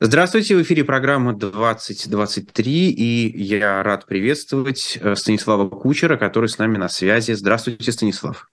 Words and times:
Здравствуйте, 0.00 0.54
в 0.54 0.62
эфире 0.62 0.84
программа 0.84 1.34
2023, 1.34 2.90
и 2.92 3.42
я 3.42 3.82
рад 3.82 4.06
приветствовать 4.06 4.96
э, 5.00 5.16
Станислава 5.16 5.68
Кучера, 5.68 6.16
который 6.16 6.48
с 6.48 6.56
нами 6.56 6.76
на 6.76 6.88
связи. 6.88 7.32
Здравствуйте, 7.32 7.90
Станислав. 7.90 8.48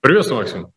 Приветствую, 0.00 0.40
Максим. 0.40 0.72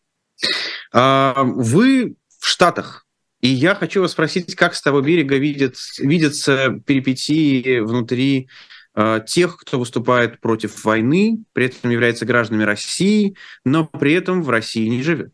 А, 0.91 1.41
вы 1.45 2.15
в 2.37 2.45
Штатах, 2.45 3.07
и 3.41 3.47
я 3.47 3.73
хочу 3.73 4.01
вас 4.01 4.11
спросить, 4.11 4.53
как 4.53 4.75
с 4.75 4.83
того 4.83 5.01
берега 5.01 5.37
видят, 5.37 5.77
видятся 5.97 6.79
перипетии 6.85 7.79
внутри 7.79 8.49
э, 8.93 9.19
тех, 9.25 9.57
кто 9.57 9.79
выступает 9.79 10.41
против 10.41 10.85
войны, 10.85 11.43
при 11.53 11.65
этом 11.65 11.89
является 11.89 12.27
гражданами 12.27 12.65
России, 12.65 13.35
но 13.65 13.87
при 13.87 14.13
этом 14.13 14.43
в 14.43 14.51
России 14.51 14.87
не 14.87 15.01
живет? 15.01 15.33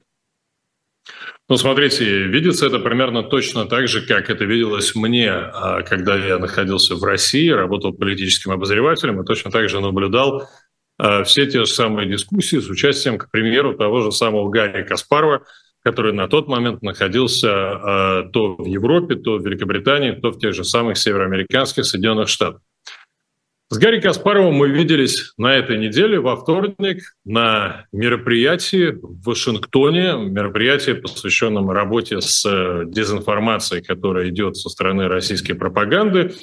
Ну, 1.50 1.58
смотрите, 1.58 2.28
видится 2.28 2.68
это 2.68 2.78
примерно 2.78 3.24
точно 3.24 3.66
так 3.66 3.88
же, 3.88 4.06
как 4.06 4.30
это 4.30 4.46
виделось 4.46 4.94
мне, 4.94 5.32
а, 5.32 5.82
когда 5.82 6.16
я 6.16 6.38
находился 6.38 6.96
в 6.96 7.04
России, 7.04 7.50
работал 7.50 7.92
политическим 7.92 8.52
обозревателем 8.52 9.20
и 9.20 9.26
точно 9.26 9.50
так 9.50 9.68
же 9.68 9.82
наблюдал 9.82 10.48
а, 11.00 11.24
все 11.24 11.48
те 11.48 11.62
же 11.62 11.66
самые 11.66 12.08
дискуссии 12.08 12.58
с 12.58 12.70
участием, 12.70 13.18
к 13.18 13.32
примеру, 13.32 13.76
того 13.76 14.02
же 14.02 14.12
самого 14.12 14.48
Гарри 14.52 14.84
Каспарова, 14.84 15.44
который 15.82 16.14
на 16.14 16.28
тот 16.28 16.48
момент 16.48 16.84
находился 16.84 17.50
а, 17.52 18.24
то 18.30 18.56
в 18.56 18.68
Европе, 18.68 19.16
то 19.16 19.38
в 19.38 19.44
Великобритании, 19.44 20.12
то 20.12 20.30
в 20.30 20.38
тех 20.38 20.54
же 20.54 20.64
самых 20.64 21.00
североамериканских 21.00 21.84
Соединенных 21.84 22.30
Штатах. 22.30 22.62
С 23.72 23.78
Гарри 23.78 24.02
Каспаровым 24.02 24.56
мы 24.56 24.70
виделись 24.70 25.32
на 25.38 25.56
этой 25.56 25.78
неделе 25.78 26.20
во 26.20 26.36
вторник 26.36 27.04
на 27.24 27.86
мероприятии 27.92 28.98
в 29.00 29.24
Вашингтоне, 29.24 30.14
мероприятии, 30.28 30.94
посвященном 30.94 31.70
работе 31.70 32.20
с 32.20 32.44
э, 32.48 32.86
дезинформацией, 32.88 33.84
которая 33.84 34.30
идет 34.30 34.58
со 34.58 34.70
стороны 34.70 35.08
российской 35.08 35.54
пропаганды. 35.54 36.34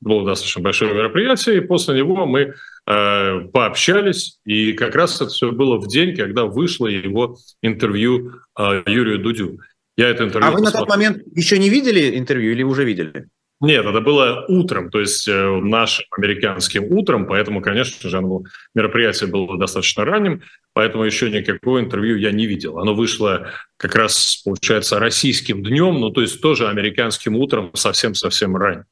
Было 0.00 0.24
достаточно 0.24 0.62
большое 0.62 0.94
мероприятие, 0.94 1.56
и 1.56 1.60
после 1.60 1.98
него 1.98 2.24
мы 2.24 2.54
э, 2.86 3.40
пообщались, 3.52 4.38
и 4.44 4.72
как 4.72 4.94
раз 4.94 5.16
это 5.16 5.30
все 5.30 5.50
было 5.50 5.80
в 5.80 5.88
день, 5.88 6.14
когда 6.14 6.44
вышло 6.44 6.86
его 6.86 7.36
интервью 7.62 8.34
э, 8.56 8.84
Юрию 8.86 9.18
Дудю. 9.18 9.58
Я 9.96 10.10
это 10.10 10.22
интервью. 10.22 10.50
А 10.50 10.52
вы 10.52 10.58
посмотрел. 10.58 10.82
на 10.82 10.86
тот 10.86 10.88
момент 10.88 11.22
еще 11.34 11.58
не 11.58 11.68
видели 11.68 12.16
интервью 12.16 12.52
или 12.52 12.62
уже 12.62 12.84
видели? 12.84 13.26
Нет, 13.60 13.86
это 13.86 14.00
было 14.02 14.44
утром, 14.48 14.90
то 14.90 15.00
есть 15.00 15.26
э, 15.26 15.60
нашим 15.62 16.04
американским 16.10 16.84
утром, 16.92 17.26
поэтому, 17.26 17.62
конечно 17.62 18.10
же, 18.10 18.18
оно, 18.18 18.42
мероприятие 18.74 19.30
было 19.30 19.58
достаточно 19.58 20.04
ранним, 20.04 20.42
поэтому 20.74 21.04
еще 21.04 21.30
никакого 21.30 21.80
интервью 21.80 22.18
я 22.18 22.32
не 22.32 22.46
видел. 22.46 22.78
Оно 22.78 22.94
вышло 22.94 23.50
как 23.78 23.94
раз, 23.94 24.42
получается, 24.44 24.98
российским 24.98 25.62
днем, 25.62 26.00
ну 26.00 26.10
то 26.10 26.20
есть 26.20 26.42
тоже 26.42 26.68
американским 26.68 27.34
утром, 27.34 27.70
совсем-совсем 27.72 28.54
ранним. 28.56 28.84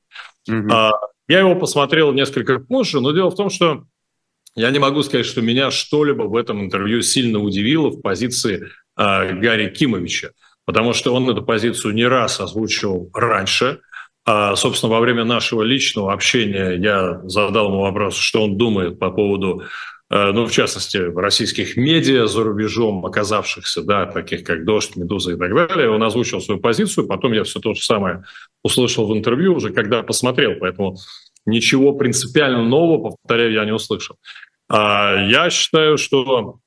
Mm-hmm. 0.48 0.70
А, 0.72 0.92
я 1.28 1.40
его 1.40 1.56
посмотрел 1.56 2.12
несколько 2.14 2.58
позже, 2.58 3.02
но 3.02 3.12
дело 3.12 3.30
в 3.30 3.36
том, 3.36 3.50
что 3.50 3.84
я 4.54 4.70
не 4.70 4.78
могу 4.78 5.02
сказать, 5.02 5.26
что 5.26 5.42
меня 5.42 5.70
что-либо 5.70 6.22
в 6.22 6.36
этом 6.36 6.64
интервью 6.64 7.02
сильно 7.02 7.38
удивило 7.38 7.90
в 7.90 8.00
позиции 8.00 8.70
а, 8.96 9.30
Гарри 9.30 9.68
Кимовича, 9.68 10.30
потому 10.64 10.94
что 10.94 11.14
он 11.14 11.28
эту 11.28 11.42
позицию 11.42 11.92
не 11.92 12.06
раз 12.06 12.40
озвучивал 12.40 13.10
раньше– 13.12 13.80
а, 14.27 14.56
собственно, 14.56 14.91
во 14.91 15.00
время 15.00 15.25
нашего 15.25 15.62
личного 15.62 16.12
общения 16.12 16.72
я 16.72 17.20
задал 17.25 17.69
ему 17.69 17.80
вопрос, 17.80 18.17
что 18.17 18.42
он 18.42 18.56
думает 18.56 18.98
по 18.98 19.11
поводу, 19.11 19.64
э, 20.11 20.33
ну, 20.33 20.47
в 20.47 20.53
частности, 20.53 20.97
российских 20.97 21.77
медиа 21.77 22.27
за 22.27 22.42
рубежом, 22.42 23.05
оказавшихся, 23.05 23.83
да, 23.83 24.06
таких 24.06 24.42
как 24.44 24.64
«Дождь», 24.64 24.97
«Медуза» 24.97 25.34
и 25.34 25.36
так 25.36 25.55
далее. 25.55 25.91
Он 25.91 26.03
озвучил 26.03 26.41
свою 26.41 26.58
позицию, 26.58 27.06
потом 27.06 27.33
я 27.34 27.44
все 27.44 27.61
то 27.61 27.75
же 27.75 27.83
самое 27.83 28.25
услышал 28.62 29.06
в 29.06 29.14
интервью 29.14 29.56
уже, 29.56 29.70
когда 29.70 30.03
посмотрел, 30.03 30.55
поэтому 30.59 30.97
ничего 31.44 31.92
принципиально 31.92 32.64
нового, 32.64 33.16
повторяю, 33.20 33.53
я 33.53 33.66
не 33.66 33.72
услышал. 33.72 34.16
А, 34.70 35.16
я 35.28 35.50
считаю, 35.50 35.98
что 35.98 36.60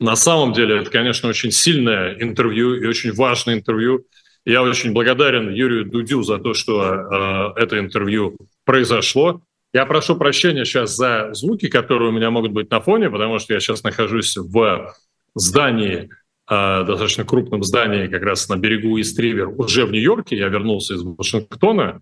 на 0.00 0.16
самом 0.16 0.52
деле 0.52 0.80
это, 0.80 0.90
конечно, 0.90 1.28
очень 1.28 1.52
сильное 1.52 2.16
интервью 2.20 2.74
и 2.74 2.86
очень 2.86 3.12
важное 3.12 3.54
интервью– 3.54 4.04
я 4.44 4.62
очень 4.62 4.92
благодарен 4.92 5.50
Юрию 5.50 5.84
Дудю 5.84 6.22
за 6.22 6.38
то, 6.38 6.54
что 6.54 7.54
э, 7.56 7.60
это 7.62 7.78
интервью 7.78 8.36
произошло. 8.64 9.42
Я 9.72 9.84
прошу 9.84 10.16
прощения 10.16 10.64
сейчас 10.64 10.96
за 10.96 11.30
звуки, 11.32 11.68
которые 11.68 12.08
у 12.08 12.12
меня 12.12 12.30
могут 12.30 12.52
быть 12.52 12.70
на 12.70 12.80
фоне, 12.80 13.10
потому 13.10 13.38
что 13.38 13.52
я 13.52 13.60
сейчас 13.60 13.82
нахожусь 13.82 14.36
в 14.36 14.94
здании, 15.34 16.08
э, 16.50 16.84
достаточно 16.84 17.24
крупном 17.24 17.62
здании, 17.62 18.06
как 18.06 18.22
раз 18.22 18.48
на 18.48 18.56
берегу 18.56 18.98
Истривер, 19.00 19.48
уже 19.48 19.84
в 19.84 19.92
Нью-Йорке. 19.92 20.36
Я 20.36 20.48
вернулся 20.48 20.94
из 20.94 21.02
Вашингтона, 21.02 22.00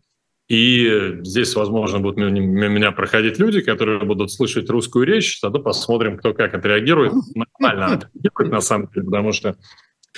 и 0.48 1.18
здесь, 1.22 1.56
возможно, 1.56 1.98
будут 1.98 2.18
мимо 2.18 2.68
меня 2.68 2.92
проходить 2.92 3.40
люди, 3.40 3.60
которые 3.60 3.98
будут 4.04 4.30
слышать 4.30 4.70
русскую 4.70 5.04
речь. 5.04 5.40
Тогда 5.40 5.58
посмотрим, 5.58 6.18
кто 6.18 6.34
как 6.34 6.54
отреагирует. 6.54 7.12
Нормально 7.34 7.86
отреагирует, 7.86 8.52
на 8.52 8.60
самом 8.60 8.88
деле, 8.94 9.06
потому 9.06 9.32
что 9.32 9.56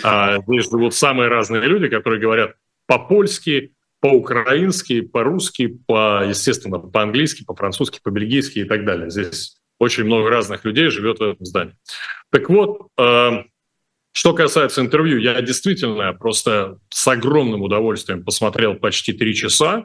а 0.03 0.41
здесь 0.41 0.70
живут 0.70 0.94
самые 0.94 1.28
разные 1.28 1.62
люди, 1.62 1.88
которые 1.88 2.20
говорят 2.20 2.54
по-польски, 2.86 3.72
по-украински, 4.00 5.00
по-русски, 5.00 5.78
по, 5.86 6.25
естественно, 6.26 6.78
по-английски, 6.78 7.44
по-французски, 7.44 8.00
по-бельгийски 8.03 8.60
и 8.60 8.64
так 8.64 8.84
далее. 8.84 9.10
Здесь 9.10 9.56
очень 9.78 10.04
много 10.04 10.31
разных 10.31 10.64
людей 10.64 10.88
живет 10.91 11.19
в 11.19 11.22
этом 11.22 11.44
здании. 11.44 11.75
Так 12.31 12.48
вот, 12.48 12.88
э, 12.98 13.44
что 14.12 14.34
касается 14.34 14.81
интервью, 14.81 15.19
я 15.19 15.41
действительно 15.42 16.12
просто 16.12 16.78
с 16.91 17.06
огромным 17.06 17.62
удовольствием 17.62 18.25
посмотрел 18.25 18.75
почти 18.75 19.12
три 19.12 19.34
часа. 19.34 19.84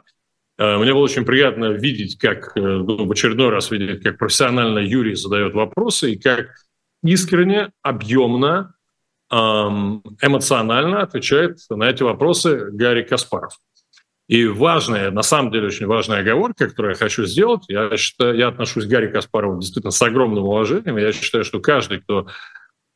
Э, 0.58 0.78
мне 0.78 0.92
было 0.92 1.02
очень 1.02 1.24
приятно 1.24 1.72
видеть, 1.72 2.18
как, 2.18 2.56
э, 2.56 2.60
ну, 2.60 3.06
в 3.06 3.12
очередной 3.12 3.50
раз 3.50 3.70
видеть, 3.70 4.02
как 4.02 4.18
профессионально 4.18 4.78
Юрий 4.78 5.14
задает 5.14 5.54
вопросы 5.54 6.12
и 6.12 6.18
как 6.18 6.48
искренне, 7.02 7.70
объемно 7.82 8.74
эмоционально 9.30 11.02
отвечает 11.02 11.58
на 11.70 11.90
эти 11.90 12.02
вопросы 12.02 12.70
Гарри 12.70 13.02
Каспаров. 13.02 13.58
И 14.26 14.46
важная, 14.46 15.10
на 15.10 15.22
самом 15.22 15.52
деле 15.52 15.66
очень 15.66 15.86
важная 15.86 16.20
оговорка, 16.20 16.68
которую 16.68 16.92
я 16.92 16.98
хочу 16.98 17.26
сделать, 17.26 17.64
я, 17.68 17.94
считаю, 17.96 18.36
я 18.36 18.48
отношусь 18.48 18.86
к 18.86 18.88
Гарри 18.88 19.08
Каспарову 19.08 19.60
действительно 19.60 19.90
с 19.90 20.00
огромным 20.00 20.44
уважением. 20.44 20.96
Я 20.96 21.12
считаю, 21.12 21.44
что 21.44 21.60
каждый, 21.60 22.00
кто 22.00 22.26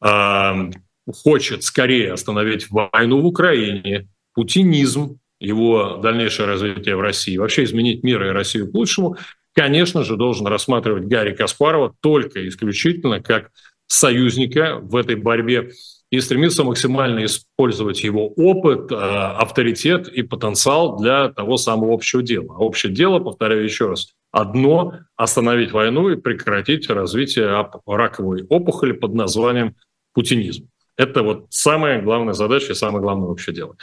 э, 0.03 0.71
хочет 1.13 1.65
скорее 1.65 2.15
остановить 2.15 2.71
войну 2.71 3.21
в 3.21 3.27
Украине, 3.27 4.09
путинизм, 4.33 5.19
его 5.39 5.99
дальнейшее 6.03 6.47
развитие 6.47 6.97
в 6.97 7.01
России, 7.01 7.37
вообще 7.37 7.65
изменить 7.65 8.03
мир 8.03 8.25
и 8.25 8.31
Россию 8.31 8.71
к 8.71 8.75
лучшему, 8.75 9.19
конечно 9.55 10.05
же, 10.05 10.17
должен 10.17 10.47
рассматривать 10.47 11.05
Гарри 11.05 11.35
Каспарова 11.35 11.95
только 12.01 12.49
исключительно 12.49 13.21
как 13.21 13.51
союзника 13.87 14.79
в 14.81 14.97
этой 14.97 15.17
борьбе 15.17 15.71
и 16.11 16.21
стремиться 16.21 16.65
максимально 16.65 17.25
использовать 17.25 18.03
его 18.03 18.29
опыт, 18.29 18.91
э, 18.91 18.95
авторитет 18.95 20.09
и 20.09 20.23
потенциал 20.23 20.97
для 20.97 21.29
того 21.29 21.57
самого 21.57 21.95
общего 21.95 22.23
дела. 22.23 22.57
А 22.57 22.61
общее 22.61 22.93
дело, 22.93 23.19
повторяю 23.19 23.65
еще 23.65 23.89
раз, 23.89 24.15
одно– 24.31 24.95
остановить 25.17 25.73
войну 25.73 26.09
и 26.09 26.17
прекратить 26.17 26.89
развитие 26.89 27.49
раковой 27.87 28.45
опухоли 28.49 28.93
под 28.93 29.15
названием 29.15 29.77
путинизм. 30.15 30.71
Это 30.97 31.23
вот 31.23 31.47
самая 31.51 32.03
главная 32.03 32.35
задача 32.35 32.73
и 32.73 32.75
самое 32.75 33.03
главное 33.03 33.29
общее 33.29 33.55
дело. 33.55 33.77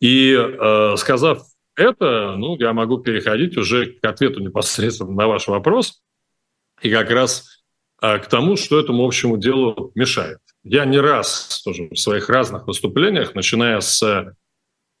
И 0.00 0.34
э, 0.34 0.96
сказав 0.96 1.42
это, 1.76 2.36
ну, 2.36 2.56
я 2.58 2.72
могу 2.72 2.98
переходить 2.98 3.56
уже 3.56 3.86
к 3.86 4.04
ответу 4.04 4.40
непосредственно 4.40 5.10
на 5.10 5.26
ваш 5.26 5.48
вопрос 5.48 6.02
и 6.82 6.90
как 6.90 7.10
раз 7.10 7.62
э, 8.00 8.18
к 8.18 8.26
тому, 8.26 8.56
что 8.56 8.78
этому 8.78 9.04
общему 9.04 9.36
делу 9.36 9.90
мешает. 9.94 10.38
Я 10.64 10.86
не 10.86 10.98
раз 10.98 11.60
тоже 11.62 11.88
в 11.90 11.96
своих 11.96 12.30
разных 12.30 12.66
выступлениях, 12.66 13.34
начиная 13.34 13.80
с 13.80 14.34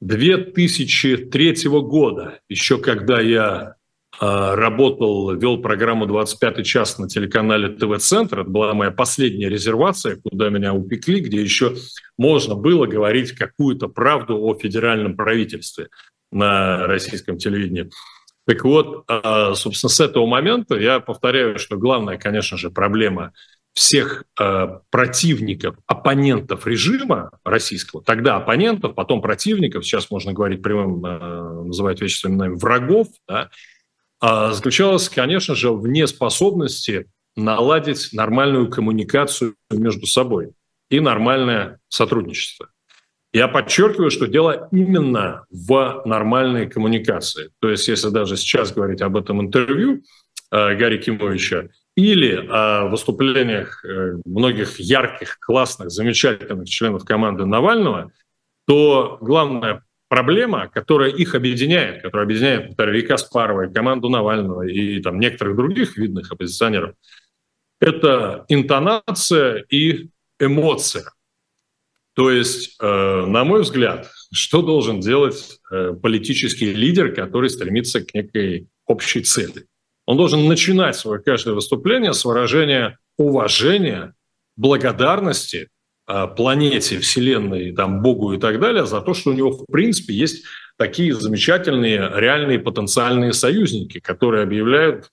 2003 0.00 1.68
года, 1.80 2.40
еще 2.50 2.76
когда 2.76 3.18
я 3.18 3.76
э, 4.20 4.54
работал, 4.54 5.34
вел 5.34 5.62
программу 5.62 6.04
«25 6.04 6.62
час» 6.64 6.98
на 6.98 7.08
телеканале 7.08 7.70
ТВ-центр. 7.70 8.40
Это 8.40 8.50
была 8.50 8.74
моя 8.74 8.90
последняя 8.90 9.48
резервация, 9.48 10.20
куда 10.22 10.50
меня 10.50 10.74
упекли, 10.74 11.20
где 11.20 11.40
еще 11.40 11.74
можно 12.18 12.54
было 12.54 12.84
говорить 12.84 13.32
какую-то 13.32 13.88
правду 13.88 14.38
о 14.42 14.54
федеральном 14.54 15.16
правительстве 15.16 15.88
на 16.30 16.86
российском 16.86 17.38
телевидении. 17.38 17.88
Так 18.46 18.64
вот, 18.64 19.04
а, 19.08 19.54
собственно, 19.54 19.88
с 19.88 20.00
этого 20.00 20.26
момента 20.26 20.74
я 20.74 21.00
повторяю, 21.00 21.58
что 21.58 21.78
главная, 21.78 22.18
конечно 22.18 22.58
же, 22.58 22.70
проблема 22.70 23.32
всех 23.74 24.24
э, 24.40 24.66
противников, 24.90 25.76
оппонентов 25.86 26.66
режима 26.66 27.30
российского, 27.44 28.02
тогда 28.02 28.36
оппонентов, 28.36 28.94
потом 28.94 29.20
противников, 29.20 29.84
сейчас 29.84 30.10
можно 30.10 30.32
говорить 30.32 30.62
прямым, 30.62 31.04
э, 31.04 31.64
называть 31.64 32.00
вещи 32.00 32.20
своими 32.20 32.36
именами, 32.36 32.54
врагов, 32.54 33.08
да, 33.28 33.50
э, 34.22 34.52
заключалась, 34.52 35.08
конечно 35.08 35.56
же, 35.56 35.72
в 35.72 35.88
неспособности 35.88 37.06
наладить 37.36 38.10
нормальную 38.12 38.70
коммуникацию 38.70 39.56
между 39.70 40.06
собой 40.06 40.52
и 40.88 41.00
нормальное 41.00 41.80
сотрудничество. 41.88 42.68
Я 43.32 43.48
подчеркиваю, 43.48 44.12
что 44.12 44.28
дело 44.28 44.68
именно 44.70 45.44
в 45.50 46.02
нормальной 46.04 46.70
коммуникации. 46.70 47.50
То 47.58 47.68
есть, 47.68 47.88
если 47.88 48.10
даже 48.10 48.36
сейчас 48.36 48.72
говорить 48.72 49.02
об 49.02 49.16
этом 49.16 49.40
интервью 49.40 50.02
э, 50.52 50.76
Гарри 50.76 50.98
Кимовича 50.98 51.70
или 51.96 52.46
о 52.48 52.86
выступлениях 52.88 53.84
э, 53.84 54.18
многих 54.24 54.80
ярких, 54.80 55.38
классных, 55.38 55.90
замечательных 55.90 56.68
членов 56.68 57.04
команды 57.04 57.46
Навального, 57.46 58.10
то 58.66 59.18
главная 59.20 59.84
проблема, 60.08 60.68
которая 60.68 61.10
их 61.10 61.34
объединяет, 61.34 62.02
которая 62.02 62.26
объединяет, 62.26 62.78
и 62.78 63.02
Каспарова, 63.02 63.66
команду 63.66 64.08
Навального, 64.08 64.62
и 64.62 65.00
там 65.00 65.20
некоторых 65.20 65.56
других 65.56 65.96
видных 65.96 66.32
оппозиционеров, 66.32 66.94
это 67.80 68.44
интонация 68.48 69.64
и 69.70 70.08
эмоция. 70.40 71.12
То 72.14 72.30
есть, 72.30 72.76
э, 72.80 73.26
на 73.26 73.44
мой 73.44 73.62
взгляд, 73.62 74.08
что 74.32 74.62
должен 74.62 75.00
делать 75.00 75.58
э, 75.70 75.92
политический 76.00 76.72
лидер, 76.72 77.12
который 77.12 77.50
стремится 77.50 78.04
к 78.04 78.14
некой 78.14 78.68
общей 78.86 79.22
цели? 79.22 79.66
Он 80.06 80.16
должен 80.16 80.46
начинать 80.46 80.96
свое 80.96 81.20
каждое 81.20 81.54
выступление 81.54 82.12
с 82.12 82.24
выражения 82.24 82.98
уважения, 83.16 84.14
благодарности 84.56 85.68
э, 86.06 86.26
планете, 86.36 86.98
Вселенной, 86.98 87.72
там, 87.72 88.02
Богу 88.02 88.32
и 88.32 88.38
так 88.38 88.60
далее 88.60 88.86
за 88.86 89.00
то, 89.00 89.14
что 89.14 89.30
у 89.30 89.34
него, 89.34 89.50
в 89.50 89.64
принципе, 89.70 90.14
есть 90.14 90.44
такие 90.76 91.14
замечательные 91.14 92.10
реальные 92.14 92.58
потенциальные 92.58 93.32
союзники, 93.32 94.00
которые 94.00 94.42
объявляют, 94.42 95.08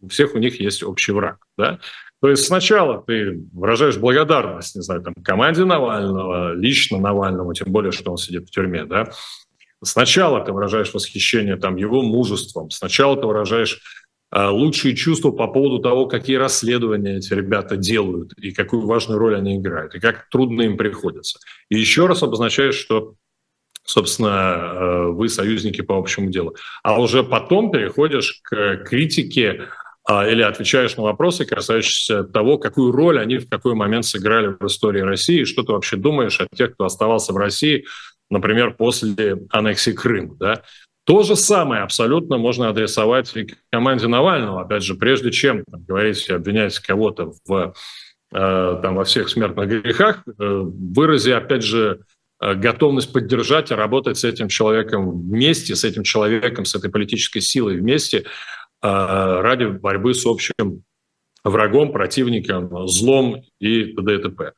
у 0.00 0.08
всех 0.08 0.34
у 0.34 0.38
них 0.38 0.60
есть 0.60 0.82
общий 0.82 1.12
враг. 1.12 1.38
Да? 1.56 1.80
То 2.22 2.30
есть 2.30 2.44
сначала 2.44 3.02
ты 3.02 3.44
выражаешь 3.52 3.98
благодарность, 3.98 4.74
не 4.74 4.82
знаю, 4.82 5.02
там, 5.02 5.14
команде 5.22 5.64
Навального, 5.64 6.54
лично 6.54 6.98
Навальному, 6.98 7.52
тем 7.54 7.72
более, 7.72 7.92
что 7.92 8.10
он 8.10 8.16
сидит 8.16 8.48
в 8.48 8.50
тюрьме, 8.50 8.84
да. 8.84 9.10
Сначала 9.82 10.44
ты 10.44 10.52
выражаешь 10.52 10.92
восхищение 10.92 11.56
там, 11.56 11.76
его 11.76 12.02
мужеством, 12.02 12.70
сначала 12.70 13.16
ты 13.16 13.26
выражаешь 13.26 13.80
э, 14.32 14.46
лучшие 14.48 14.96
чувства 14.96 15.30
по 15.30 15.46
поводу 15.48 15.80
того, 15.80 16.06
какие 16.06 16.36
расследования 16.36 17.16
эти 17.16 17.34
ребята 17.34 17.76
делают 17.76 18.32
и 18.38 18.52
какую 18.52 18.86
важную 18.86 19.18
роль 19.18 19.36
они 19.36 19.56
играют, 19.56 19.94
и 19.94 20.00
как 20.00 20.28
трудно 20.30 20.62
им 20.62 20.76
приходится. 20.76 21.38
И 21.68 21.78
еще 21.78 22.06
раз 22.06 22.22
обозначаешь, 22.22 22.76
что 22.76 23.14
собственно, 23.84 24.28
э, 24.28 25.06
вы 25.12 25.28
союзники 25.28 25.80
по 25.80 25.96
общему 25.96 26.28
делу. 26.28 26.56
А 26.82 27.00
уже 27.00 27.22
потом 27.22 27.70
переходишь 27.70 28.40
к 28.42 28.84
критике 28.84 29.68
а, 30.08 30.26
или 30.28 30.42
отвечаешь 30.42 30.96
на 30.96 31.02
вопросы, 31.02 31.44
касающиеся 31.44 32.24
того, 32.24 32.58
какую 32.58 32.92
роль 32.92 33.18
они 33.18 33.38
в 33.38 33.48
какой 33.48 33.74
момент 33.74 34.04
сыграли 34.04 34.54
в 34.58 34.64
истории 34.66 35.00
России, 35.00 35.42
что 35.44 35.62
ты 35.62 35.72
вообще 35.72 35.96
думаешь 35.96 36.40
о 36.40 36.46
тех, 36.54 36.74
кто 36.74 36.84
оставался 36.84 37.32
в 37.32 37.36
России, 37.36 37.86
например, 38.30 38.74
после 38.74 39.38
аннексии 39.50 39.92
Крыма. 39.92 40.36
Да? 40.36 40.62
То 41.04 41.22
же 41.22 41.36
самое 41.36 41.82
абсолютно 41.82 42.36
можно 42.36 42.68
адресовать 42.68 43.36
и 43.36 43.46
команде 43.70 44.08
Навального. 44.08 44.62
Опять 44.62 44.82
же, 44.82 44.94
прежде 44.96 45.30
чем 45.30 45.62
там, 45.70 45.84
говорить, 45.84 46.28
обвинять 46.28 46.78
кого-то 46.80 47.32
в, 47.46 47.74
э, 48.32 48.80
там, 48.82 48.96
во 48.96 49.04
всех 49.04 49.28
смертных 49.28 49.68
грехах, 49.68 50.24
э, 50.26 50.32
вырази, 50.36 51.30
опять 51.30 51.62
же, 51.62 52.00
э, 52.40 52.54
готовность 52.54 53.12
поддержать 53.12 53.70
и 53.70 53.74
работать 53.74 54.18
с 54.18 54.24
этим 54.24 54.48
человеком 54.48 55.10
вместе, 55.10 55.76
с 55.76 55.84
этим 55.84 56.02
человеком, 56.02 56.64
с 56.64 56.74
этой 56.74 56.90
политической 56.90 57.40
силой 57.40 57.76
вместе, 57.76 58.24
а, 58.82 59.42
ради 59.42 59.64
борьбы 59.64 60.12
с 60.14 60.26
общим 60.26 60.82
врагом, 61.44 61.92
противником, 61.92 62.88
злом 62.88 63.42
и 63.58 63.94
т.д. 63.94 64.14
и 64.14 64.18
т.п. 64.22 64.52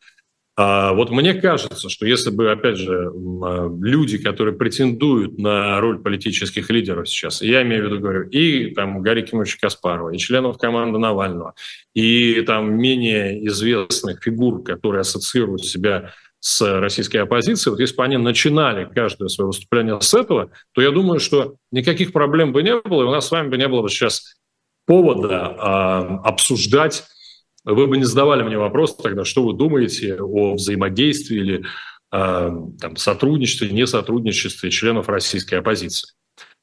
А 0.60 0.93
вот 0.93 1.10
мне 1.10 1.34
кажется, 1.34 1.88
что 1.88 2.05
если 2.05 2.31
бы, 2.31 2.50
опять 2.50 2.78
же, 2.78 3.12
а, 3.12 3.70
люди, 3.81 4.19
которые 4.19 4.56
претендуют 4.56 5.38
на 5.38 5.81
роль 5.81 6.00
политических 6.02 6.69
лидеров 6.69 7.08
сейчас, 7.08 7.43
я 7.43 7.62
имею 7.62 7.84
в 7.84 7.87
виду, 7.87 8.00
говорю, 8.00 8.28
и 8.28 8.75
там 8.75 9.00
Гарри 9.00 9.22
Кимовича 9.22 9.56
Каспарова, 9.60 10.10
и 10.10 10.19
членов 10.19 10.58
команды 10.58 10.99
Навального, 10.99 11.55
и 11.94 12.40
там 12.40 12.76
менее 12.76 13.46
известных 13.46 14.20
фигур, 14.20 14.64
которые 14.64 15.02
ассоциируют 15.02 15.64
себя 15.64 16.12
с 16.40 16.81
российской 16.81 17.19
оппозицией, 17.19 17.70
вот 17.70 17.81
если 17.81 17.94
бы 17.94 18.02
они 18.02 18.16
начинали 18.16 18.84
каждое 18.93 19.28
свое 19.28 19.46
выступление 19.46 20.00
с 20.00 20.12
этого, 20.12 20.50
то 20.72 20.82
я 20.82 20.90
думаю, 20.90 21.20
что 21.20 21.54
никаких 21.70 22.12
проблем 22.12 22.50
бы 22.50 22.64
не 22.64 22.75
было, 22.81 23.02
и 23.02 23.06
у 23.06 23.12
нас 23.12 23.28
с 23.28 23.31
вами 23.31 23.49
бы 23.49 23.58
не 23.58 23.69
было 23.69 23.82
бы 23.82 23.88
сейчас 23.90 24.34
повода 24.87 25.54
а, 25.56 26.20
обсуждать. 26.25 27.04
Вы 27.70 27.86
бы 27.86 27.98
не 27.98 28.04
задавали 28.04 28.42
мне 28.42 28.56
вопрос 28.56 28.96
тогда, 28.96 29.24
что 29.24 29.44
вы 29.44 29.52
думаете 29.52 30.16
о 30.20 30.54
взаимодействии 30.54 31.36
или 31.36 31.64
а, 32.10 32.50
там, 32.80 32.96
сотрудничестве, 32.96 33.68
несотрудничестве 33.68 34.70
членов 34.70 35.08
российской 35.10 35.56
оппозиции. 35.56 36.08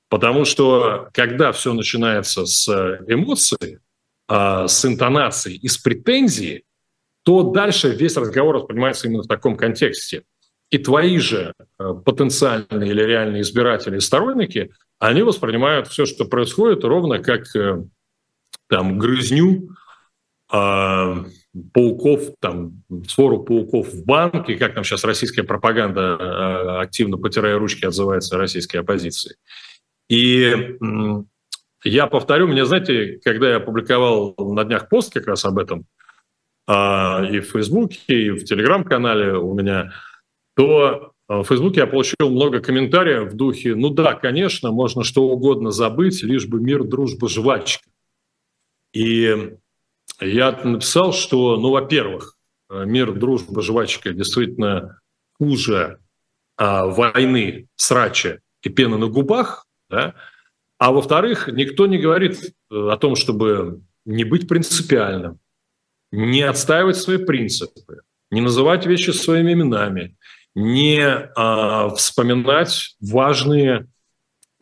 Потому 0.10 0.46
что 0.46 1.10
когда 1.14 1.52
все 1.52 1.74
начинается 1.74 2.46
с 2.48 2.68
эмоций, 3.08 3.78
а, 4.28 4.68
с 4.68 4.84
интонацией 4.84 5.58
и 5.58 5.68
с 5.68 5.78
претензией, 5.78 6.64
то 7.24 7.44
дальше 7.44 7.90
весь 7.90 8.18
разговор 8.18 8.56
воспринимается 8.56 9.08
именно 9.08 9.22
в 9.22 9.28
таком 9.28 9.58
контексте. 9.58 10.24
И 10.72 10.80
твои 10.80 11.20
же 11.20 11.54
э, 11.80 11.94
потенциальные 12.04 12.90
или 12.90 13.04
реальные 13.04 13.44
избиратели 13.44 13.98
и 13.98 14.02
сторонники, 14.02 14.72
они 15.00 15.22
воспринимают 15.22 15.88
все, 15.88 16.06
что 16.06 16.26
происходит, 16.26 16.84
ровно 16.84 17.20
как 17.20 17.56
э, 17.56 17.84
там 18.68 18.98
грызню 18.98 19.70
э, 19.70 19.85
пауков, 20.48 22.36
там, 22.40 22.84
свору 23.08 23.44
пауков 23.44 23.88
в 23.94 24.06
банке, 24.06 24.58
как 24.58 24.76
там 24.76 24.84
сейчас 24.84 25.04
российская 25.04 25.44
пропаганда 25.44 26.18
э, 26.20 26.82
активно, 26.82 27.18
потирая 27.18 27.58
ручки, 27.58 27.86
отзывается 27.86 28.38
российской 28.38 28.78
оппозиции. 28.78 29.38
И 30.08 30.44
э, 30.44 31.24
я 31.84 32.08
повторю, 32.08 32.48
мне, 32.48 32.66
знаете, 32.66 33.20
когда 33.24 33.50
я 33.50 33.56
опубликовал 33.58 34.36
на 34.38 34.64
днях 34.66 34.90
пост 34.90 35.14
как 35.14 35.28
раз 35.28 35.46
об 35.46 35.58
этом, 35.58 35.86
а, 36.68 37.24
и 37.24 37.40
в 37.40 37.52
Фейсбуке, 37.52 37.98
и 38.08 38.30
в 38.32 38.44
Телеграм-канале 38.44 39.38
у 39.38 39.54
меня, 39.54 39.94
то 40.56 41.14
в 41.28 41.44
Фейсбуке 41.44 41.82
я 41.82 41.88
получил 41.88 42.30
много 42.30 42.60
комментариев 42.60 43.32
в 43.32 43.36
духе, 43.36 43.76
ну 43.76 43.90
да, 43.90 44.14
конечно, 44.14 44.72
можно 44.72 45.04
что 45.04 45.24
угодно 45.24 45.72
забыть, 45.72 46.24
лишь 46.24 46.48
бы 46.48 46.60
мир, 46.60 46.84
дружба, 46.84 47.30
жвачка. 47.30 47.84
И 48.94 49.56
я 50.20 50.52
написал, 50.52 51.14
что, 51.14 51.58
ну, 51.58 51.72
во-первых, 51.72 52.38
мир, 52.70 53.14
дружба, 53.14 53.62
жвачка 53.62 54.14
действительно 54.14 55.00
хуже 55.38 56.00
а, 56.58 56.86
войны, 56.86 57.68
срача 57.76 58.40
и 58.62 58.70
пены 58.70 58.98
на 58.98 59.08
губах, 59.08 59.68
да? 59.90 60.16
а 60.78 60.92
во-вторых, 60.92 61.48
никто 61.48 61.86
не 61.88 61.98
говорит 61.98 62.54
э, 62.72 62.90
о 62.90 62.98
том, 62.98 63.16
чтобы 63.16 63.82
не 64.06 64.24
быть 64.24 64.48
принципиальным, 64.48 65.40
не 66.12 66.42
отстаивать 66.42 66.98
свои 66.98 67.18
принципы, 67.18 68.02
не 68.32 68.42
называть 68.42 68.86
вещи 68.86 69.12
своими 69.12 69.54
именами, 69.54 70.18
не 70.56 71.02
а, 71.04 71.90
вспоминать 71.90 72.96
важные 73.02 73.88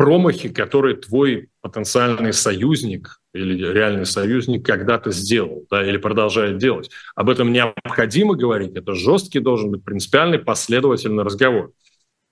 промахи, 0.04 0.50
которые 0.50 0.98
твой 0.98 1.48
потенциальный 1.62 2.34
союзник 2.34 3.22
или 3.34 3.66
реальный 3.72 4.06
союзник 4.06 4.66
когда-то 4.66 5.12
сделал 5.12 5.66
да, 5.72 5.82
или 5.82 5.96
продолжает 5.96 6.58
делать. 6.58 6.90
Об 7.16 7.30
этом 7.30 7.54
необходимо 7.54 8.36
говорить. 8.36 8.76
Это 8.76 8.96
жесткий 8.96 9.40
должен 9.40 9.72
быть 9.72 9.86
принципиальный 9.86 10.40
последовательный 10.40 11.24
разговор. 11.24 11.72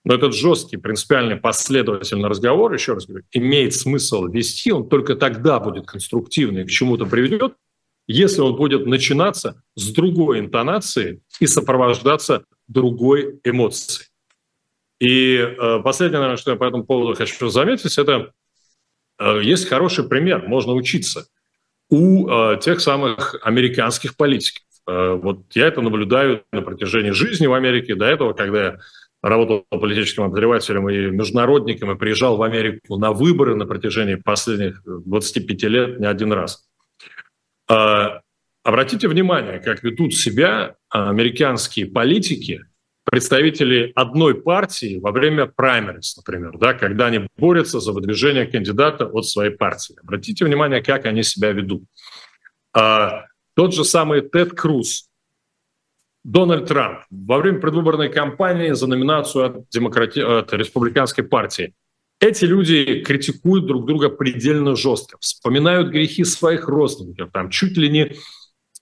Но 0.03 0.13
этот 0.13 0.35
жесткий, 0.35 0.75
принципиальный, 0.75 1.37
последовательный 1.37 2.27
разговор, 2.27 2.73
еще 2.73 2.95
раз 2.95 3.05
говорю, 3.05 3.23
имеет 3.31 3.73
смысл 3.73 4.25
вести, 4.25 4.73
он 4.73 4.89
только 4.89 5.15
тогда 5.15 5.61
будет 5.61 5.85
конструктивный, 5.85 6.65
к 6.65 6.69
чему-то 6.69 7.05
приведет, 7.05 7.53
если 8.05 8.41
он 8.41 8.57
будет 8.57 8.85
начинаться 8.85 9.63
с 9.77 9.93
другой 9.93 10.39
интонации 10.39 11.21
и 11.39 11.47
сопровождаться 11.47 12.43
другой 12.67 13.39
эмоцией. 13.45 14.10
И 15.01 15.35
э, 15.37 15.79
последнее, 15.83 16.19
наверное, 16.19 16.37
что 16.37 16.51
я 16.51 16.57
по 16.57 16.63
этому 16.63 16.85
поводу 16.85 17.15
хочу 17.15 17.49
заметить, 17.49 17.97
это 17.97 18.33
э, 19.17 19.41
есть 19.41 19.67
хороший 19.67 20.07
пример, 20.07 20.47
можно 20.47 20.73
учиться 20.73 21.25
у 21.89 22.29
э, 22.29 22.59
тех 22.61 22.79
самых 22.79 23.35
американских 23.41 24.15
политиков. 24.15 24.63
Вот 24.87 25.43
я 25.53 25.67
это 25.67 25.81
наблюдаю 25.81 26.43
на 26.51 26.63
протяжении 26.63 27.11
жизни 27.11 27.45
в 27.45 27.53
Америке. 27.53 27.93
До 27.93 28.05
этого, 28.05 28.33
когда 28.33 28.63
я 28.63 28.79
работал 29.21 29.63
политическим 29.69 30.23
обозревателем 30.23 30.89
и 30.89 31.11
международником 31.11 31.91
и 31.91 31.97
приезжал 31.97 32.35
в 32.35 32.41
Америку 32.41 32.97
на 32.97 33.11
выборы 33.11 33.55
на 33.55 33.67
протяжении 33.67 34.15
последних 34.15 34.81
25 34.83 35.63
лет 35.63 35.99
не 35.99 36.07
один 36.07 36.33
раз. 36.33 36.67
Обратите 37.67 39.07
внимание, 39.07 39.59
как 39.59 39.83
ведут 39.83 40.15
себя 40.15 40.75
американские 40.89 41.85
политики, 41.85 42.65
представители 43.03 43.91
одной 43.95 44.35
партии 44.35 44.99
во 44.99 45.11
время 45.11 45.47
праймерис, 45.47 46.15
например, 46.17 46.57
да, 46.57 46.73
когда 46.73 47.07
они 47.07 47.27
борются 47.37 47.79
за 47.79 47.91
выдвижение 47.93 48.45
кандидата 48.45 49.05
от 49.05 49.25
своей 49.25 49.51
партии. 49.51 49.95
Обратите 50.01 50.45
внимание, 50.45 50.81
как 50.81 51.05
они 51.05 51.23
себя 51.23 51.51
ведут. 51.51 51.83
А, 52.73 53.25
тот 53.55 53.73
же 53.73 53.83
самый 53.83 54.21
Тед 54.21 54.53
Круз, 54.53 55.09
Дональд 56.23 56.67
Трамп 56.67 56.99
во 57.09 57.39
время 57.39 57.59
предвыборной 57.59 58.09
кампании 58.09 58.71
за 58.71 58.87
номинацию 58.87 59.45
от, 59.45 59.69
демократи... 59.69 60.19
от 60.19 60.53
республиканской 60.53 61.23
партии. 61.23 61.73
Эти 62.19 62.45
люди 62.45 63.01
критикуют 63.03 63.65
друг 63.65 63.87
друга 63.87 64.09
предельно 64.09 64.75
жестко, 64.75 65.17
вспоминают 65.19 65.89
грехи 65.89 66.23
своих 66.23 66.67
родственников, 66.67 67.31
там 67.31 67.49
чуть 67.49 67.75
ли 67.77 67.89
не 67.89 68.01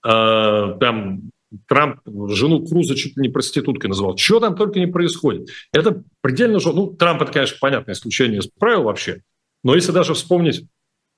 э, 0.06 0.78
там 0.80 1.32
Трамп 1.68 2.00
жену 2.06 2.66
Круза 2.66 2.96
чуть 2.96 3.18
ли 3.18 3.24
не 3.24 3.30
проституткой 3.30 3.90
называл. 3.90 4.18
Что 4.18 4.40
там 4.40 4.56
только 4.56 4.80
не 4.80 4.88
происходит. 4.88 5.50
Это 5.74 6.04
предельно 6.22 6.60
жестко. 6.60 6.76
Ну, 6.80 6.88
Трамп, 6.88 7.22
это, 7.22 7.32
конечно, 7.32 7.58
понятное 7.60 7.94
исключение 7.94 8.40
из 8.40 8.48
правил 8.48 8.84
вообще. 8.84 9.22
Но 9.64 9.76
если 9.76 9.92
даже 9.92 10.14
вспомнить 10.14 10.66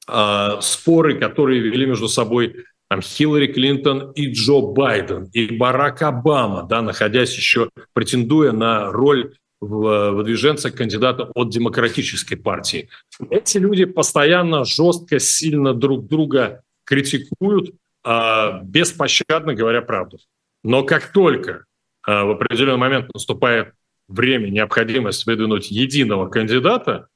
э, 0.08 0.50
споры, 0.62 1.20
которые 1.20 1.62
вели 1.62 1.86
между 1.86 2.08
собой 2.08 2.66
там, 2.90 3.02
Хиллари 3.02 3.48
Клинтон 3.48 4.12
и 4.12 4.32
Джо 4.32 4.62
Байден, 4.62 5.30
и 5.34 5.56
Барак 5.58 6.02
Обама, 6.02 6.64
да, 6.64 6.82
находясь 6.82 7.36
еще, 7.36 7.70
претендуя 7.94 8.52
на 8.52 8.92
роль 8.92 9.34
выдвиженца 9.62 10.72
кандидата 10.72 11.30
от 11.36 11.52
демократической 11.52 12.36
партии. 12.36 12.90
Эти 13.30 13.60
люди 13.60 13.86
постоянно 13.86 14.66
жестко, 14.66 15.20
сильно 15.20 15.74
друг 15.76 16.08
друга 16.08 16.64
критикуют, 16.84 17.76
беспощадно 18.03 19.53
говоря 19.53 19.81
правду. 19.81 20.20
Но 20.63 20.84
как 20.84 21.12
только 21.12 21.65
а, 22.03 22.25
в 22.25 22.31
определенный 22.31 22.77
момент 22.77 23.13
наступает 23.13 23.74
время, 24.08 24.50
необходимость 24.50 25.25
выдвинуть 25.25 25.72
единого 25.72 26.29
кандидата, 26.29 27.08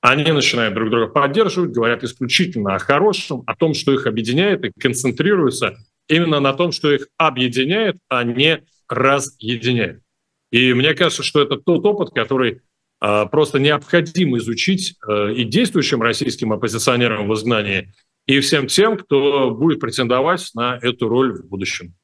они 0.00 0.32
начинают 0.32 0.74
друг 0.74 0.90
друга 0.90 1.06
поддерживать, 1.06 1.72
говорят 1.72 2.04
исключительно 2.04 2.74
о 2.74 2.78
хорошем, 2.78 3.42
о 3.46 3.54
том, 3.54 3.72
что 3.72 3.92
их 3.92 4.06
объединяет, 4.06 4.64
и 4.64 4.72
концентрируются 4.78 5.76
именно 6.08 6.40
на 6.40 6.52
том, 6.52 6.72
что 6.72 6.92
их 6.92 7.08
объединяет, 7.16 7.96
а 8.08 8.22
не 8.22 8.64
разъединяет. 8.88 10.02
И 10.50 10.74
мне 10.74 10.94
кажется, 10.94 11.22
что 11.22 11.40
это 11.40 11.56
тот 11.56 11.84
опыт, 11.86 12.10
который 12.10 12.60
э, 13.00 13.26
просто 13.30 13.58
необходимо 13.58 14.36
изучить 14.38 14.96
и 15.34 15.44
действующим 15.44 16.02
российским 16.02 16.52
оппозиционерам 16.52 17.26
в 17.26 17.34
изгнании, 17.34 17.92
и 18.26 18.40
всем 18.40 18.66
тем, 18.66 18.96
кто 18.96 19.50
будет 19.50 19.80
претендовать 19.80 20.50
на 20.54 20.78
эту 20.80 21.08
роль 21.08 21.34
в 21.34 21.46
будущем. 21.46 21.94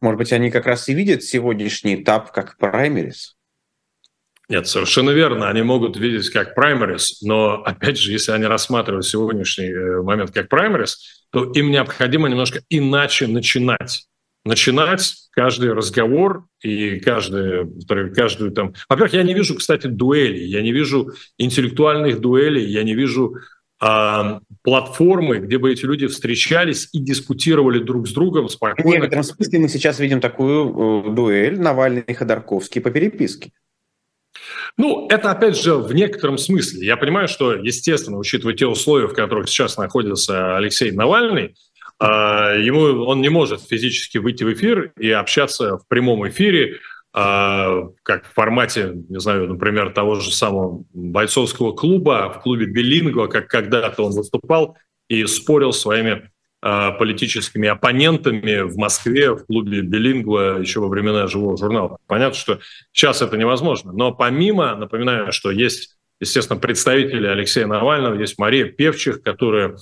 Может 0.00 0.18
быть, 0.18 0.32
они 0.32 0.50
как 0.50 0.66
раз 0.66 0.88
и 0.88 0.94
видят 0.94 1.22
сегодняшний 1.22 1.96
этап 1.96 2.32
как 2.32 2.58
праймерис? 2.58 3.36
Нет, 4.48 4.68
совершенно 4.68 5.10
верно. 5.10 5.48
Они 5.48 5.62
могут 5.62 5.96
видеть 5.96 6.30
как 6.30 6.54
праймерис, 6.54 7.20
но, 7.22 7.62
опять 7.62 7.98
же, 7.98 8.12
если 8.12 8.32
они 8.32 8.44
рассматривают 8.44 9.04
сегодняшний 9.04 9.70
э, 9.70 10.02
момент 10.02 10.30
как 10.30 10.48
праймерис, 10.48 11.26
то 11.30 11.50
им 11.52 11.70
необходимо 11.70 12.28
немножко 12.28 12.60
иначе 12.68 13.26
начинать 13.26 14.06
начинать 14.46 15.14
каждый 15.32 15.72
разговор 15.72 16.46
и 16.62 17.00
каждый, 17.00 17.68
каждую 18.14 18.52
там... 18.52 18.74
Во-первых, 18.88 19.12
я 19.12 19.24
не 19.24 19.34
вижу, 19.34 19.56
кстати, 19.56 19.88
дуэли, 19.88 20.38
я 20.38 20.62
не 20.62 20.72
вижу 20.72 21.12
интеллектуальных 21.36 22.20
дуэлей, 22.20 22.64
я 22.64 22.84
не 22.84 22.94
вижу 22.94 23.34
платформы, 23.78 25.38
где 25.38 25.58
бы 25.58 25.72
эти 25.72 25.84
люди 25.84 26.06
встречались 26.06 26.88
и 26.92 26.98
дискутировали 26.98 27.78
друг 27.78 28.08
с 28.08 28.12
другом 28.12 28.48
спокойно. 28.48 28.90
В 28.90 28.92
некотором 28.94 29.22
смысле 29.22 29.58
мы 29.58 29.68
сейчас 29.68 29.98
видим 29.98 30.20
такую 30.20 31.04
э, 31.04 31.14
дуэль 31.14 31.60
Навальный 31.60 32.02
и 32.06 32.14
Ходорковский 32.14 32.80
по 32.80 32.90
переписке. 32.90 33.52
Ну, 34.78 35.08
это, 35.08 35.30
опять 35.30 35.56
же, 35.56 35.76
в 35.76 35.92
некотором 35.94 36.38
смысле. 36.38 36.86
Я 36.86 36.96
понимаю, 36.96 37.28
что, 37.28 37.54
естественно, 37.54 38.18
учитывая 38.18 38.54
те 38.54 38.66
условия, 38.66 39.08
в 39.08 39.14
которых 39.14 39.48
сейчас 39.48 39.76
находится 39.76 40.56
Алексей 40.56 40.90
Навальный, 40.90 41.54
а, 41.98 42.54
ему 42.54 43.04
он 43.04 43.22
не 43.22 43.30
может 43.30 43.62
физически 43.62 44.18
выйти 44.18 44.44
в 44.44 44.52
эфир 44.52 44.92
и 44.98 45.10
общаться 45.10 45.78
в 45.78 45.88
прямом 45.88 46.28
эфире, 46.28 46.74
а, 46.74 46.80
как 47.16 48.26
в 48.26 48.34
формате, 48.34 48.92
не 49.08 49.18
знаю, 49.20 49.48
например, 49.48 49.90
того 49.90 50.16
же 50.16 50.30
самого 50.30 50.84
бойцовского 50.92 51.72
клуба, 51.72 52.30
в 52.36 52.42
клубе 52.42 52.66
Белингва, 52.66 53.26
как 53.26 53.48
когда-то 53.48 54.02
он 54.02 54.12
выступал 54.12 54.76
и 55.08 55.24
спорил 55.24 55.72
своими 55.72 56.30
а, 56.60 56.92
политическими 56.92 57.68
оппонентами 57.68 58.62
в 58.62 58.76
Москве, 58.76 59.32
в 59.32 59.46
клубе 59.46 59.80
Белингва 59.80 60.58
еще 60.60 60.80
во 60.80 60.88
времена 60.88 61.26
живого 61.26 61.56
журнала. 61.56 61.96
Понятно, 62.06 62.36
что 62.36 62.60
сейчас 62.92 63.22
это 63.22 63.36
невозможно. 63.36 63.92
Но 63.92 64.12
помимо, 64.12 64.74
напоминаю, 64.74 65.32
что 65.32 65.50
есть, 65.50 65.96
естественно, 66.20 66.58
представители 66.58 67.26
Алексея 67.26 67.66
Навального, 67.66 68.18
есть 68.20 68.38
Мария 68.38 68.66
Певчих, 68.66 69.22
которая 69.22 69.76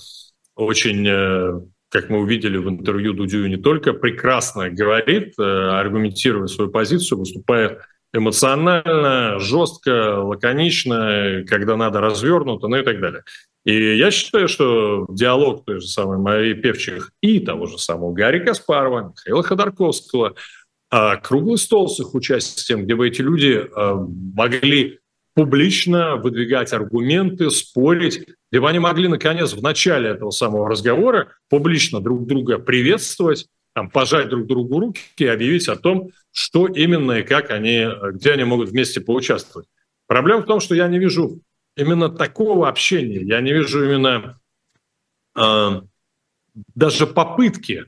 очень 0.55 1.05
э, 1.05 1.59
как 1.89 2.09
мы 2.09 2.19
увидели 2.19 2.57
в 2.57 2.69
интервью 2.69 3.13
Дудю, 3.13 3.45
не 3.47 3.57
только 3.57 3.93
прекрасно 3.93 4.69
говорит, 4.69 5.33
э, 5.39 5.43
аргументируя 5.43 6.47
свою 6.47 6.69
позицию, 6.69 7.19
выступает 7.19 7.79
эмоционально, 8.13 9.39
жестко, 9.39 10.21
лаконично, 10.21 11.43
когда 11.47 11.75
надо 11.75 11.99
развернуто, 12.01 12.67
ну 12.67 12.77
и 12.77 12.83
так 12.83 12.99
далее. 12.99 13.23
И 13.65 13.97
я 13.97 14.11
считаю, 14.11 14.47
что 14.47 15.05
диалог 15.09 15.65
той 15.65 15.81
же 15.81 15.87
самой 15.87 16.19
Марии 16.19 16.53
Певчих 16.53 17.11
и 17.21 17.39
того 17.39 17.65
же 17.65 17.77
самого 17.77 18.13
Гарри 18.13 18.45
Каспарова, 18.45 19.09
Михаила 19.09 19.43
Ходорковского, 19.43 20.35
а, 20.91 21.17
круглый 21.17 21.57
стол 21.57 21.89
с 21.89 21.99
их 21.99 22.13
участием, 22.13 22.85
где 22.85 22.95
бы 22.95 23.07
эти 23.07 23.21
люди 23.21 23.65
э, 23.67 23.93
могли 24.35 24.99
публично 25.35 26.15
выдвигать 26.15 26.73
аргументы, 26.73 27.51
спорить, 27.51 28.25
бы 28.51 28.69
они 28.69 28.79
могли, 28.79 29.09
наконец, 29.09 29.53
в 29.53 29.61
начале 29.61 30.09
этого 30.09 30.31
самого 30.31 30.69
разговора 30.69 31.33
публично 31.49 31.99
друг 31.99 32.25
друга 32.25 32.57
приветствовать, 32.57 33.47
там, 33.73 33.89
пожать 33.89 34.29
друг 34.29 34.47
другу 34.47 34.79
руки 34.79 35.01
и 35.17 35.25
объявить 35.25 35.67
о 35.67 35.75
том, 35.75 36.11
что 36.31 36.67
именно 36.67 37.19
и 37.19 37.23
как 37.23 37.51
они, 37.51 37.85
где 38.13 38.31
они 38.31 38.45
могут 38.45 38.69
вместе 38.69 39.01
поучаствовать. 39.01 39.67
Проблема 40.07 40.41
в 40.41 40.45
том, 40.45 40.61
что 40.61 40.73
я 40.73 40.87
не 40.87 40.99
вижу 40.99 41.41
именно 41.75 42.09
такого 42.09 42.69
общения, 42.69 43.21
я 43.21 43.41
не 43.41 43.51
вижу 43.51 43.83
именно 43.83 44.39
э, 45.37 45.81
даже 46.75 47.07
попытки 47.07 47.83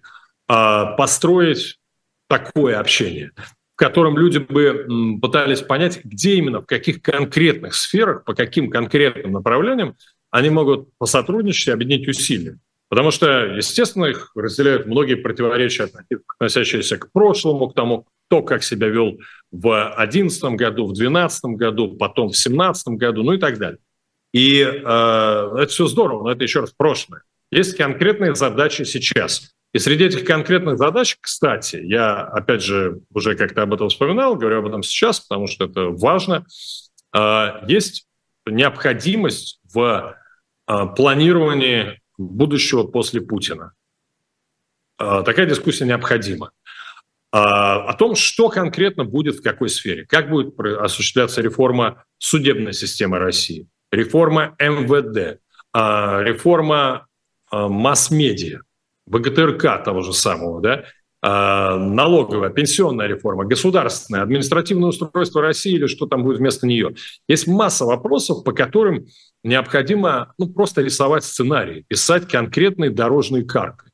э, 0.50 0.86
построить 0.98 1.80
такое 2.28 2.78
общение 2.78 3.32
котором 3.78 4.18
люди 4.18 4.40
бы 4.40 5.20
пытались 5.22 5.62
понять, 5.62 6.04
где 6.04 6.36
именно, 6.36 6.62
в 6.62 6.66
каких 6.66 7.02
конкретных 7.02 7.76
сферах, 7.76 8.26
по 8.26 8.34
каким 8.34 8.70
конкретным 8.70 9.34
направлениям 9.34 9.96
они 10.32 10.50
могут 10.50 10.90
посотрудничать 10.98 11.68
и 11.68 11.72
объединить 11.72 12.08
усилия. 12.08 12.60
Потому 12.90 13.12
что, 13.12 13.46
естественно, 13.46 14.06
их 14.06 14.32
разделяют 14.36 14.88
многие 14.88 15.16
противоречия, 15.16 15.90
относящиеся 16.36 16.98
к 16.98 17.12
прошлому, 17.12 17.70
к 17.70 17.76
тому, 17.76 18.08
кто 18.28 18.42
как 18.42 18.64
себя 18.64 18.88
вел 18.88 19.20
в 19.52 19.62
2011 19.62 20.44
году, 20.56 20.86
в 20.86 20.94
2012 20.94 21.46
году, 21.56 21.98
потом 21.98 22.28
в 22.28 22.32
2017 22.32 22.88
году, 22.90 23.24
ну 23.24 23.34
и 23.34 23.38
так 23.38 23.58
далее. 23.58 23.80
И 24.34 24.62
э, 24.62 24.68
это 24.76 25.68
все 25.68 25.88
здорово, 25.88 26.24
но 26.24 26.32
это 26.32 26.44
еще 26.44 26.62
раз 26.62 26.72
прошлое. 26.72 27.22
Есть 27.52 27.78
конкретные 27.78 28.36
задачи 28.36 28.84
сейчас. 28.84 29.54
И 29.78 29.80
среди 29.80 30.06
этих 30.06 30.26
конкретных 30.26 30.80
задач, 30.80 31.18
кстати, 31.22 31.76
я, 31.76 32.22
опять 32.22 32.64
же, 32.64 33.02
уже 33.14 33.36
как-то 33.36 33.62
об 33.62 33.76
этом 33.76 33.90
вспоминал, 33.90 34.36
говорю 34.36 34.58
об 34.58 34.66
этом 34.66 34.82
сейчас, 34.82 35.20
потому 35.20 35.46
что 35.46 35.66
это 35.66 35.90
важно, 35.90 36.48
а, 37.14 37.64
есть 37.68 38.08
необходимость 38.48 39.60
в 39.72 40.18
а, 40.66 40.86
планировании 40.88 42.02
будущего 42.18 42.86
после 42.86 43.22
Путина. 43.22 43.74
А, 44.98 45.22
такая 45.22 45.46
дискуссия 45.46 45.86
необходима. 45.86 46.50
О 47.30 47.94
том, 47.94 48.16
что 48.16 48.50
конкретно 48.50 49.04
будет 49.04 49.36
в 49.36 49.44
какой 49.44 49.70
сфере, 49.70 50.08
как 50.08 50.32
будет 50.32 50.60
осуществляться 50.60 51.44
реформа 51.44 52.04
судебной 52.18 52.74
системы 52.74 53.20
России, 53.20 53.68
реформа 53.92 54.56
МВД, 54.58 55.40
реформа 55.72 57.06
масс-медиа, 57.52 58.62
БГТРК 59.08 59.84
того 59.84 60.02
же 60.02 60.14
самого, 60.14 60.62
да, 60.62 60.84
а, 61.20 61.78
налоговая, 61.78 62.52
пенсионная 62.52 63.08
реформа, 63.08 63.46
государственное, 63.46 64.22
административное 64.22 64.90
устройство 64.90 65.42
России 65.42 65.74
или 65.74 65.88
что 65.88 66.06
там 66.06 66.24
будет 66.24 66.38
вместо 66.38 66.68
нее. 66.68 66.94
Есть 67.28 67.48
масса 67.48 67.86
вопросов, 67.86 68.44
по 68.44 68.52
которым 68.52 69.08
необходимо 69.44 70.34
ну, 70.38 70.48
просто 70.48 70.84
рисовать 70.84 71.24
сценарии, 71.24 71.86
писать 71.88 72.28
конкретные 72.28 72.92
дорожные 72.92 73.46
карты. 73.46 73.86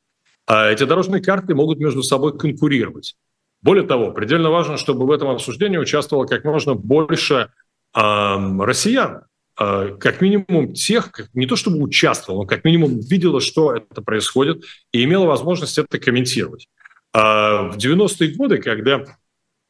А 0.46 0.68
эти 0.68 0.84
дорожные 0.84 1.22
карты 1.22 1.54
могут 1.54 1.78
между 1.78 2.02
собой 2.02 2.36
конкурировать. 2.36 3.16
Более 3.62 3.86
того, 3.86 4.12
предельно 4.12 4.50
важно, 4.50 4.76
чтобы 4.76 5.06
в 5.06 5.10
этом 5.10 5.30
обсуждении 5.30 5.78
участвовало 5.78 6.26
как 6.26 6.44
можно 6.44 6.74
больше 6.74 7.48
э, 7.96 8.00
россиян, 8.00 9.22
как 9.56 10.20
минимум 10.20 10.72
тех, 10.72 11.10
не 11.32 11.46
то 11.46 11.56
чтобы 11.56 11.78
участвовал, 11.82 12.42
но 12.42 12.46
как 12.46 12.64
минимум 12.64 12.98
видела, 13.00 13.40
что 13.40 13.74
это 13.74 14.02
происходит, 14.02 14.64
и 14.92 15.04
имела 15.04 15.26
возможность 15.26 15.78
это 15.78 15.98
комментировать. 15.98 16.68
А, 17.12 17.68
в 17.68 17.76
90-е 17.76 18.34
годы, 18.34 18.58
когда 18.58 19.04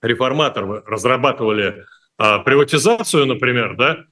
реформаторы 0.02 0.82
разрабатывали 0.86 1.84
а, 2.16 2.38
приватизацию, 2.38 3.26
например, 3.26 3.76
да, 3.76 4.04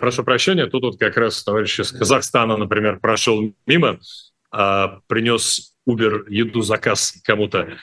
прошу 0.00 0.22
прощения, 0.22 0.66
тут 0.66 0.84
вот 0.84 0.98
как 0.98 1.16
раз 1.16 1.42
товарищ 1.42 1.80
из 1.80 1.90
Казахстана, 1.90 2.56
например, 2.56 3.00
прошел 3.00 3.52
мимо, 3.66 3.98
принес 4.50 5.74
Uber 5.88 6.22
еду 6.28 6.62
заказ 6.62 7.20
кому-то. 7.24 7.76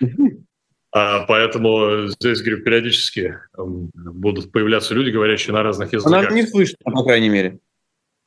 А, 0.96 1.26
поэтому 1.26 2.08
здесь, 2.08 2.42
говорю, 2.42 2.64
периодически 2.64 3.40
будут 3.56 4.52
появляться 4.52 4.94
люди, 4.94 5.10
говорящие 5.10 5.54
на 5.54 5.64
разных 5.64 5.92
языках. 5.92 6.28
Она 6.28 6.30
не 6.30 6.46
слышно, 6.46 6.78
по 6.84 7.04
крайней 7.04 7.30
мере. 7.30 7.60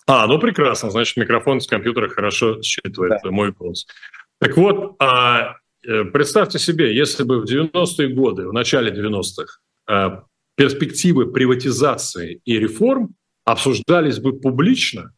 А, 0.08 0.26
ну 0.26 0.38
прекрасно, 0.38 0.90
значит, 0.90 1.16
микрофон 1.16 1.60
с 1.60 1.66
компьютера 1.66 2.08
хорошо 2.08 2.60
считывает 2.62 3.20
да. 3.22 3.30
мой 3.30 3.52
голос. 3.52 3.86
Так 4.38 4.56
вот, 4.56 4.96
а, 4.98 5.56
э, 5.86 6.04
представьте 6.04 6.58
себе, 6.58 6.94
если 6.94 7.22
бы 7.22 7.40
в 7.40 7.44
90-е 7.44 8.08
годы, 8.08 8.48
в 8.48 8.52
начале 8.52 8.92
90-х, 8.92 9.58
а, 9.88 10.24
перспективы 10.56 11.30
приватизации 11.30 12.40
и 12.44 12.58
реформ 12.58 13.14
обсуждались 13.44 14.18
бы 14.18 14.38
публично, 14.38 15.02
а, 15.02 15.10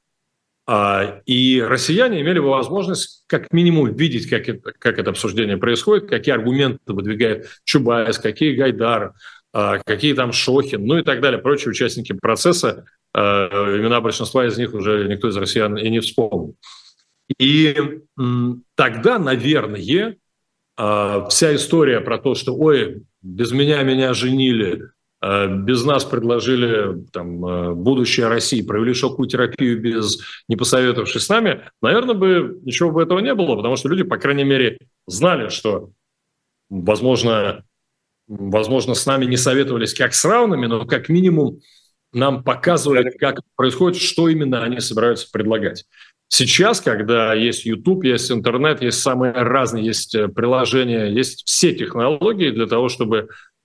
и 0.69 1.65
россияне 1.67 2.21
имели 2.21 2.41
бы 2.41 2.49
возможность 2.49 3.25
как 3.27 3.53
минимум 3.53 3.95
видеть, 3.95 4.29
как 4.29 4.49
это, 4.49 4.73
как 4.79 4.99
это 4.99 5.11
обсуждение 5.11 5.57
происходит, 5.57 6.11
какие 6.11 6.35
аргументы 6.35 6.93
выдвигает 6.93 7.49
Чубайс, 7.65 8.19
какие 8.19 8.55
Гайдар, 8.55 9.15
а, 9.53 9.79
какие 9.79 10.13
там 10.13 10.33
Шохин, 10.33 10.85
ну 10.85 10.99
и 10.99 11.03
так 11.03 11.23
далее, 11.23 11.41
прочие 11.41 11.71
участники 11.71 12.13
процесса. 12.13 12.85
А, 13.15 13.49
имена 13.79 14.03
большинства 14.03 14.47
из 14.47 14.59
них 14.59 14.75
уже 14.75 15.09
никто 15.09 15.29
из 15.29 15.37
россиян 15.39 15.79
и 15.79 15.89
не 15.89 16.01
вспомнил. 16.01 16.55
И 17.39 17.77
тогда, 18.75 19.19
наверное, 19.19 20.17
вся 20.77 21.55
история 21.55 22.01
про 22.01 22.19
то, 22.19 22.35
что, 22.35 22.55
ой, 22.55 23.03
без 23.21 23.53
меня 23.53 23.83
меня 23.83 24.15
женили, 24.15 24.91
без 25.21 25.85
нас 25.85 26.05
предложили 26.05 27.05
там, 27.13 27.45
э, 27.45 27.75
будущее 27.75 28.29
России, 28.29 28.63
провели 28.63 28.95
шоковую 28.95 29.29
терапию 29.29 29.81
без 29.81 30.21
не 30.47 30.55
посоветовавшись 30.55 31.25
с 31.25 31.29
нами, 31.29 31.63
наверное, 31.83 32.15
бы 32.15 32.61
ничего 32.63 32.93
бы 32.93 33.03
этого 33.03 33.19
не 33.19 33.35
было, 33.35 33.57
потому 33.57 33.77
что 33.77 33.89
люди, 33.89 34.05
по 34.05 34.17
крайней 34.17 34.45
мере, 34.45 34.79
знали, 35.07 35.49
что, 35.49 35.91
возможно, 36.71 37.65
возможно, 38.29 38.95
с 38.95 39.07
нами 39.07 39.25
не 39.25 39.37
советовались 39.37 39.95
как 39.95 40.15
с 40.15 40.25
равными, 40.25 40.67
но 40.67 40.87
как 40.87 41.09
минимум 41.09 41.59
нам 42.13 42.45
показывали, 42.45 43.11
как 43.11 43.41
происходит, 43.57 44.01
что 44.01 44.29
именно 44.29 44.63
они 44.63 44.79
собираются 44.79 45.29
предлагать. 45.33 45.85
Сейчас, 46.31 46.81
когда 46.81 47.35
есть 47.35 47.65
YouTube, 47.65 48.05
есть 48.05 48.31
интернет, 48.31 48.83
есть 48.83 49.01
самые 49.01 49.33
разные, 49.33 49.85
есть 49.85 50.15
э, 50.15 50.29
приложения, 50.29 51.07
есть 51.07 51.45
все 51.47 51.75
технологии 51.75 52.51
для 52.51 52.67
того, 52.67 52.89
чтобы 52.89 53.31
Э, 53.31 53.58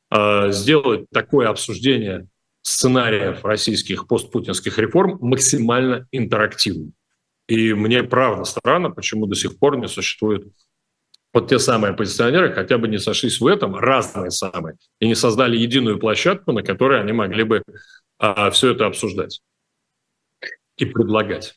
сделать 0.52 1.10
такое 1.12 1.50
обсуждение 1.50 2.28
сценариев 2.62 3.44
российских 3.44 4.08
постпутинских 4.08 4.78
реформ 4.78 5.18
максимально 5.22 6.08
интерактивным. 6.12 6.94
И 7.48 7.74
мне 7.74 8.04
правда 8.04 8.46
странно, 8.46 8.90
почему 8.90 9.26
до 9.26 9.36
сих 9.36 9.60
пор 9.60 9.78
не 9.78 9.88
существует 9.88 10.48
вот 11.34 11.50
те 11.50 11.58
самые 11.58 11.92
оппозиционеры 11.92 12.54
хотя 12.54 12.78
бы 12.78 12.88
не 12.88 13.00
сошлись 13.00 13.42
в 13.42 13.48
этом, 13.48 13.76
разные 13.76 14.30
самые, 14.30 14.78
и 15.00 15.08
не 15.08 15.16
создали 15.16 15.58
единую 15.58 16.00
площадку, 16.00 16.52
на 16.52 16.62
которой 16.62 17.02
они 17.02 17.12
могли 17.12 17.44
бы 17.44 17.64
а, 18.20 18.52
все 18.52 18.72
это 18.72 18.86
обсуждать 18.86 19.42
и 20.78 20.86
предлагать. 20.86 21.56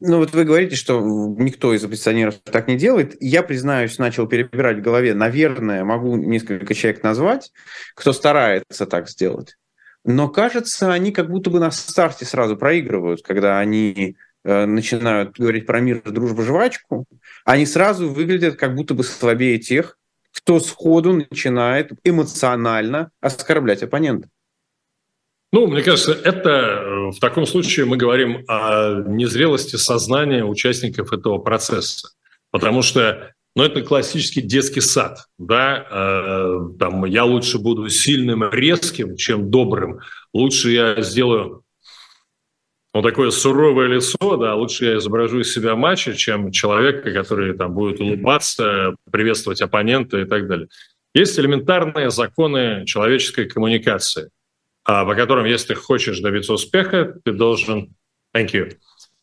Ну 0.00 0.16
вот 0.16 0.32
вы 0.32 0.44
говорите, 0.44 0.76
что 0.76 1.00
никто 1.00 1.74
из 1.74 1.84
оппозиционеров 1.84 2.36
так 2.38 2.68
не 2.68 2.76
делает. 2.76 3.16
Я, 3.20 3.42
признаюсь, 3.42 3.98
начал 3.98 4.26
перебирать 4.26 4.78
в 4.78 4.82
голове. 4.82 5.12
Наверное, 5.12 5.84
могу 5.84 6.16
несколько 6.16 6.72
человек 6.74 7.02
назвать, 7.02 7.52
кто 7.94 8.14
старается 8.14 8.86
так 8.86 9.10
сделать. 9.10 9.56
Но 10.04 10.28
кажется, 10.28 10.90
они 10.90 11.12
как 11.12 11.28
будто 11.28 11.50
бы 11.50 11.60
на 11.60 11.70
старте 11.70 12.24
сразу 12.24 12.56
проигрывают, 12.56 13.22
когда 13.22 13.58
они 13.58 14.16
э, 14.42 14.64
начинают 14.64 15.38
говорить 15.38 15.66
про 15.66 15.80
мир, 15.80 16.00
дружбу, 16.02 16.42
жвачку. 16.42 17.04
Они 17.44 17.66
сразу 17.66 18.08
выглядят 18.08 18.56
как 18.56 18.74
будто 18.74 18.94
бы 18.94 19.04
слабее 19.04 19.58
тех, 19.58 19.98
кто 20.32 20.60
сходу 20.60 21.12
начинает 21.12 21.92
эмоционально 22.04 23.10
оскорблять 23.20 23.82
оппонента. 23.82 24.28
Ну, 25.52 25.66
мне 25.66 25.82
кажется, 25.82 26.12
это 26.12 26.50
э, 26.50 27.10
в 27.10 27.18
таком 27.18 27.44
случае 27.44 27.84
мы 27.84 27.96
говорим 27.96 28.44
о 28.46 29.02
незрелости 29.06 29.76
сознания 29.76 30.44
участников 30.44 31.12
этого 31.12 31.38
процесса. 31.38 32.10
Потому 32.52 32.82
что 32.82 33.32
ну, 33.56 33.64
это 33.64 33.82
классический 33.82 34.42
детский 34.42 34.80
сад. 34.80 35.26
Да? 35.38 35.86
Э, 35.90 36.58
там, 36.78 37.04
я 37.04 37.24
лучше 37.24 37.58
буду 37.58 37.88
сильным, 37.88 38.48
резким, 38.48 39.16
чем 39.16 39.50
добрым. 39.50 40.00
Лучше 40.32 40.70
я 40.70 41.02
сделаю 41.02 41.64
вот 42.92 43.02
такое 43.02 43.30
суровое 43.30 43.86
лицо, 43.86 44.36
да, 44.36 44.56
лучше 44.56 44.84
я 44.84 44.96
изображу 44.98 45.40
из 45.40 45.52
себя 45.52 45.76
матча, 45.76 46.12
чем 46.14 46.50
человека, 46.50 47.12
который 47.12 47.56
там 47.56 47.72
будет 47.72 48.00
улыбаться, 48.00 48.96
приветствовать 49.12 49.62
оппонента 49.62 50.18
и 50.18 50.24
так 50.24 50.48
далее. 50.48 50.68
Есть 51.14 51.38
элементарные 51.38 52.10
законы 52.10 52.84
человеческой 52.86 53.46
коммуникации– 53.46 54.30
по 54.84 55.14
которым, 55.14 55.44
если 55.44 55.68
ты 55.68 55.74
хочешь 55.74 56.20
добиться 56.20 56.52
успеха, 56.52 57.14
ты 57.24 57.32
должен, 57.32 57.94
thank 58.34 58.52
you, 58.52 58.76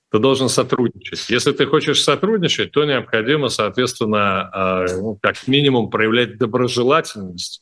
ты 0.10 0.20
должен 0.20 0.48
сотрудничать. 0.50 1.30
Если 1.30 1.52
ты 1.52 1.65
хочешь 1.65 2.02
сотрудничать, 2.02 2.72
то 2.72 2.86
необходимо, 2.86 3.50
соответственно, 3.50 4.50
а, 4.54 4.86
ну, 4.96 5.20
как 5.22 5.48
минимум 5.48 5.89
проявлять 5.89 6.38
доброжелательность 6.38 7.62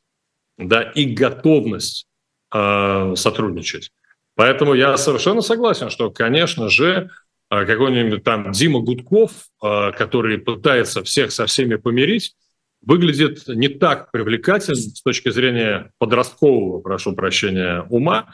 да, 0.57 0.83
и 0.83 1.05
готовность 1.05 2.07
а, 2.51 3.15
сотрудничать. 3.15 3.91
Поэтому 4.35 4.73
я 4.73 4.95
совершенно 4.97 5.41
согласен, 5.41 5.89
что, 5.89 6.11
конечно 6.11 6.69
же, 6.69 7.09
какой-нибудь 7.49 8.23
там 8.23 8.51
Дима 8.51 8.81
Гудков, 8.81 9.31
который 9.61 10.39
пытается 10.39 11.03
всех 11.03 11.31
со 11.31 11.45
всеми 11.45 11.75
помирить, 11.75 12.35
выглядит 12.85 13.47
не 13.47 13.67
так 13.67 14.11
привлекательно 14.11 14.75
с 14.75 15.01
точки 15.01 15.29
зрения 15.29 15.91
подросткового, 15.97 16.79
прошу 16.81 17.13
прощения, 17.13 17.85
ума, 17.89 18.33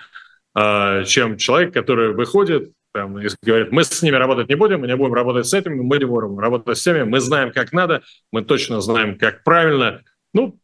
а, 0.53 1.03
чем 1.05 1.37
человек, 1.37 1.73
который 1.73 2.13
выходит 2.13 2.71
там, 2.93 3.17
и 3.19 3.27
говорит, 3.41 3.71
мы 3.71 3.83
с 3.83 4.01
ними 4.01 4.15
работать 4.15 4.49
не 4.49 4.55
будем, 4.55 4.81
мы 4.81 4.87
не 4.87 4.95
будем 4.95 5.13
работать 5.13 5.47
с 5.47 5.53
этими, 5.53 5.75
мы 5.75 5.97
не 5.97 6.05
будем 6.05 6.37
работать 6.37 6.77
с 6.77 6.83
теми, 6.83 7.03
мы 7.03 7.21
знаем, 7.21 7.51
как 7.51 7.71
надо, 7.71 8.03
мы 8.31 8.43
точно 8.43 8.81
знаем, 8.81 9.17
как 9.17 9.43
правильно. 9.43 10.01
Ну, 10.33 10.59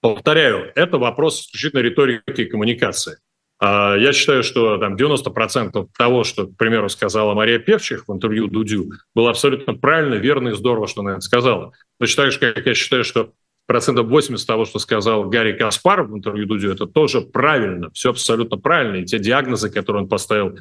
повторяю, 0.00 0.72
это 0.74 0.98
вопрос 0.98 1.42
исключительно 1.42 1.80
риторики 1.80 2.40
и 2.40 2.46
коммуникации. 2.46 3.18
А, 3.66 3.96
я 3.96 4.12
считаю, 4.12 4.42
что 4.42 4.76
там 4.76 4.94
90% 4.94 5.88
того, 5.96 6.24
что, 6.24 6.46
к 6.46 6.56
примеру, 6.58 6.90
сказала 6.90 7.32
Мария 7.32 7.58
Певчих 7.58 8.06
в 8.06 8.12
интервью 8.12 8.46
Дудю, 8.46 8.90
было 9.14 9.30
абсолютно 9.30 9.72
правильно, 9.72 10.16
верно 10.16 10.50
и 10.50 10.52
здорово, 10.52 10.86
что 10.86 11.00
она 11.00 11.12
это 11.12 11.22
сказала. 11.22 11.72
Точно 11.98 12.24
так 12.24 12.32
же, 12.32 12.38
как 12.40 12.66
я 12.66 12.74
считаю, 12.74 13.04
что 13.04 13.32
процентов 13.66 14.08
80 14.08 14.46
того, 14.46 14.66
что 14.66 14.78
сказал 14.78 15.30
Гарри 15.30 15.54
Каспаров 15.54 16.10
в 16.10 16.14
интервью 16.14 16.44
Дудю, 16.44 16.72
это 16.72 16.84
тоже 16.84 17.22
правильно, 17.22 17.90
все 17.94 18.10
абсолютно 18.10 18.58
правильно. 18.58 18.96
И 18.96 19.06
те 19.06 19.18
диагнозы, 19.18 19.70
которые 19.70 20.02
он 20.02 20.08
поставил 20.10 20.58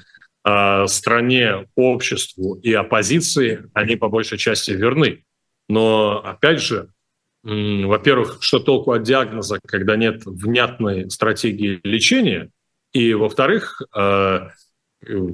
э, 0.47 0.87
стране, 0.87 1.67
обществу 1.75 2.55
и 2.63 2.71
оппозиции, 2.71 3.69
они 3.73 3.97
по 3.97 4.07
большей 4.07 4.37
части 4.37 4.71
верны. 4.71 5.25
Но, 5.67 6.21
опять 6.23 6.61
же, 6.61 6.87
во-первых, 7.43 8.37
что 8.39 8.59
толку 8.59 8.93
от 8.93 9.03
диагноза, 9.03 9.59
когда 9.67 9.97
нет 9.97 10.21
внятной 10.25 11.09
стратегии 11.09 11.81
лечения– 11.83 12.49
и, 12.93 13.13
во-вторых, 13.13 13.81
э, 13.95 14.49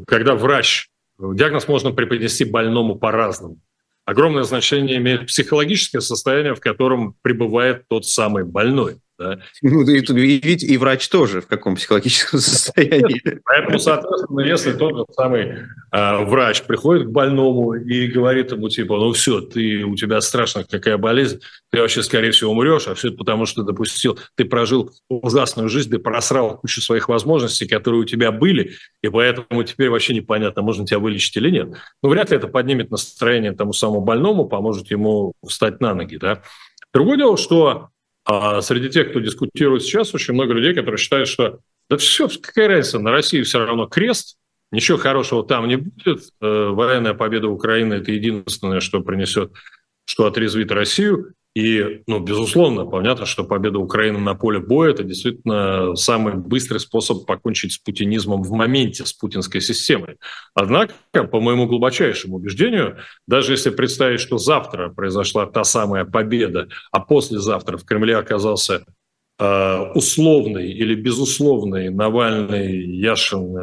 когда 0.08 0.36
врач, 0.36 0.90
диагноз 1.20 1.68
можно 1.68 1.92
преподнести 1.92 2.46
больному 2.46 2.96
по-разному. 2.96 3.60
Огромное 4.06 4.44
значение 4.44 4.98
имеет 4.98 5.28
психологическое 5.28 6.02
состояние, 6.02 6.56
в 6.56 6.62
котором 6.62 7.16
пребывает 7.22 7.88
тот 7.88 8.08
самый 8.08 8.44
больной. 8.44 9.00
Да. 9.20 9.38
Ну, 9.62 9.82
и, 9.82 10.00
и, 10.00 10.40
ведь 10.42 10.64
и 10.64 10.78
врач 10.78 11.10
тоже 11.10 11.42
в 11.42 11.48
каком 11.48 11.76
психологическом 11.76 12.40
состоянии. 12.40 13.22
Поэтому, 13.44 13.78
соответственно, 13.78 14.40
если 14.40 14.72
тот 14.72 14.96
же 14.96 15.06
самый 15.14 15.58
э, 15.92 16.24
врач 16.24 16.64
приходит 16.64 17.08
к 17.08 17.12
больному 17.12 17.74
и 17.74 18.08
говорит 18.08 18.54
ему, 18.54 18.70
типа, 18.70 18.98
ну 18.98 19.12
все, 19.12 19.42
ты, 19.42 19.84
у 19.84 19.96
тебя 19.98 20.22
страшно 20.22 20.64
какая 20.64 20.98
болезнь, 20.98 21.42
ты 21.70 21.82
вообще, 21.82 22.02
скорее 22.02 22.32
всего, 22.32 22.54
умрешь, 22.54 22.88
а 22.88 22.96
все 22.96 23.10
это 23.10 23.18
потому, 23.18 23.46
что 23.46 23.64
допустил, 23.64 24.18
ты 24.36 24.46
прожил 24.46 24.90
ужасную 25.10 25.68
жизнь, 25.68 25.92
ты 25.92 26.00
просрал 26.00 26.58
кучу 26.58 26.80
своих 26.80 27.10
возможностей, 27.10 27.68
которые 27.68 28.02
у 28.02 28.06
тебя 28.06 28.32
были, 28.32 28.72
и 29.02 29.10
поэтому 29.10 29.64
теперь 29.64 29.90
вообще 29.90 30.14
непонятно, 30.14 30.62
можно 30.62 30.86
тебя 30.86 31.00
вылечить 31.00 31.36
или 31.36 31.50
нет. 31.50 31.74
Ну, 32.02 32.10
вряд 32.10 32.30
ли 32.32 32.38
это 32.38 32.48
поднимет 32.48 32.90
настроение 32.90 33.52
тому 33.52 33.74
самому 33.74 34.00
больному, 34.00 34.46
поможет 34.46 34.90
ему 34.92 35.34
встать 35.46 35.82
на 35.82 35.94
ноги, 35.94 36.16
да. 36.16 36.42
Другое 36.94 37.18
дело, 37.18 37.36
что 37.36 37.90
а 38.26 38.62
среди 38.62 38.90
тех, 38.90 39.10
кто 39.10 39.20
дискутирует 39.20 39.84
сейчас, 39.84 40.14
очень 40.14 40.34
много 40.34 40.54
людей, 40.54 40.74
которые 40.74 40.98
считают, 40.98 41.28
что 41.28 41.60
да 41.90 41.98
все, 41.98 42.30
какая 42.42 42.68
разница, 42.68 43.00
на 43.00 43.12
России 43.12 43.42
все 43.42 43.66
равно 43.66 43.88
крест, 43.88 44.38
ничего 44.72 44.98
хорошего 44.98 45.44
там 45.44 45.68
не 45.68 45.78
будет, 45.78 46.30
э, 46.42 46.68
военная 46.70 47.14
победа 47.16 47.48
Украины– 47.48 47.94
это 47.96 48.12
единственное, 48.12 48.80
что 48.80 49.02
принесет, 49.02 49.52
что 50.06 50.26
отрезвит 50.26 50.72
Россию, 50.72 51.34
и, 51.60 52.04
ну, 52.08 52.20
безусловно, 52.20 52.86
понятно, 52.86 53.26
что 53.26 53.44
победа 53.44 53.80
Украины 53.80 54.18
на 54.18 54.34
поле 54.34 54.60
боя– 54.60 54.92
это 54.92 55.04
действительно 55.04 55.94
самый 55.96 56.36
быстрый 56.36 56.80
способ 56.80 57.26
покончить 57.26 57.74
с 57.74 57.78
путинизмом 57.78 58.44
в 58.44 58.52
моменте, 58.52 59.06
с 59.06 59.12
путинской 59.12 59.60
системой. 59.60 60.16
Однако, 60.54 60.94
по 61.12 61.42
моему 61.42 61.68
глубочайшему 61.68 62.38
убеждению, 62.38 62.98
даже 63.28 63.52
если 63.52 63.72
представить, 63.72 64.22
что 64.22 64.38
завтра 64.38 64.88
произошла 64.90 65.46
та 65.48 65.66
самая 65.66 66.06
победа, 66.06 66.70
а 66.92 67.02
послезавтра 67.02 67.78
в 67.78 67.84
Кремле 67.84 68.16
оказался 68.16 68.86
условный 69.38 70.72
или 70.72 70.96
безусловный 70.96 71.90
Навальный, 71.90 72.86
Яшин, 72.86 73.54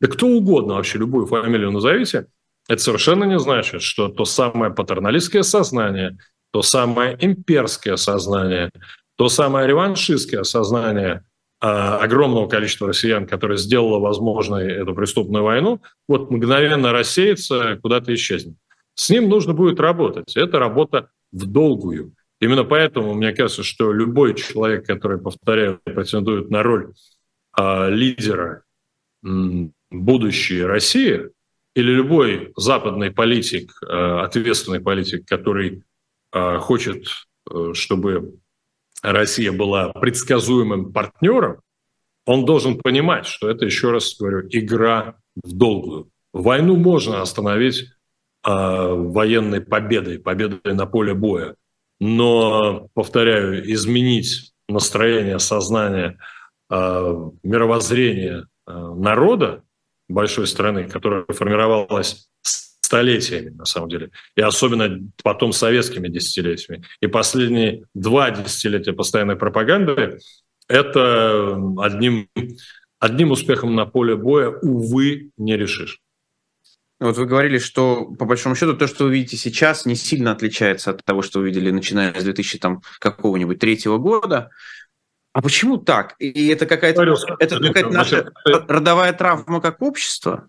да 0.00 0.08
кто 0.08 0.26
угодно 0.26 0.74
вообще, 0.74 0.98
любую 0.98 1.26
фамилию 1.26 1.70
назовите, 1.70 2.26
это 2.68 2.82
совершенно 2.82 3.24
не 3.24 3.38
значит, 3.38 3.82
что 3.82 4.08
то 4.08 4.24
самое 4.24 4.72
патерналистское 4.72 5.42
сознание, 5.42 6.18
то 6.56 6.62
самое 6.62 7.18
имперское 7.20 7.96
сознание, 7.96 8.70
то 9.16 9.28
самое 9.28 9.68
реваншистское 9.68 10.42
сознание 10.42 11.22
а, 11.60 11.98
огромного 11.98 12.48
количества 12.48 12.88
россиян, 12.88 13.26
которое 13.26 13.58
сделало 13.58 13.98
возможной 13.98 14.72
эту 14.72 14.94
преступную 14.94 15.44
войну, 15.44 15.82
вот 16.08 16.30
мгновенно 16.30 16.92
рассеется, 16.92 17.78
куда-то 17.82 18.14
исчезнет. 18.14 18.56
С 18.94 19.10
ним 19.10 19.28
нужно 19.28 19.52
будет 19.52 19.80
работать. 19.80 20.34
Это 20.34 20.58
работа 20.58 21.10
в 21.30 21.44
долгую. 21.44 22.14
Именно 22.40 22.64
поэтому 22.64 23.12
мне 23.12 23.32
кажется, 23.32 23.62
что 23.62 23.92
любой 23.92 24.34
человек, 24.34 24.86
который, 24.86 25.18
повторяю, 25.18 25.78
претендует 25.84 26.48
на 26.48 26.62
роль 26.62 26.94
э, 27.58 27.90
лидера 27.90 28.62
м, 29.22 29.74
будущей 29.90 30.62
России, 30.62 31.28
или 31.74 31.90
любой 31.90 32.54
западный 32.56 33.10
политик, 33.10 33.72
э, 33.82 34.20
ответственный 34.24 34.80
политик, 34.80 35.28
который 35.28 35.68
э, 35.68 35.80
хочет, 36.32 37.06
э, 37.50 37.72
чтобы 37.74 38.38
Россия 39.02 39.52
была 39.52 39.90
предсказуемым 39.92 40.92
партнером, 40.92 41.60
он 42.24 42.44
должен 42.44 42.78
понимать, 42.78 43.26
что 43.26 43.48
это, 43.48 43.64
еще 43.64 43.92
раз 43.92 44.16
говорю, 44.18 44.48
игра 44.50 45.16
в 45.36 45.52
долгую. 45.52 46.10
Войну 46.32 46.76
можно 46.76 47.22
остановить 47.22 47.82
э, 47.82 47.88
военной 48.44 49.60
победой, 49.60 50.18
победой 50.18 50.74
на 50.74 50.86
поле 50.86 51.14
боя. 51.14 51.54
Но, 52.00 52.88
повторяю, 52.94 53.72
изменить 53.72 54.52
настроение, 54.68 55.38
сознание, 55.38 56.18
э, 56.70 57.30
мировоззрение 57.42 58.46
народа 58.66 59.62
большой 60.08 60.48
страны, 60.48 60.88
которая 60.88 61.24
формировалась 61.28 62.28
столетиями, 62.86 63.50
на 63.50 63.64
самом 63.64 63.88
деле, 63.88 64.10
и 64.36 64.40
особенно 64.40 65.00
потом 65.22 65.52
советскими 65.52 66.08
десятилетиями. 66.08 66.84
И 67.00 67.08
последние 67.08 67.84
два 67.94 68.30
десятилетия 68.30 68.92
постоянной 68.92 69.36
пропаганды– 69.36 70.18
это 70.68 71.60
одним, 71.78 72.28
одним 72.98 73.30
успехом 73.32 73.74
на 73.74 73.86
поле 73.86 74.16
боя, 74.16 74.50
увы, 74.62 75.30
не 75.36 75.56
решишь. 75.56 76.00
Вот 76.98 77.16
вы 77.18 77.26
говорили, 77.26 77.58
что 77.58 78.06
по 78.18 78.24
большому 78.24 78.54
счету 78.54 78.74
то, 78.74 78.86
что 78.86 79.04
вы 79.04 79.14
видите 79.14 79.36
сейчас, 79.36 79.84
не 79.84 79.96
сильно 79.96 80.32
отличается 80.32 80.92
от 80.92 81.04
того, 81.04 81.22
что 81.22 81.40
вы 81.40 81.46
видели, 81.46 81.70
начиная 81.70 82.18
с 82.18 82.24
2000 82.24 82.58
там, 82.58 82.82
какого-нибудь 83.00 83.58
третьего 83.58 83.98
года. 83.98 84.50
А 85.32 85.42
почему 85.42 85.76
так? 85.76 86.14
И 86.18 86.48
это 86.48 86.64
какая-то, 86.64 87.02
это 87.38 87.60
какая-то 87.60 87.90
наша 87.90 88.32
родовая 88.44 89.12
травма 89.12 89.60
как 89.60 89.82
общество? 89.82 90.48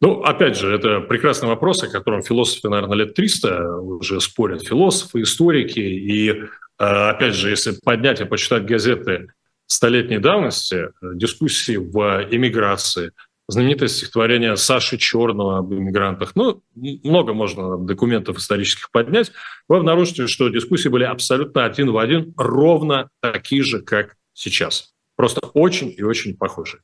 Ну, 0.00 0.20
опять 0.22 0.56
же, 0.56 0.74
это 0.74 1.00
прекрасный 1.00 1.48
вопрос, 1.48 1.82
о 1.82 1.88
котором 1.88 2.22
философы, 2.22 2.68
наверное, 2.68 2.98
лет 2.98 3.14
300 3.14 3.78
уже 3.80 4.20
спорят. 4.20 4.66
Философы, 4.66 5.22
историки. 5.22 5.80
И, 5.80 6.30
э, 6.30 6.44
опять 6.78 7.34
же, 7.34 7.48
если 7.48 7.72
поднять 7.82 8.20
и 8.20 8.24
почитать 8.24 8.66
газеты 8.66 9.28
столетней 9.66 10.18
давности, 10.18 10.90
дискуссии 11.02 11.76
в 11.76 12.28
эмиграции, 12.30 13.12
знаменитое 13.48 13.88
стихотворение 13.88 14.56
Саши 14.56 14.98
Черного 14.98 15.58
об 15.58 15.72
иммигрантах. 15.72 16.34
Ну, 16.34 16.62
много 16.74 17.32
можно 17.32 17.78
документов 17.78 18.38
исторических 18.38 18.90
поднять. 18.90 19.32
Вы 19.68 19.76
обнаружите, 19.76 20.26
что 20.26 20.48
дискуссии 20.48 20.88
были 20.88 21.04
абсолютно 21.04 21.64
один 21.64 21.90
в 21.90 21.98
один, 21.98 22.34
ровно 22.36 23.08
такие 23.20 23.62
же, 23.62 23.80
как 23.82 24.16
сейчас. 24.32 24.94
Просто 25.14 25.40
очень 25.54 25.94
и 25.96 26.02
очень 26.02 26.36
похожие. 26.36 26.82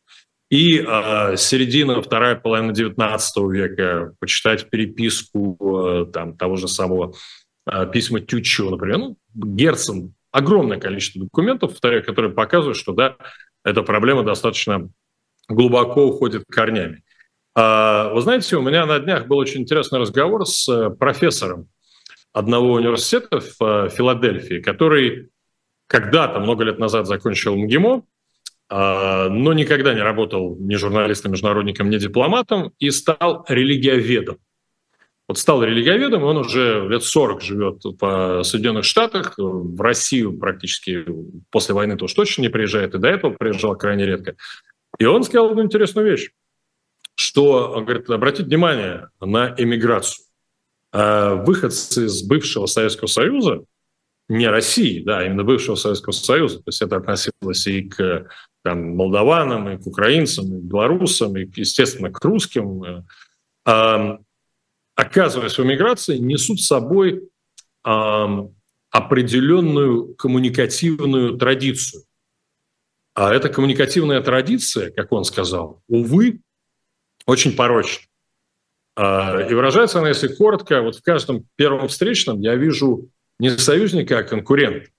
И 0.53 0.85
э, 0.87 1.37
середина, 1.39 2.03
вторая 2.03 2.37
половина 2.37 2.73
XIX 2.73 3.19
века, 3.51 4.13
почитать 4.21 4.69
переписку 4.69 5.57
э, 5.59 6.13
там, 6.13 6.37
того 6.37 6.57
же 6.57 6.69
самого 6.69 7.15
э, 7.65 7.91
письма 7.91 8.21
Тютчева, 8.21 8.69
например, 8.69 8.99
ну, 8.99 9.17
Герцен, 9.35 10.13
огромное 10.31 10.79
количество 10.79 11.23
документов, 11.23 11.81
которые 11.81 12.35
показывают, 12.35 12.77
что 12.77 12.93
да, 12.93 13.17
эта 13.65 13.83
проблема 13.83 14.25
достаточно 14.25 14.91
глубоко 15.49 16.05
уходит 16.09 16.45
корнями. 16.51 17.03
Вы 17.55 18.21
знаете, 18.21 18.57
у 18.57 18.63
меня 18.63 18.85
на 18.85 18.99
днях 18.99 19.29
был 19.29 19.39
очень 19.39 19.63
интересный 19.63 20.01
разговор 20.01 20.47
с 20.47 20.69
э, 20.69 20.91
профессором 20.91 21.69
одного 22.35 22.75
университета 22.75 23.41
в 23.41 23.57
э, 23.63 23.89
Филадельфии, 23.89 24.61
который 24.61 25.31
когда-то, 25.87 26.41
много 26.41 26.65
лет 26.65 26.79
назад, 26.79 27.07
закончил 27.07 27.57
МГИМО, 27.57 27.95
а, 27.95 28.03
но 28.73 29.53
никогда 29.53 29.93
не 29.93 30.01
работал 30.01 30.57
ни 30.59 30.77
журналистом, 30.77 31.33
международником, 31.33 31.91
ни 31.91 31.99
дипломатом 31.99 32.73
и 32.79 32.91
стал 32.91 33.45
религиоведом. 33.49 34.39
Вот 35.29 35.39
стал 35.39 35.63
религиоведом, 35.63 36.23
и 36.23 36.25
он 36.25 36.39
уже 36.39 36.89
лет 36.89 37.05
40 37.05 37.43
живет 37.43 37.83
в 37.85 38.43
Соединенных 38.45 38.85
Штатах, 38.85 39.35
в 39.37 39.81
Россию 39.81 40.39
практически 40.39 41.05
после 41.51 41.75
войны 41.75 41.97
тоже 41.97 42.15
точно 42.15 42.43
не 42.43 42.49
приезжает, 42.49 42.95
и 42.95 42.99
до 42.99 43.09
этого 43.09 43.33
приезжал 43.33 43.77
крайне 43.77 44.07
редко. 44.07 44.37
И 44.99 45.05
он 45.05 45.23
сказал 45.23 45.51
одну 45.51 45.63
интересную 45.63 46.11
вещь, 46.11 46.31
что, 47.15 47.73
он 47.73 47.85
говорит, 47.85 48.09
обратите 48.09 48.45
внимание 48.45 49.09
на 49.21 49.55
эмиграцию. 49.57 50.25
А 50.93 51.35
выходцы 51.35 52.07
из 52.07 52.23
бывшего 52.23 52.67
Советского 52.67 53.09
Союза, 53.09 53.65
не 54.29 54.49
России, 54.49 55.03
да, 55.03 55.19
а 55.19 55.25
именно 55.25 55.45
бывшего 55.45 55.75
Советского 55.75 56.13
Союза, 56.13 56.59
то 56.59 56.69
есть 56.69 56.81
это 56.81 56.97
относилось 56.97 57.67
и 57.67 57.83
к 57.83 58.29
там, 58.63 58.97
молдаванам, 58.97 59.69
и 59.71 59.77
к 59.79 59.87
украинцам, 59.87 60.47
и 60.47 60.61
к 60.61 60.65
белорусам, 60.65 61.37
и, 61.37 61.49
естественно, 61.57 62.11
к 62.11 62.25
русским, 62.25 63.05
э, 63.67 64.19
оказываясь 64.95 65.59
в 65.59 65.63
эмиграции, 65.63 66.19
несут 66.19 66.61
с 66.61 66.67
собой 66.67 67.29
э, 67.85 68.49
определенную 68.91 70.15
коммуникативную 70.15 71.39
традицию. 71.39 72.05
А 73.15 73.35
эта 73.35 73.49
коммуникативная 73.49 74.21
традиция, 74.23 74.91
как 74.91 75.13
он 75.13 75.25
сказал, 75.25 75.83
увы, 75.89 76.41
очень 77.27 77.55
порочна. 77.55 78.07
И 78.97 79.55
выражается 79.55 79.99
она, 79.99 80.09
если 80.09 80.29
коротко, 80.29 80.83
вот 80.83 80.97
в 80.97 81.03
каждом 81.03 81.47
первом 81.57 81.89
встречном 81.89 82.41
я 82.41 82.55
вижу 82.55 83.11
не 83.39 83.51
союзника, 83.51 84.19
а 84.19 84.23
конкурента. 84.23 84.91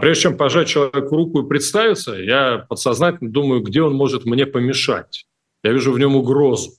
Прежде 0.00 0.24
чем 0.24 0.36
пожать 0.36 0.68
человеку 0.68 1.16
руку 1.16 1.40
и 1.40 1.48
представиться, 1.48 2.12
я 2.14 2.66
подсознательно 2.68 3.30
думаю, 3.30 3.62
где 3.62 3.80
он 3.80 3.94
может 3.94 4.26
мне 4.26 4.44
помешать. 4.44 5.24
Я 5.64 5.72
вижу 5.72 5.92
в 5.92 5.98
нем 5.98 6.16
угрозу. 6.16 6.72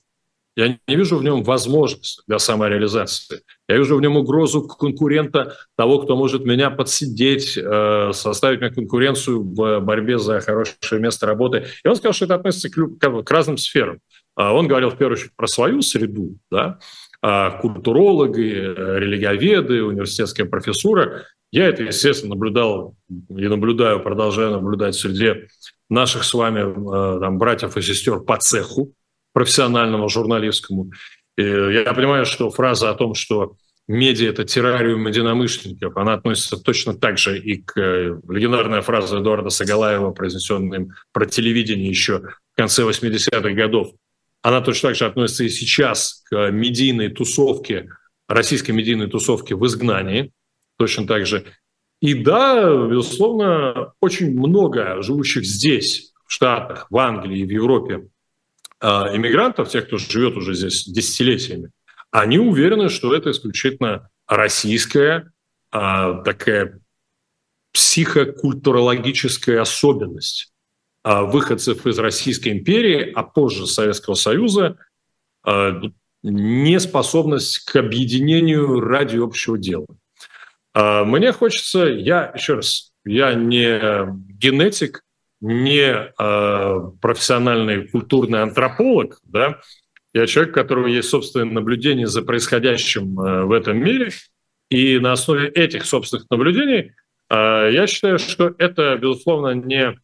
Я 0.54 0.78
не 0.86 0.96
вижу 0.96 1.16
в 1.16 1.24
нем 1.24 1.42
возможность 1.42 2.22
для 2.26 2.38
самореализации. 2.38 3.40
Я 3.68 3.78
вижу 3.78 3.96
в 3.96 4.02
нем 4.02 4.16
угрозу 4.18 4.62
конкурента, 4.62 5.56
того, 5.76 6.00
кто 6.00 6.14
может 6.14 6.44
меня 6.44 6.70
подсидеть, 6.70 7.56
э, 7.56 8.10
составить 8.12 8.60
мне 8.60 8.70
конкуренцию 8.70 9.42
в 9.42 9.80
борьбе 9.80 10.18
за 10.18 10.40
хорошее 10.40 11.00
место 11.00 11.26
работы. 11.26 11.66
И 11.82 11.88
он 11.88 11.96
сказал, 11.96 12.12
что 12.12 12.26
это 12.26 12.34
относится 12.34 12.68
к, 12.68 13.24
к 13.24 13.30
разным 13.30 13.56
сферам. 13.56 14.00
А 14.34 14.52
он 14.52 14.68
говорил 14.68 14.90
в 14.90 14.98
первую 14.98 15.16
очередь 15.16 15.34
про 15.36 15.46
свою 15.46 15.80
среду, 15.80 16.36
да, 16.50 16.78
а 17.22 17.58
культурологи, 17.58 18.52
э, 18.52 18.98
религиоведы, 18.98 19.82
университетская 19.82 20.46
профессура. 20.46 21.24
Я 21.52 21.66
это, 21.68 21.82
естественно, 21.82 22.34
наблюдал 22.34 22.96
и 23.10 23.46
наблюдаю, 23.46 24.02
продолжаю 24.02 24.52
наблюдать 24.52 24.94
среди 24.94 25.48
наших 25.90 26.24
с 26.24 26.32
вами 26.32 26.60
э, 26.60 27.20
там, 27.20 27.36
братьев 27.36 27.76
и 27.76 27.82
сестер 27.82 28.20
по 28.20 28.38
цеху, 28.38 28.94
профессиональному, 29.34 30.08
журналистскому. 30.08 30.90
И 31.36 31.42
я 31.42 31.92
понимаю, 31.92 32.24
что 32.24 32.50
фраза 32.50 32.88
о 32.88 32.94
том, 32.94 33.14
что 33.14 33.56
медиа– 33.86 34.30
это 34.30 34.44
террариум 34.44 35.06
единомышленников, 35.06 35.94
она 35.98 36.14
относится 36.14 36.56
точно 36.56 36.94
так 36.94 37.18
же 37.18 37.38
и 37.38 37.62
к 37.62 37.78
э, 37.78 38.18
легендарной 38.30 38.80
фразе 38.80 39.18
Эдуарда 39.18 39.50
Сагалаева, 39.50 40.12
произнесенной 40.12 40.78
им 40.78 40.92
про 41.12 41.26
телевидение 41.26 41.88
еще 41.88 42.20
в 42.20 42.56
конце 42.56 42.82
80-х 42.82 43.50
годов. 43.50 43.92
Она 44.40 44.62
точно 44.62 44.88
так 44.88 44.96
же 44.96 45.04
относится 45.04 45.44
и 45.44 45.50
сейчас 45.50 46.22
к 46.30 46.50
медийной 46.50 47.10
тусовке, 47.10 47.90
российской 48.26 48.70
медийной 48.70 49.08
тусовке 49.08 49.54
в 49.54 49.66
изгнании, 49.66 50.32
точно 50.82 51.06
так 51.06 51.26
же. 51.26 51.44
И 52.00 52.14
да, 52.14 52.88
безусловно, 52.88 53.92
очень 54.00 54.36
много 54.36 55.00
живущих 55.00 55.44
здесь, 55.44 56.12
в 56.26 56.32
Штатах, 56.32 56.88
в 56.90 56.98
Англии, 56.98 57.44
в 57.44 57.50
Европе 57.50 58.08
а, 58.80 59.14
иммигрантов, 59.14 59.68
тех, 59.68 59.86
кто 59.86 59.96
живет 59.98 60.36
уже 60.36 60.54
здесь 60.54 60.84
десятилетиями, 60.84 61.70
они 62.10 62.40
уверены, 62.40 62.88
что 62.88 63.14
это 63.14 63.30
исключительно 63.30 64.10
российская 64.26 65.30
а, 65.70 66.20
такая 66.24 66.80
психокультурологическая 67.72 69.60
особенность 69.60 70.52
а, 71.04 71.22
выходцев 71.22 71.86
из 71.86 71.96
Российской 72.00 72.48
империи, 72.48 73.12
а 73.14 73.22
позже 73.22 73.68
Советского 73.68 74.14
Союза, 74.14 74.76
неспособность 76.24 77.58
к 77.64 77.74
объединению 77.76 78.80
ради 78.80 79.18
общего 79.18 79.58
дела. 79.58 79.86
Мне 80.74 81.32
хочется, 81.32 81.84
я 81.84 82.32
еще 82.34 82.54
раз 82.54 82.92
я 83.04 83.34
не 83.34 83.78
генетик, 84.38 85.04
не 85.42 85.90
э, 85.90 86.90
профессиональный 87.00 87.88
культурный 87.88 88.42
антрополог, 88.42 89.18
да, 89.24 89.60
я 90.14 90.26
человек, 90.26 90.52
у 90.52 90.60
которого 90.60 90.86
есть 90.86 91.08
собственное 91.08 91.46
наблюдение 91.46 92.06
за 92.06 92.22
происходящим 92.22 93.18
э, 93.18 93.44
в 93.44 93.52
этом 93.52 93.78
мире, 93.78 94.12
и 94.70 94.98
на 95.00 95.12
основе 95.12 95.48
этих 95.48 95.84
собственных 95.84 96.30
наблюдений 96.30 96.92
э, 97.28 97.70
я 97.72 97.86
считаю, 97.88 98.20
что 98.20 98.54
это, 98.56 98.96
безусловно, 98.96 99.52
не 99.52 99.98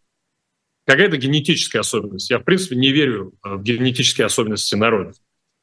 какая-то 0.87 1.17
генетическая 1.19 1.81
особенность. 1.81 2.31
Я, 2.31 2.41
в 2.41 2.45
принципе, 2.45 2.75
не 2.75 2.91
верю 2.91 3.35
в 3.43 3.63
генетические 3.63 4.27
особенности 4.27 4.75
народов. 4.75 5.17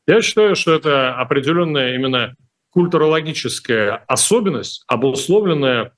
Я 0.08 0.22
считаю, 0.22 0.56
что 0.56 0.74
это 0.74 1.16
определенная 1.16 1.96
именно 1.96 2.36
культурологическая 2.76 4.04
особенность, 4.06 4.84
обусловленная 4.88 5.94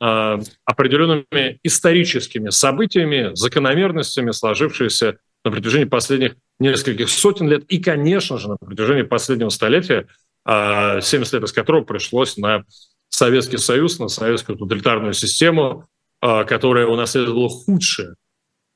э, 0.00 0.38
определенными 0.64 1.58
историческими 1.64 2.50
событиями, 2.50 3.34
закономерностями, 3.34 4.30
сложившимися 4.30 5.18
на 5.44 5.50
протяжении 5.50 5.86
последних 5.86 6.36
нескольких 6.60 7.10
сотен 7.10 7.48
лет 7.48 7.64
и, 7.64 7.82
конечно 7.82 8.38
же, 8.38 8.48
на 8.48 8.56
протяжении 8.56 9.02
последнего 9.02 9.48
столетия, 9.48 10.06
70 10.46 11.32
лет 11.32 11.42
из 11.42 11.52
которого 11.52 11.82
пришлось 11.82 12.36
на 12.36 12.64
Советский 13.08 13.58
Союз, 13.58 13.98
на 13.98 14.08
советскую 14.08 14.56
тоталитарную 14.56 15.14
систему, 15.14 15.88
которая 16.20 16.86
унаследовала 16.86 17.48
худшее, 17.48 18.14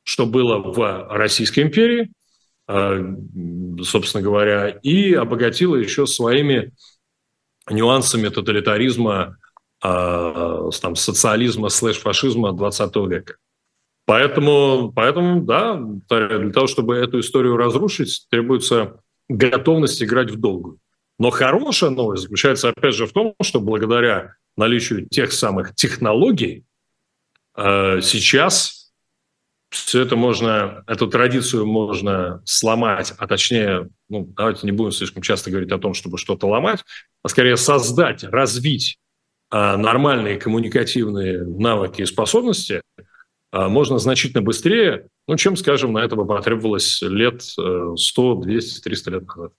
что 0.02 0.26
было 0.26 0.58
в 0.58 1.08
Российской 1.10 1.60
империи, 1.60 2.10
собственно 3.82 4.22
говоря, 4.22 4.68
и 4.68 5.12
обогатила 5.12 5.76
еще 5.76 6.06
своими 6.06 6.72
нюансами 7.68 8.28
тоталитаризма, 8.28 9.38
там, 9.80 10.96
социализма 10.96 11.68
слэш-фашизма 11.68 12.52
20 12.52 12.96
века. 13.08 13.36
Поэтому, 14.06 14.92
поэтому, 14.94 15.42
да, 15.42 15.74
для 15.76 16.52
того, 16.52 16.66
чтобы 16.66 16.96
эту 16.96 17.20
историю 17.20 17.56
разрушить, 17.56 18.26
требуется 18.30 19.00
готовность 19.28 20.02
играть 20.02 20.30
в 20.30 20.38
долгую. 20.38 20.78
Но 21.18 21.30
хорошая 21.30 21.90
новость 21.90 22.24
заключается, 22.24 22.70
опять 22.70 22.94
же, 22.94 23.06
в 23.06 23.12
том, 23.12 23.34
что 23.42 23.60
благодаря 23.60 24.34
наличию 24.56 25.06
тех 25.08 25.32
самых 25.32 25.74
технологий 25.74 26.64
э, 27.56 28.00
сейчас 28.02 28.83
все 29.74 30.02
это 30.02 30.16
можно, 30.16 30.84
эту 30.86 31.06
традицию 31.08 31.66
можно 31.66 32.42
сломать, 32.44 33.12
а 33.18 33.26
точнее, 33.26 33.88
ну, 34.08 34.24
давайте 34.36 34.66
не 34.66 34.72
будем 34.72 34.92
слишком 34.92 35.22
часто 35.22 35.50
говорить 35.50 35.72
о 35.72 35.78
том, 35.78 35.94
чтобы 35.94 36.18
что-то 36.18 36.46
ломать, 36.46 36.84
а 37.22 37.28
скорее 37.28 37.56
создать, 37.56 38.24
развить 38.24 38.98
э, 39.52 39.76
нормальные 39.76 40.38
коммуникативные 40.38 41.44
навыки 41.44 42.02
и 42.02 42.06
способности– 42.06 42.80
а, 43.54 43.68
можно 43.68 43.98
значительно 43.98 44.42
быстрее, 44.42 45.06
ну, 45.28 45.36
чем, 45.36 45.54
скажем, 45.54 45.92
на 45.92 45.98
это 45.98 46.16
бы 46.16 46.26
потребовалось 46.26 47.00
лет 47.02 47.40
100, 47.40 48.34
200, 48.34 48.80
300 48.80 49.10
лет 49.12 49.26
назад. 49.28 49.52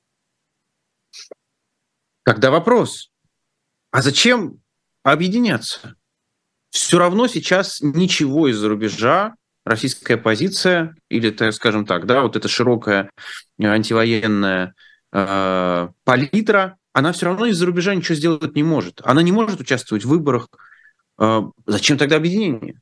Тогда 2.26 2.52
вопрос, 2.52 3.10
а 3.92 4.02
зачем 4.02 4.60
объединяться? 5.04 5.96
Все 6.72 7.00
равно 7.00 7.28
сейчас 7.28 7.80
ничего 7.80 8.50
из-за 8.50 8.68
рубежа 8.68 9.36
российская 9.66 10.18
позиция, 10.18 10.96
или, 11.10 11.32
так 11.32 11.54
скажем 11.54 11.86
так, 11.86 12.06
да, 12.06 12.22
вот 12.22 12.36
эта 12.36 12.48
широкая 12.48 13.10
антивоенная 13.60 14.76
э, 15.12 15.90
палитра, 16.04 16.78
она 16.94 17.12
все 17.12 17.26
равно 17.26 17.48
из-за 17.48 17.66
рубежа 17.66 17.96
ничего 17.96 18.16
сделать 18.16 18.56
не 18.56 18.64
может. 18.64 19.02
Она 19.04 19.22
не 19.24 19.32
может 19.32 19.60
участвовать 19.60 20.06
в 20.06 20.10
выборах. 20.10 20.48
Э, 21.20 21.42
зачем 21.66 21.98
тогда 21.98 22.18
объединение? 22.18 22.80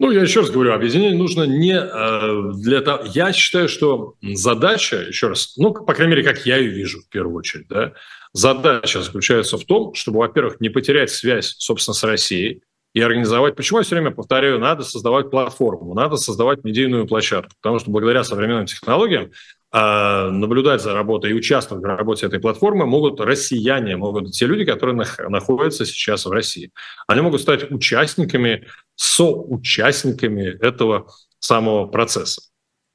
Ну, 0.00 0.12
я 0.12 0.22
еще 0.22 0.40
раз 0.40 0.50
говорю, 0.50 0.72
объединение 0.72 1.18
нужно 1.18 1.42
не 1.42 1.74
э, 1.74 2.52
для 2.62 2.80
того... 2.82 3.02
Я 3.04 3.32
считаю, 3.32 3.68
что 3.68 4.14
задача, 4.22 4.98
еще 4.98 5.26
раз, 5.26 5.56
ну, 5.56 5.74
по 5.74 5.92
крайней 5.92 6.12
мере, 6.12 6.22
как 6.22 6.46
я 6.46 6.56
ее 6.58 6.70
вижу 6.70 7.00
в 7.00 7.08
первую 7.08 7.34
очередь, 7.34 7.66
да, 7.66 7.94
задача 8.32 9.02
заключается 9.02 9.58
в 9.58 9.64
том, 9.64 9.94
чтобы, 9.94 10.18
во-первых, 10.18 10.60
не 10.60 10.68
потерять 10.68 11.10
связь, 11.10 11.56
собственно, 11.58 11.94
с 11.94 12.04
Россией 12.04 12.62
и 12.98 13.00
организовать... 13.00 13.54
Почему 13.54 13.78
я 13.78 13.84
все 13.84 13.94
время 13.94 14.10
повторяю, 14.10 14.58
надо 14.58 14.82
создавать 14.82 15.30
платформу, 15.30 15.94
надо 15.94 16.16
создавать 16.16 16.64
медийную 16.64 17.06
площадку, 17.06 17.52
потому 17.62 17.78
что 17.78 17.92
благодаря 17.92 18.24
современным 18.24 18.66
технологиям 18.66 19.30
а, 19.70 20.30
наблюдать 20.30 20.82
за 20.82 20.94
работой 20.94 21.30
и 21.30 21.34
участвовать 21.34 21.84
в 21.84 21.86
работе 21.86 22.26
этой 22.26 22.40
платформы 22.40 22.86
могут 22.86 23.20
россияне, 23.20 23.96
могут 23.96 24.32
те 24.32 24.46
люди, 24.46 24.64
которые 24.64 25.00
находятся 25.28 25.86
сейчас 25.86 26.26
в 26.26 26.32
России. 26.32 26.72
Они 27.06 27.20
могут 27.20 27.40
стать 27.40 27.70
участниками, 27.70 28.66
соучастниками 28.96 30.58
этого 30.60 31.06
самого 31.38 31.86
процесса. 31.86 32.42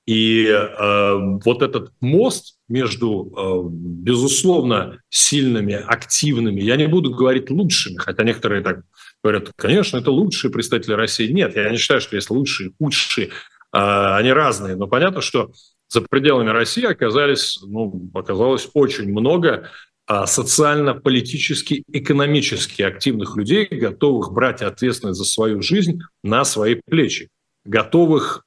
И 0.06 0.48
э, 0.48 1.13
вот 1.46 1.62
этот 1.62 1.94
мост 2.02 2.58
между, 2.68 3.32
э, 3.38 3.70
безусловно, 3.72 5.00
сильными, 5.08 5.76
активными, 5.76 6.60
я 6.60 6.76
не 6.76 6.88
буду 6.88 7.12
говорить 7.12 7.50
лучшими, 7.50 7.96
хотя 7.96 8.24
некоторые 8.24 8.62
так 8.63 8.82
говорят, 9.24 9.52
конечно, 9.56 9.98
это 9.98 10.12
лучшие 10.12 10.52
представители 10.52 10.94
России. 10.94 11.32
Нет, 11.32 11.56
я 11.56 11.70
не 11.70 11.78
считаю, 11.78 12.02
что 12.02 12.16
есть 12.16 12.30
лучшие, 12.30 12.72
худшие, 12.78 13.28
э, 13.28 13.30
они 13.72 14.32
разные. 14.32 14.76
Но 14.76 14.88
понятно, 14.88 15.22
что 15.22 15.52
за 15.88 16.02
пределами 16.02 16.50
России 16.50 16.86
оказались, 16.86 17.60
ну, 17.62 18.10
оказалось 18.14 18.68
очень 18.74 19.12
много 19.12 19.70
а, 20.06 20.26
социально-политически, 20.26 21.84
экономически 21.88 22.82
активных 22.82 23.38
людей, 23.38 23.68
готовых 23.70 24.34
брать 24.34 24.62
ответственность 24.62 25.20
за 25.20 25.26
свою 25.26 25.62
жизнь 25.62 26.02
на 26.24 26.44
свои 26.46 26.82
плечи, 26.86 27.30
готовых, 27.64 28.44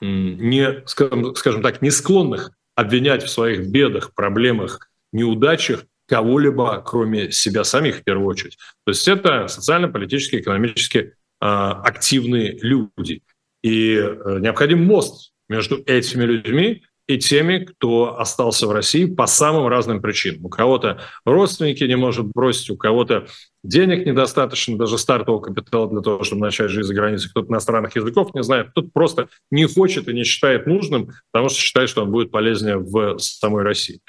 не, 0.00 0.82
скажем 0.86 1.62
так, 1.62 1.82
не 1.82 1.90
склонных 1.90 2.50
обвинять 2.74 3.22
в 3.22 3.28
своих 3.28 3.68
бедах, 3.68 4.14
проблемах, 4.14 4.90
неудачах 5.12 5.84
кого-либо, 6.08 6.82
кроме 6.84 7.30
себя 7.30 7.64
самих 7.64 7.98
в 7.98 8.04
первую 8.04 8.26
очередь. 8.26 8.58
То 8.84 8.90
есть 8.90 9.06
это 9.08 9.48
социально-политически, 9.48 10.36
экономически 10.36 10.98
э, 10.98 11.10
активные 11.40 12.58
люди. 12.60 13.22
И 13.62 13.94
э, 13.94 14.38
необходим 14.40 14.84
мост 14.84 15.32
между 15.48 15.82
этими 15.86 16.24
людьми 16.24 16.82
и 17.08 17.18
теми, 17.18 17.58
кто 17.58 18.18
остался 18.18 18.66
в 18.66 18.72
России 18.72 19.06
по 19.06 19.26
самым 19.26 19.66
разным 19.66 20.00
причинам. 20.00 20.46
У 20.46 20.48
кого-то 20.48 21.00
родственники 21.24 21.84
не 21.84 21.96
может 21.96 22.26
бросить, 22.26 22.70
у 22.70 22.76
кого-то 22.76 23.26
денег 23.64 24.06
недостаточно, 24.06 24.78
даже 24.78 24.98
стартового 24.98 25.40
капитала 25.40 25.90
для 25.90 26.00
того, 26.00 26.22
чтобы 26.22 26.42
начать 26.42 26.70
жизнь 26.70 26.86
за 26.86 26.94
границей. 26.94 27.30
Кто-то 27.30 27.48
иностранных 27.50 27.96
языков 27.96 28.34
не 28.34 28.42
знает, 28.42 28.70
кто-то 28.70 28.88
просто 28.92 29.28
не 29.50 29.66
хочет 29.66 30.08
и 30.08 30.14
не 30.14 30.24
считает 30.24 30.66
нужным, 30.66 31.10
потому 31.32 31.48
что 31.48 31.58
считает, 31.58 31.88
что 31.88 32.02
он 32.02 32.10
будет 32.10 32.30
полезнее 32.30 32.78
в 32.78 33.18
самой 33.18 33.64
России. 33.64 34.00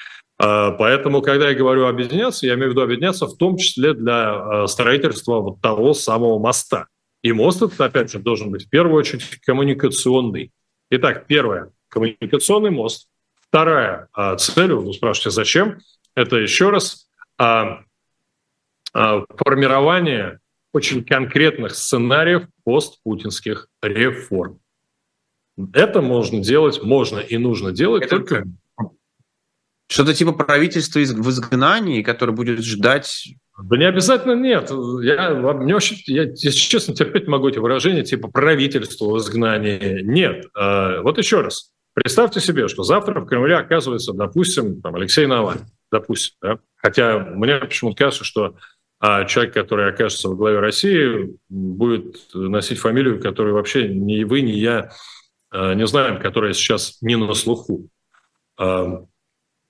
А, 0.45 0.71
поэтому, 0.71 1.21
когда 1.21 1.47
я 1.49 1.55
говорю 1.55 1.87
объединяться, 1.87 2.45
я 2.45 2.55
имею 2.55 2.67
в 2.67 2.71
виду 2.71 2.81
объединяться 2.81 3.27
в 3.27 3.37
том 3.37 3.55
числе 3.55 3.93
для 3.93 4.63
а, 4.63 4.67
строительства 4.67 5.39
вот 5.39 5.61
того 5.61 5.93
самого 5.93 6.37
моста. 6.37 6.87
И 7.21 7.31
мост 7.31 7.61
этот, 7.61 7.79
опять 7.79 8.11
же, 8.11 8.19
должен 8.19 8.51
быть 8.51 8.65
в 8.65 8.69
первую 8.69 8.97
очередь 8.99 9.39
коммуникационный. 9.45 10.51
Итак, 10.89 11.27
первое– 11.27 11.71
коммуникационный 11.87 12.71
мост. 12.71 13.07
Вторая 13.47 14.09
а, 14.11 14.35
цель, 14.35 14.73
вы 14.73 14.91
спрашиваете, 14.91 15.29
зачем? 15.29 15.77
Это 16.13 16.35
еще 16.35 16.69
раз 16.71 17.07
формирование 18.93 20.39
очень 20.73 21.03
конкретных 21.03 21.73
сценариев 21.73 22.47
постпутинских 22.63 23.69
реформ. 23.81 24.59
Это 25.73 26.01
можно 26.01 26.39
делать, 26.41 26.83
можно 26.83 27.19
и 27.19 27.37
нужно 27.37 27.71
делать 27.71 28.03
Это 28.03 28.17
только... 28.17 28.43
Что-то 29.93 30.15
типа 30.15 30.31
правительства 30.31 30.99
в 30.99 31.29
изгнании, 31.29 32.01
которое 32.01 32.31
будет 32.31 32.63
ждать 32.63 33.35
да 33.61 33.77
не 33.77 33.85
обязательно 33.85 34.33
нет. 34.33 34.71
Я, 35.03 35.29
мне 35.35 35.75
вообще, 35.75 35.95
я, 36.07 36.23
если 36.23 36.49
честно, 36.49 36.95
терпеть 36.95 37.27
могу 37.27 37.49
эти 37.49 37.59
выражения 37.59 38.03
типа 38.03 38.27
правительство 38.27 39.05
в 39.05 39.17
изгнании. 39.19 40.01
Нет. 40.01 40.47
А, 40.55 41.01
вот 41.01 41.19
еще 41.19 41.41
раз. 41.41 41.71
Представьте 41.93 42.39
себе, 42.39 42.67
что 42.67 42.81
завтра 42.81 43.21
в 43.21 43.27
Кремле 43.27 43.55
оказывается, 43.55 44.13
допустим, 44.13 44.81
там, 44.81 44.95
Алексей 44.95 45.27
Навальный. 45.27 45.65
Допустим. 45.91 46.35
Да? 46.41 46.57
Хотя 46.77 47.19
мне 47.19 47.57
почему-то 47.57 47.95
кажется, 47.95 48.23
что 48.23 48.55
а, 48.99 49.25
человек, 49.25 49.53
который 49.53 49.87
окажется 49.87 50.29
во 50.29 50.35
главе 50.35 50.59
России, 50.59 51.37
будет 51.47 52.33
носить 52.33 52.79
фамилию, 52.79 53.21
которую 53.21 53.53
вообще 53.53 53.87
ни 53.87 54.23
вы, 54.23 54.41
ни 54.41 54.53
я 54.53 54.89
а, 55.51 55.75
не 55.75 55.85
знаем, 55.85 56.19
которая 56.19 56.53
сейчас 56.53 56.97
не 57.01 57.15
на 57.15 57.31
слуху. 57.35 57.87
А, 58.57 59.03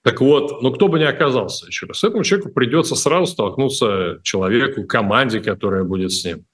так 0.03 0.19
вот, 0.19 0.61
ну 0.61 0.71
кто 0.73 0.89
бы 0.89 0.99
ни 0.99 1.03
оказался, 1.03 1.65
еще 1.67 1.85
раз, 1.85 2.03
этому 2.03 2.23
человеку 2.23 2.49
придется 2.49 2.95
сразу 2.95 3.27
столкнуться 3.27 4.19
человеку, 4.23 4.85
команде, 4.85 5.39
которая 5.39 5.83
будет 5.83 6.11
с 6.11 6.25
ним, 6.25 6.45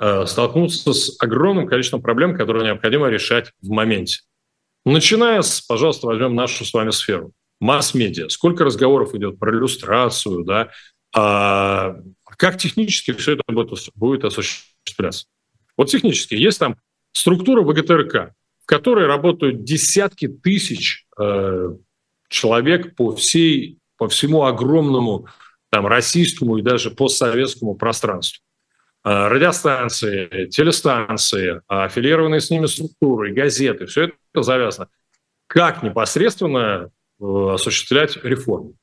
э, 0.00 0.26
столкнуться 0.26 0.92
с 0.92 1.16
огромным 1.20 1.68
количеством 1.68 2.02
проблем, 2.02 2.36
которые 2.36 2.64
необходимо 2.64 3.08
решать 3.08 3.52
в 3.62 3.68
моменте. 3.70 4.22
Начиная 4.84 5.42
с, 5.42 5.60
пожалуйста, 5.60 6.08
возьмем 6.08 6.34
нашу 6.34 6.64
с 6.64 6.74
вами 6.74 6.90
сферу. 6.90 7.32
Масс-медиа. 7.60 8.28
Сколько 8.28 8.64
разговоров 8.64 9.14
идет 9.14 9.38
про 9.38 9.52
иллюстрацию, 9.52 10.44
да, 10.44 10.70
а, 11.14 11.96
как 12.24 12.58
технически 12.58 13.12
все 13.12 13.32
это 13.32 13.42
будет, 13.48 13.70
будет 13.94 14.24
осуществляться? 14.24 15.26
Вот 15.76 15.88
технически 15.88 16.34
есть 16.34 16.58
там 16.58 16.76
структура 17.12 17.62
ВГТРК, 17.62 18.32
в 18.62 18.66
которой 18.66 19.06
работают 19.06 19.64
десятки 19.64 20.28
тысяч 20.28 21.06
э, 21.18 21.70
человек 22.28 22.94
по 22.94 23.14
всей, 23.14 23.78
по 23.96 24.08
всему 24.08 24.44
огромному 24.44 25.28
там, 25.70 25.86
российскому 25.86 26.58
и 26.58 26.62
даже 26.62 26.90
постсоветскому 26.90 27.74
пространству. 27.74 28.42
Э, 29.04 29.28
радиостанции, 29.28 30.46
телестанции, 30.46 31.62
аффилированные 31.66 32.40
с 32.40 32.50
ними 32.50 32.66
структуры, 32.66 33.32
газеты, 33.32 33.86
все 33.86 34.04
это 34.04 34.42
завязано. 34.42 34.88
Как 35.46 35.82
непосредственно 35.82 36.90
э, 37.20 37.24
осуществлять 37.24 38.16
реформу? 38.22 38.74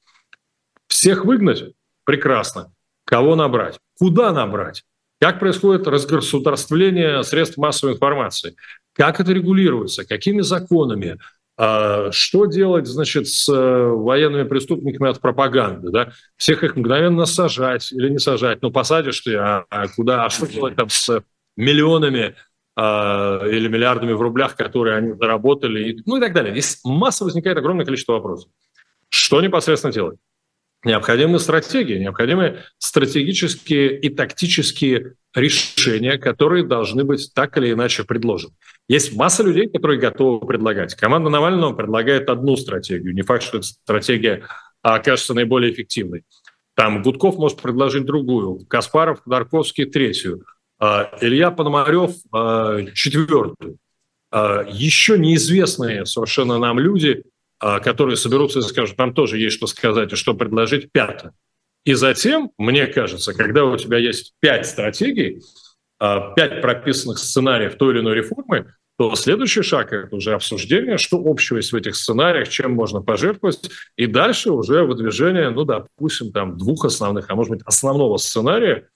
Всех 0.87 1.25
выгнать? 1.25 1.63
Прекрасно. 2.05 2.71
Кого 3.05 3.35
набрать? 3.35 3.79
Куда 3.97 4.31
набрать? 4.31 4.83
Как 5.19 5.39
происходит 5.39 5.87
разгосударствление 5.87 7.23
средств 7.23 7.57
массовой 7.57 7.93
информации? 7.93 8.55
Как 8.93 9.19
это 9.19 9.31
регулируется? 9.31 10.05
Какими 10.05 10.41
законами? 10.41 11.17
А 11.57 12.11
что 12.11 12.47
делать, 12.47 12.85
значит, 12.85 13.27
с 13.27 13.47
э, 13.47 13.87
военными 13.87 14.47
преступниками 14.47 15.09
от 15.09 15.21
пропаганды? 15.21 15.89
Да? 15.89 16.11
Всех 16.35 16.63
их 16.63 16.75
мгновенно 16.75 17.25
сажать 17.25 17.93
или 17.93 18.09
не 18.09 18.19
сажать? 18.19 18.61
Ну, 18.61 18.71
посадишь 18.71 19.21
ты, 19.21 19.35
а, 19.35 19.65
а 19.69 19.87
куда? 19.87 20.25
А 20.25 20.29
что 20.29 20.47
делать 20.47 20.75
там 20.75 20.89
с 20.89 21.23
миллионами 21.55 22.35
а, 22.75 23.45
или 23.47 23.69
миллиардами 23.69 24.11
в 24.11 24.21
рублях, 24.21 24.57
которые 24.57 24.97
они 24.97 25.13
заработали? 25.13 26.01
Ну 26.05 26.17
и 26.17 26.19
так 26.19 26.33
далее. 26.33 26.51
Здесь 26.51 26.81
масса 26.83 27.23
возникает 27.23 27.57
огромное 27.57 27.85
количество 27.85 28.13
вопросов. 28.13 28.51
Что 29.07 29.39
непосредственно 29.39 29.93
делать? 29.93 30.19
Необходимы 30.85 31.39
стратегии, 31.39 31.97
необходимы 31.97 32.59
стратегические 32.77 33.99
и 33.99 34.09
тактические 34.09 35.15
решения, 35.33 36.19
которые 36.19 36.63
должны 36.63 37.03
быть 37.03 37.31
так 37.33 37.57
или 37.57 37.71
иначе 37.71 38.03
предложены. 38.03 38.53
Есть 38.87 39.15
масса 39.15 39.41
людей, 39.41 39.67
которые 39.67 39.99
готовы 39.99 40.45
предлагать. 40.45 40.93
Команда 40.93 41.31
Навального 41.31 41.73
предлагает 41.73 42.29
одну 42.29 42.55
стратегию. 42.55 43.15
Не 43.15 43.23
факт, 43.23 43.41
что 43.41 43.57
эта 43.57 43.65
стратегия 43.65 44.43
окажется 44.83 45.33
наиболее 45.33 45.73
эффективной. 45.73 46.23
Там 46.75 47.01
Гудков 47.01 47.37
может 47.37 47.59
предложить 47.59 48.05
другую, 48.05 48.63
Каспаров, 48.67 49.21
Дарковский– 49.25 49.85
третью, 49.85 50.45
а 50.79 51.09
Илья 51.19 51.49
Пономарев 51.49 52.11
а,– 52.31 52.85
четвертую. 52.93 53.77
А 54.31 54.63
еще 54.69 55.17
неизвестные 55.17 56.05
совершенно 56.05 56.59
нам 56.59 56.77
люди– 56.77 57.23
а, 57.33 57.34
которые 57.59 58.15
соберутся 58.17 58.59
и 58.59 58.63
скажут, 58.63 58.97
нам 58.97 59.13
тоже 59.13 59.37
есть 59.37 59.55
что 59.55 59.67
сказать 59.67 60.11
и 60.11 60.15
что 60.15 60.33
предложить, 60.33 60.91
пятое. 60.91 61.33
И 61.85 61.93
затем, 61.93 62.51
мне 62.57 62.87
кажется, 62.87 63.33
когда 63.33 63.63
у 63.63 63.77
тебя 63.77 63.97
есть 63.97 64.33
пять 64.39 64.65
стратегий, 64.65 65.41
а, 65.99 66.33
пять 66.33 66.61
прописанных 66.61 67.19
сценариев 67.19 67.75
той 67.75 67.93
или 67.93 67.99
иной 68.01 68.15
реформы, 68.15 68.73
то 68.97 69.13
следующий 69.15 69.61
шаг– 69.61 69.93
это 69.93 70.15
уже 70.15 70.33
обсуждение, 70.33 70.97
что 70.97 71.21
общего 71.23 71.57
есть 71.57 71.71
в 71.71 71.75
этих 71.75 71.95
сценариях, 71.95 72.49
чем 72.49 72.73
можно 72.73 73.01
пожертвовать, 73.01 73.69
и 73.97 74.07
дальше 74.07 74.51
уже 74.51 74.83
выдвижение, 74.83 75.49
ну, 75.51 75.63
допустим, 75.63 76.31
там 76.31 76.57
двух 76.57 76.85
основных, 76.85 77.29
а 77.29 77.35
может 77.35 77.51
быть, 77.51 77.61
основного 77.65 78.17
сценария, 78.17 78.87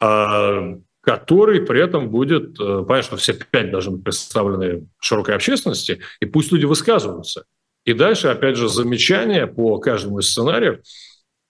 а, 0.00 0.78
который 1.02 1.60
при 1.60 1.82
этом 1.82 2.10
будет, 2.10 2.58
э, 2.60 2.84
понятно, 2.86 3.02
что 3.02 3.16
все 3.16 3.34
пять 3.34 3.70
должны 3.72 3.92
быть 3.96 4.04
представлены 4.04 4.86
широкой 5.00 5.34
общественности, 5.34 6.00
и 6.20 6.26
пусть 6.26 6.50
люди 6.50 6.64
высказываются– 6.64 7.44
и 7.84 7.92
дальше, 7.94 8.28
опять 8.28 8.56
же, 8.56 8.68
замечания 8.68 9.46
по 9.46 9.78
каждому 9.78 10.20
из 10.20 10.30
сценариев 10.30 10.80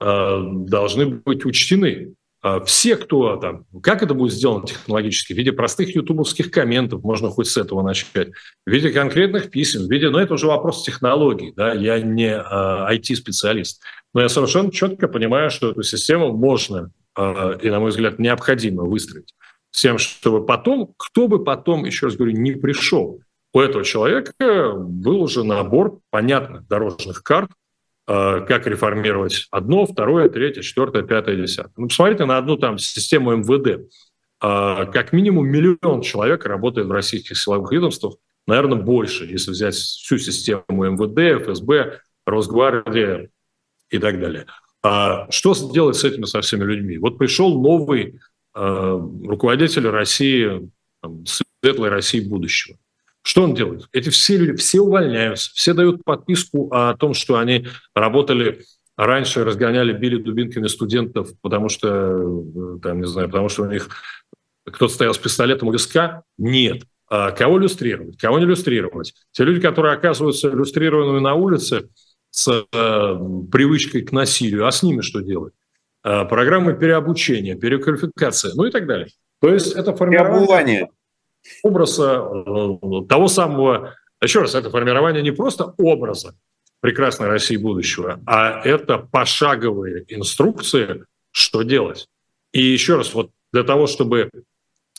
э, 0.01 0.39
должны 0.67 1.07
быть 1.07 1.45
учтены. 1.45 2.15
Э, 2.43 2.61
все, 2.65 2.97
кто 2.97 3.37
там, 3.37 3.67
как 3.83 4.03
это 4.03 4.15
будет 4.15 4.33
сделано 4.33 4.67
технологически, 4.67 5.35
в 5.35 5.37
виде 5.37 5.53
простых 5.53 5.95
ютубовских 5.95 6.51
комментов, 6.51 7.03
можно 7.03 7.29
хоть 7.29 7.49
с 7.49 7.59
этого 7.59 7.83
начать, 7.83 8.31
в 8.67 8.71
виде 8.71 8.91
конкретных 8.91 9.51
писем, 9.51 9.87
в 9.87 9.91
виде, 9.91 10.09
ну 10.09 10.19
это 10.19 10.35
уже 10.35 10.47
вопрос 10.47 10.85
технологий, 10.85 11.53
да, 11.55 11.75
я 11.75 12.01
не 12.01 12.31
э, 12.31 12.97
IT-специалист, 12.97 13.83
но 14.15 14.23
я 14.23 14.31
совершенно 14.31 14.73
четко 14.73 15.09
понимаю, 15.09 15.51
что 15.51 15.73
эту 15.73 15.83
систему 15.83 16.33
можно 16.33 16.91
э, 17.17 17.59
и, 17.63 17.69
на 17.69 17.79
мой 17.79 17.91
взгляд, 17.91 18.19
необходимо 18.19 18.85
выстроить. 18.85 19.35
С 19.71 19.83
тем, 19.83 19.99
чтобы 19.99 20.47
потом, 20.47 20.95
кто 20.97 21.29
бы 21.29 21.45
потом, 21.45 21.85
еще 21.85 22.07
раз 22.07 22.17
говорю, 22.17 22.33
не 22.33 22.53
пришел 22.53 23.21
у 23.53 23.61
этого 23.61 23.85
человека 23.85 24.73
был 24.75 25.23
уже 25.23 25.45
набор 25.45 26.01
понятных 26.11 26.67
дорожных 26.67 27.23
карт, 27.23 27.51
э, 28.09 28.45
как 28.47 28.67
реформировать 28.67 29.47
одно, 29.51 29.85
второе, 29.87 30.29
третье, 30.29 30.63
четвертое, 30.63 31.03
пятое, 31.03 31.37
десятое. 31.37 31.73
Ну, 31.77 31.89
посмотрите 31.89 32.25
на 32.25 32.39
одну 32.39 32.57
там 32.57 32.79
систему 32.79 33.37
МВД. 33.37 33.91
Э, 34.43 34.87
как 34.91 35.13
минимум 35.13 35.49
миллион 35.49 36.01
человек 36.01 36.47
работает 36.47 36.87
в 36.87 36.93
российских 36.93 37.39
силовых 37.39 37.71
ведомствах, 37.73 38.15
наверное, 38.47 38.79
больше, 38.79 39.25
если 39.25 39.51
взять 39.51 39.75
всю 39.75 40.19
систему 40.19 40.65
МВД, 40.69 41.45
ФСБ, 41.45 42.01
Росгвардия 42.25 43.29
и 43.91 43.99
так 43.99 44.21
далее. 44.21 44.47
А 44.83 45.31
что 45.31 45.55
делать 45.73 45.97
с 45.97 46.05
этими 46.05 46.25
со 46.25 46.41
всеми 46.41 46.65
людьми? 46.65 46.99
Вот 46.99 47.19
пришел 47.19 47.61
новый 47.61 48.21
э, 48.55 49.01
руководитель 49.25 49.89
России, 49.89 50.71
там, 51.03 51.25
светлой 51.27 51.91
России 51.91 52.21
будущего. 52.21 52.79
Что 53.23 53.45
он 53.45 53.55
делает? 53.55 53.87
Эти 53.93 54.09
все 54.11 54.37
люди, 54.37 54.55
все 54.55 54.81
увольняются, 54.81 55.51
все 55.55 55.75
дают 55.75 56.05
подписку 56.05 56.69
о 56.73 56.97
том, 56.97 57.15
что 57.15 57.39
они 57.39 57.67
работали 57.95 58.65
раньше, 58.97 59.45
разгоняли, 59.45 59.93
били 59.93 60.21
дубинками 60.21 60.67
студентов, 60.67 61.31
потому 61.41 61.69
что, 61.69 61.89
э, 61.89 62.79
там, 62.83 63.01
не 63.01 63.07
знаю, 63.07 63.29
потому 63.29 63.49
что 63.49 63.63
у 63.63 63.67
них 63.67 63.89
кто-то 64.65 64.93
стоял 64.93 65.15
с 65.15 65.19
пистолетом 65.19 65.69
у 65.69 65.73
виска. 65.73 66.23
Нет. 66.37 66.83
А 67.09 67.31
кого 67.31 67.59
иллюстрировать, 67.59 68.17
кого 68.17 68.39
не 68.39 68.45
иллюстрировать? 68.45 69.15
Те 69.33 69.45
люди, 69.45 69.61
которые 69.61 69.95
оказываются 69.95 70.49
иллюстрированными 70.49 71.21
на 71.21 71.35
улице 71.35 71.91
с 72.31 72.49
э, 72.49 73.17
привычкой 73.53 74.03
к 74.03 74.13
насилию, 74.13 74.67
а 74.67 74.73
с 74.73 74.83
ними 74.83 75.03
что 75.03 75.21
делать? 75.21 75.53
Э, 76.05 76.25
программы 76.25 76.75
переобучения, 76.75 77.55
переквалификации, 77.55 78.53
ну 78.55 78.65
и 78.65 78.71
так 78.71 78.87
далее. 78.87 79.09
То 79.41 79.53
есть 79.53 79.73
это 79.73 79.95
формирование 79.95 80.89
образа 81.63 82.23
э, 82.23 83.07
того 83.09 83.29
самого, 83.29 83.95
еще 84.21 84.41
раз, 84.41 84.55
это 84.55 84.71
формирование 84.71 85.23
не 85.23 85.33
просто 85.33 85.75
образа 85.79 86.35
прекрасной 86.81 87.29
России 87.29 87.57
будущего, 87.57 88.21
а 88.27 88.61
это 88.65 88.99
пошаговые 88.99 90.05
инструкции, 90.09 91.05
что 91.31 91.63
делать. 91.63 92.09
И 92.53 92.63
еще 92.63 92.97
раз, 92.97 93.15
вот 93.15 93.31
для 93.53 93.63
того, 93.63 93.87
чтобы 93.87 94.31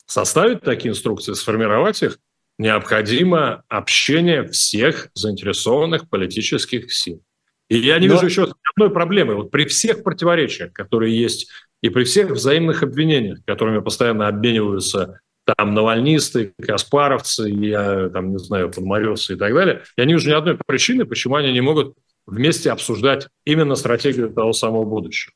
составить 0.06 0.62
такие 0.62 0.90
инструкции, 0.90 1.34
сформировать 1.34 2.02
их, 2.02 2.18
необходимо 2.58 3.64
общение 3.68 4.46
всех 4.48 5.08
заинтересованных 5.14 6.08
политических 6.08 6.92
сил. 6.92 7.22
И 7.68 7.78
я 7.78 7.98
не 7.98 8.08
Но... 8.08 8.14
вижу 8.14 8.26
еще 8.26 8.52
одной 8.74 8.90
проблемы. 8.90 9.34
Вот 9.34 9.50
при 9.50 9.64
всех 9.64 10.02
противоречиях, 10.02 10.72
которые 10.72 11.18
есть, 11.18 11.50
и 11.82 11.88
при 11.88 12.04
всех 12.04 12.30
взаимных 12.30 12.82
обвинениях, 12.82 13.38
которыми 13.46 13.80
постоянно 13.80 14.28
обмениваются 14.28 15.20
там 15.44 15.74
навальнисты, 15.74 16.54
каспаровцы, 16.60 17.48
я 17.48 18.08
там, 18.08 18.30
не 18.30 18.38
знаю, 18.38 18.70
подморевцы 18.70 19.34
и 19.34 19.36
так 19.36 19.52
далее, 19.52 19.82
я 19.96 20.04
не 20.04 20.14
вижу 20.14 20.30
ни 20.30 20.34
одной 20.34 20.58
причины, 20.66 21.04
почему 21.04 21.36
они 21.36 21.52
не 21.52 21.60
могут 21.60 21.96
вместе 22.26 22.70
обсуждать 22.70 23.28
именно 23.44 23.74
стратегию 23.74 24.30
того 24.30 24.52
самого 24.52 24.84
будущего. 24.84 25.34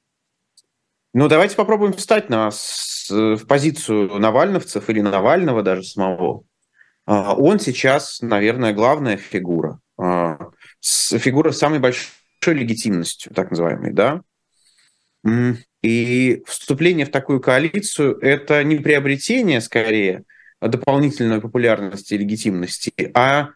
Ну, 1.14 1.28
давайте 1.28 1.56
попробуем 1.56 1.92
встать 1.94 2.28
на, 2.28 2.50
в 2.50 3.46
позицию 3.46 4.18
навальновцев 4.18 4.88
или 4.90 5.00
Навального 5.00 5.62
даже 5.62 5.82
самого. 5.82 6.44
А, 7.06 7.34
он 7.34 7.58
сейчас, 7.58 8.20
наверное, 8.20 8.74
главная 8.74 9.16
фигура. 9.16 9.80
А, 9.98 10.50
фигура 10.82 11.52
с 11.52 11.58
самой 11.58 11.78
большой 11.78 12.54
легитимностью, 12.54 13.32
так 13.34 13.50
называемой, 13.50 13.92
да? 13.92 14.22
И 15.82 16.42
вступление 16.46 17.06
в 17.06 17.10
такую 17.10 17.40
коалицию– 17.40 18.18
это 18.20 18.64
не 18.64 18.76
приобретение, 18.76 19.60
скорее, 19.60 20.24
дополнительной 20.60 21.40
популярности 21.40 22.14
и 22.14 22.18
легитимности, 22.18 22.92
а 23.14 23.50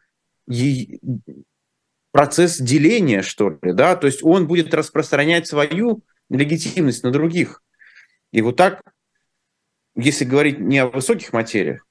процесс 2.12 2.58
деления, 2.58 3.22
что 3.22 3.58
ли, 3.62 3.72
да, 3.72 3.96
то 3.96 4.06
есть 4.06 4.22
он 4.22 4.46
будет 4.46 4.72
распространять 4.74 5.46
свою 5.48 6.02
легитимность 6.30 7.02
на 7.02 7.10
других. 7.10 7.62
И 8.32 8.40
вот 8.40 8.56
так, 8.56 8.82
если 9.96 10.24
говорить 10.24 10.60
не 10.60 10.78
о 10.78 10.88
высоких 10.88 11.32
материях, 11.32 11.86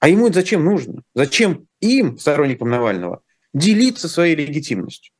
а 0.00 0.08
ему 0.08 0.26
это 0.26 0.36
зачем 0.36 0.64
нужно? 0.64 1.02
Зачем 1.14 1.66
им, 1.80 2.18
сторонникам 2.18 2.68
Навального, 2.68 3.22
делиться 3.52 4.08
своей 4.08 4.36
легитимностью? 4.36 5.13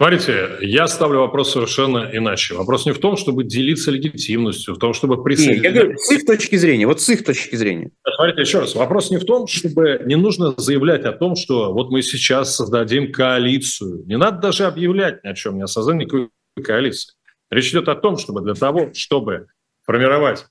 Смотрите, 0.00 0.58
я 0.60 0.86
ставлю 0.86 1.18
вопрос 1.20 1.52
совершенно 1.52 2.08
иначе. 2.12 2.54
Вопрос 2.54 2.86
не 2.86 2.92
в 2.92 3.00
том, 3.00 3.16
чтобы 3.16 3.42
делиться 3.42 3.90
легитимностью, 3.90 4.74
в 4.74 4.78
том, 4.78 4.94
чтобы 4.94 5.24
присоединиться. 5.24 5.64
Я 5.66 5.72
говорю, 5.72 5.98
с 5.98 6.12
их 6.12 6.24
точки 6.24 6.54
зрения, 6.54 6.86
вот 6.86 7.00
с 7.00 7.08
их 7.08 7.24
точки 7.24 7.56
зрения. 7.56 7.90
Смотрите, 8.14 8.40
еще 8.40 8.60
раз, 8.60 8.76
вопрос 8.76 9.10
не 9.10 9.16
в 9.16 9.24
том, 9.24 9.48
чтобы 9.48 10.00
не 10.04 10.14
нужно 10.14 10.54
заявлять 10.56 11.04
о 11.04 11.10
том, 11.12 11.34
что 11.34 11.72
вот 11.72 11.90
мы 11.90 12.02
сейчас 12.02 12.54
создадим 12.54 13.10
коалицию. 13.10 14.04
Не 14.06 14.16
надо 14.16 14.40
даже 14.40 14.66
объявлять 14.66 15.24
ни 15.24 15.28
о 15.28 15.34
чем, 15.34 15.58
ни 15.58 15.62
о 15.62 15.66
создании 15.66 16.04
никакой 16.04 16.30
коалиции. 16.62 17.14
Речь 17.50 17.70
идет 17.70 17.88
о 17.88 17.96
том, 17.96 18.18
чтобы 18.18 18.42
для 18.42 18.54
того, 18.54 18.90
чтобы 18.94 19.48
формировать 19.84 20.46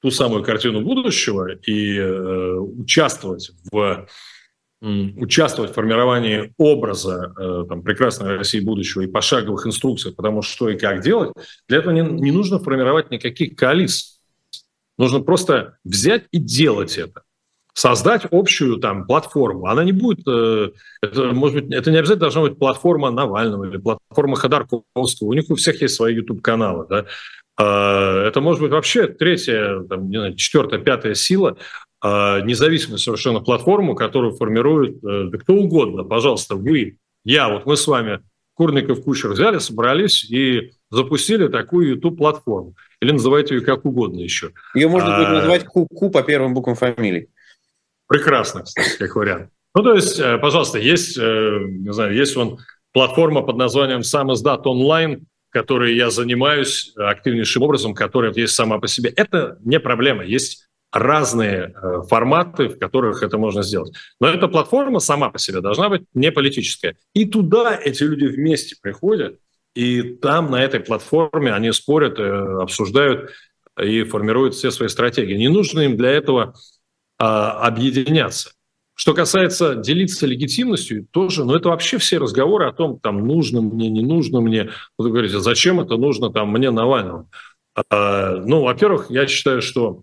ту 0.00 0.12
самую 0.12 0.44
картину 0.44 0.82
будущего 0.82 1.56
и 1.66 1.98
э, 1.98 2.54
участвовать 2.54 3.50
в 3.72 4.06
участвовать 4.82 5.72
в 5.72 5.74
формировании 5.74 6.54
образа 6.56 7.34
э, 7.38 7.64
там, 7.68 7.82
прекрасной 7.82 8.38
России 8.38 8.60
будущего 8.60 9.02
и 9.02 9.06
пошаговых 9.06 9.66
инструкций, 9.66 10.12
потому 10.12 10.40
что 10.40 10.70
и 10.70 10.78
как 10.78 11.02
делать, 11.02 11.32
для 11.68 11.78
этого 11.78 11.92
не, 11.92 12.00
не 12.00 12.32
нужно 12.32 12.58
формировать 12.58 13.10
никаких 13.10 13.56
коалиций. 13.56 14.18
Нужно 14.96 15.20
просто 15.20 15.76
взять 15.84 16.24
и 16.30 16.38
делать 16.38 16.96
это. 16.96 17.22
Создать 17.74 18.26
общую 18.30 18.78
там 18.78 19.06
платформу. 19.06 19.66
Она 19.66 19.84
не 19.84 19.92
будет, 19.92 20.26
э, 20.26 20.70
это, 21.02 21.32
может 21.32 21.62
быть, 21.62 21.74
это 21.74 21.90
не 21.90 21.98
обязательно 21.98 22.20
должна 22.20 22.42
быть 22.42 22.58
платформа 22.58 23.10
Навального 23.10 23.64
или 23.64 23.76
платформа 23.76 24.36
Ходорковского. 24.36 25.28
У 25.28 25.34
них 25.34 25.50
у 25.50 25.56
всех 25.56 25.82
есть 25.82 25.94
свои 25.94 26.14
YouTube-каналы. 26.14 26.86
Да? 26.88 27.06
Э, 27.58 28.26
это 28.28 28.40
может 28.40 28.62
быть 28.62 28.72
вообще 28.72 29.08
третья, 29.08 29.80
там, 29.88 30.08
не 30.08 30.16
знаю, 30.16 30.36
четвертая, 30.36 30.80
пятая 30.80 31.14
сила, 31.14 31.58
независимую 32.02 32.98
совершенно 32.98 33.40
платформу, 33.40 33.94
которую 33.94 34.34
формирует 34.34 35.04
э, 35.04 35.24
да 35.30 35.38
кто 35.38 35.54
угодно. 35.54 36.04
Пожалуйста, 36.04 36.56
вы, 36.56 36.98
я, 37.24 37.48
вот 37.48 37.66
мы 37.66 37.76
с 37.76 37.86
вами, 37.86 38.20
Курников, 38.54 39.02
Кучер 39.02 39.30
взяли, 39.30 39.58
собрались 39.58 40.24
и 40.24 40.72
запустили 40.90 41.48
такую 41.48 41.90
YouTube-платформу. 41.90 42.74
Или 43.00 43.12
называйте 43.12 43.54
ее 43.54 43.60
как 43.62 43.84
угодно 43.84 44.20
еще. 44.20 44.52
Ее 44.74 44.88
можно 44.88 45.16
будет 45.16 45.28
а, 45.28 45.32
назвать 45.32 45.64
КУ 45.64 45.86
по 46.10 46.22
первым 46.22 46.54
буквам 46.54 46.76
фамилий. 46.76 47.28
Прекрасно, 48.06 48.62
кстати, 48.62 48.98
как 48.98 49.14
вариант. 49.16 49.50
Ну, 49.74 49.82
то 49.82 49.94
есть, 49.94 50.20
пожалуйста, 50.40 50.78
есть, 50.78 51.16
не 51.16 51.92
знаю, 51.92 52.14
есть 52.14 52.34
вон 52.34 52.58
платформа 52.92 53.42
под 53.42 53.56
названием 53.56 54.02
«Сам 54.02 54.32
издат 54.32 54.66
онлайн», 54.66 55.26
которой 55.50 55.94
я 55.96 56.10
занимаюсь 56.10 56.92
активнейшим 56.96 57.62
образом, 57.62 57.94
которая 57.94 58.32
есть 58.32 58.54
сама 58.54 58.78
по 58.78 58.88
себе. 58.88 59.12
Это 59.14 59.58
не 59.62 59.78
проблема. 59.80 60.24
Есть 60.24 60.69
разные 60.92 61.72
э, 61.74 62.02
форматы, 62.08 62.68
в 62.68 62.78
которых 62.78 63.22
это 63.22 63.38
можно 63.38 63.62
сделать. 63.62 63.94
Но 64.20 64.28
эта 64.28 64.48
платформа 64.48 64.98
сама 65.00 65.30
по 65.30 65.38
себе 65.38 65.60
должна 65.60 65.88
быть 65.88 66.02
не 66.14 66.32
политическая. 66.32 66.96
И 67.14 67.26
туда 67.26 67.76
эти 67.76 68.02
люди 68.02 68.26
вместе 68.26 68.76
приходят, 68.80 69.38
и 69.74 70.02
там 70.02 70.50
на 70.50 70.62
этой 70.62 70.80
платформе 70.80 71.52
они 71.52 71.72
спорят, 71.72 72.18
э, 72.18 72.62
обсуждают 72.62 73.30
и 73.80 74.02
формируют 74.02 74.54
все 74.54 74.70
свои 74.70 74.88
стратегии. 74.88 75.34
Не 75.34 75.48
нужно 75.48 75.80
им 75.80 75.96
для 75.96 76.10
этого 76.10 76.54
а, 77.18 77.66
объединяться. 77.66 78.52
Что 78.94 79.14
касается 79.14 79.76
делиться 79.76 80.26
легитимностью, 80.26 81.06
тоже, 81.10 81.44
ну 81.44 81.54
это 81.54 81.70
вообще 81.70 81.96
все 81.96 82.18
разговоры 82.18 82.66
о 82.66 82.72
том, 82.72 82.98
там 83.00 83.26
нужно 83.26 83.62
мне, 83.62 83.88
не 83.88 84.02
нужно 84.02 84.40
мне. 84.40 84.70
Вы 84.98 85.10
говорите, 85.10 85.38
зачем 85.38 85.80
это 85.80 85.96
нужно 85.96 86.30
там 86.30 86.50
мне 86.50 86.70
Навальному? 86.70 87.30
А, 87.88 88.36
ну, 88.36 88.62
во-первых, 88.62 89.06
я 89.10 89.26
считаю, 89.26 89.62
что 89.62 90.02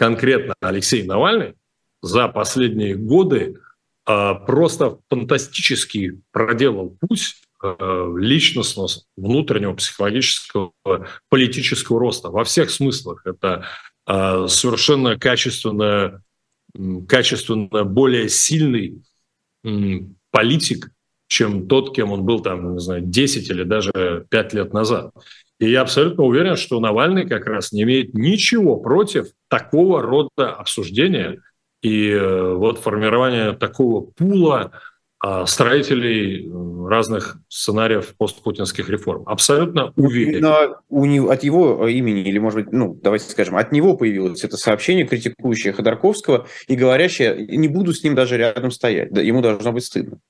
конкретно 0.00 0.54
Алексей 0.62 1.02
Навальный 1.02 1.56
за 2.00 2.26
последние 2.28 2.94
годы 2.94 3.60
а, 4.06 4.32
просто 4.32 4.98
фантастически 5.10 6.22
проделал 6.32 6.96
путь 7.06 7.34
а, 7.62 8.10
личностного, 8.16 8.88
внутреннего, 9.18 9.74
психологического, 9.74 10.72
политического 11.28 12.00
роста 12.00 12.30
во 12.30 12.44
всех 12.44 12.70
смыслах. 12.70 13.26
Это 13.26 13.66
а, 14.06 14.48
совершенно 14.48 15.18
качественная 15.18 16.22
качественно 17.06 17.84
более 17.84 18.30
сильный 18.30 19.02
политик, 20.30 20.92
чем 21.26 21.68
тот, 21.68 21.94
кем 21.94 22.12
он 22.12 22.22
был 22.22 22.40
там, 22.40 22.72
не 22.72 22.80
знаю, 22.80 23.02
10 23.02 23.50
или 23.50 23.64
даже 23.64 24.26
5 24.30 24.54
лет 24.54 24.72
назад. 24.72 25.12
И 25.60 25.70
я 25.70 25.82
абсолютно 25.82 26.24
уверен, 26.24 26.56
что 26.56 26.80
Навальный 26.80 27.28
как 27.28 27.46
раз 27.46 27.70
не 27.70 27.82
имеет 27.82 28.14
ничего 28.14 28.76
против 28.76 29.28
такого 29.48 30.02
рода 30.02 30.52
обсуждения 30.52 31.40
и 31.82 32.10
э, 32.10 32.54
вот 32.54 32.78
формирования 32.78 33.52
такого 33.52 34.00
пула 34.00 34.72
а, 35.22 35.44
строителей 35.44 36.50
разных 36.88 37.36
сценариев 37.48 38.14
постпутинских 38.16 38.88
реформ. 38.88 39.22
Абсолютно 39.26 39.92
уверен. 39.96 40.40
Но 40.40 40.76
у 40.88 41.04
него, 41.04 41.28
от 41.28 41.44
его 41.44 41.86
имени, 41.86 42.22
или, 42.22 42.38
может 42.38 42.64
быть, 42.64 42.72
ну, 42.72 42.98
давайте 43.02 43.28
скажем, 43.28 43.56
от 43.56 43.70
него 43.70 43.98
появилось 43.98 44.42
это 44.44 44.56
сообщение, 44.56 45.06
критикующее 45.06 45.74
Ходорковского 45.74 46.46
и 46.68 46.74
говорящее, 46.74 47.46
не 47.54 47.68
буду 47.68 47.92
с 47.92 48.02
ним 48.02 48.14
даже 48.14 48.38
рядом 48.38 48.70
стоять. 48.70 49.14
Ему 49.14 49.42
должно 49.42 49.72
быть 49.72 49.84
стыдно. 49.84 50.20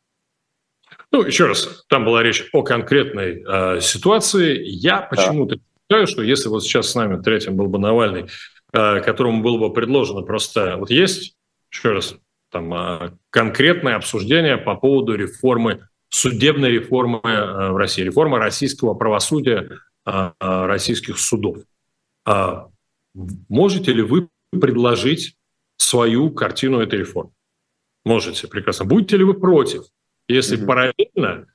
Ну, 1.13 1.23
еще 1.23 1.47
раз, 1.47 1.85
там 1.89 2.05
была 2.05 2.23
речь 2.23 2.49
о 2.53 2.63
конкретной 2.63 3.43
э, 3.43 3.81
ситуации. 3.81 4.61
Я 4.63 5.01
почему-то 5.01 5.57
да. 5.57 5.63
считаю, 5.83 6.07
что 6.07 6.23
если 6.23 6.49
вот 6.49 6.63
сейчас 6.63 6.91
с 6.91 6.95
нами 6.95 7.21
третьим 7.21 7.57
был 7.57 7.67
бы 7.67 7.79
Навальный, 7.79 8.27
э, 8.73 9.01
которому 9.01 9.43
было 9.43 9.59
бы 9.59 9.73
предложено 9.73 10.23
просто... 10.23 10.77
Вот 10.77 10.91
есть, 10.91 11.37
еще 11.71 11.93
раз, 11.93 12.15
там, 12.51 12.73
а, 12.75 13.13
конкретное 13.31 13.97
обсуждение 13.97 14.57
по 14.57 14.75
поводу 14.75 15.15
реформы, 15.15 15.89
судебной 16.09 16.71
реформы 16.71 17.21
а, 17.23 17.73
в 17.73 17.77
России, 17.77 18.03
реформы 18.03 18.39
российского 18.39 18.95
правосудия, 18.95 19.79
а, 20.05 20.35
российских 20.67 21.19
судов. 21.19 21.59
Можете 23.49 23.93
ли 23.93 24.03
вы 24.03 24.29
предложить 24.51 25.37
свою 25.77 26.31
картину 26.31 26.81
этой 26.81 27.01
реформы? 27.01 27.33
Можете, 28.05 28.47
прекрасно. 28.47 28.85
Будете 28.85 29.17
ли 29.17 29.25
вы 29.25 29.35
против, 29.35 29.85
если 30.33 30.59
mm-hmm. 30.59 30.67
параллельно 30.67 31.47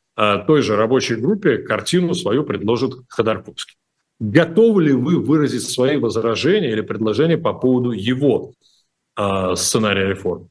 той 0.47 0.61
же 0.61 0.77
рабочей 0.77 1.15
группе 1.15 1.57
картину 1.57 2.13
свою 2.13 2.43
предложит 2.43 2.93
Ходорковский? 3.09 3.75
Готовы 4.19 4.83
ли 4.83 4.93
вы 4.93 5.19
выразить 5.19 5.69
свои 5.69 5.97
возражения 5.97 6.71
или 6.71 6.79
предложения 6.79 7.37
по 7.37 7.53
поводу 7.53 7.91
его 7.91 8.53
сценария 9.55 10.07
реформы? 10.07 10.47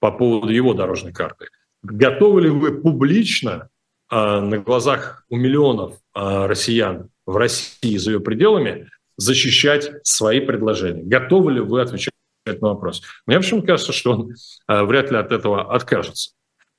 по 0.00 0.10
поводу 0.12 0.52
его 0.52 0.74
дорожной 0.74 1.12
карты. 1.12 1.48
Готовы 1.82 2.42
ли 2.42 2.48
вы 2.48 2.80
публично 2.80 3.68
э, 4.10 4.40
на 4.40 4.58
глазах 4.58 5.24
у 5.28 5.36
миллионов 5.36 5.94
э, 6.14 6.46
россиян 6.46 7.10
в 7.26 7.36
России 7.36 7.96
за 7.96 8.12
ее 8.12 8.20
пределами 8.20 8.88
защищать 9.16 9.90
свои 10.04 10.40
предложения? 10.40 11.02
Готовы 11.02 11.52
ли 11.52 11.60
вы 11.60 11.80
отвечать 11.80 12.12
на 12.46 12.68
вопрос? 12.68 13.02
Мне 13.26 13.38
почему 13.38 13.62
кажется, 13.62 13.92
что 13.92 14.12
он 14.12 14.34
э, 14.68 14.82
вряд 14.84 15.10
ли 15.10 15.16
от 15.18 15.32
этого 15.32 15.72
откажется. 15.74 16.32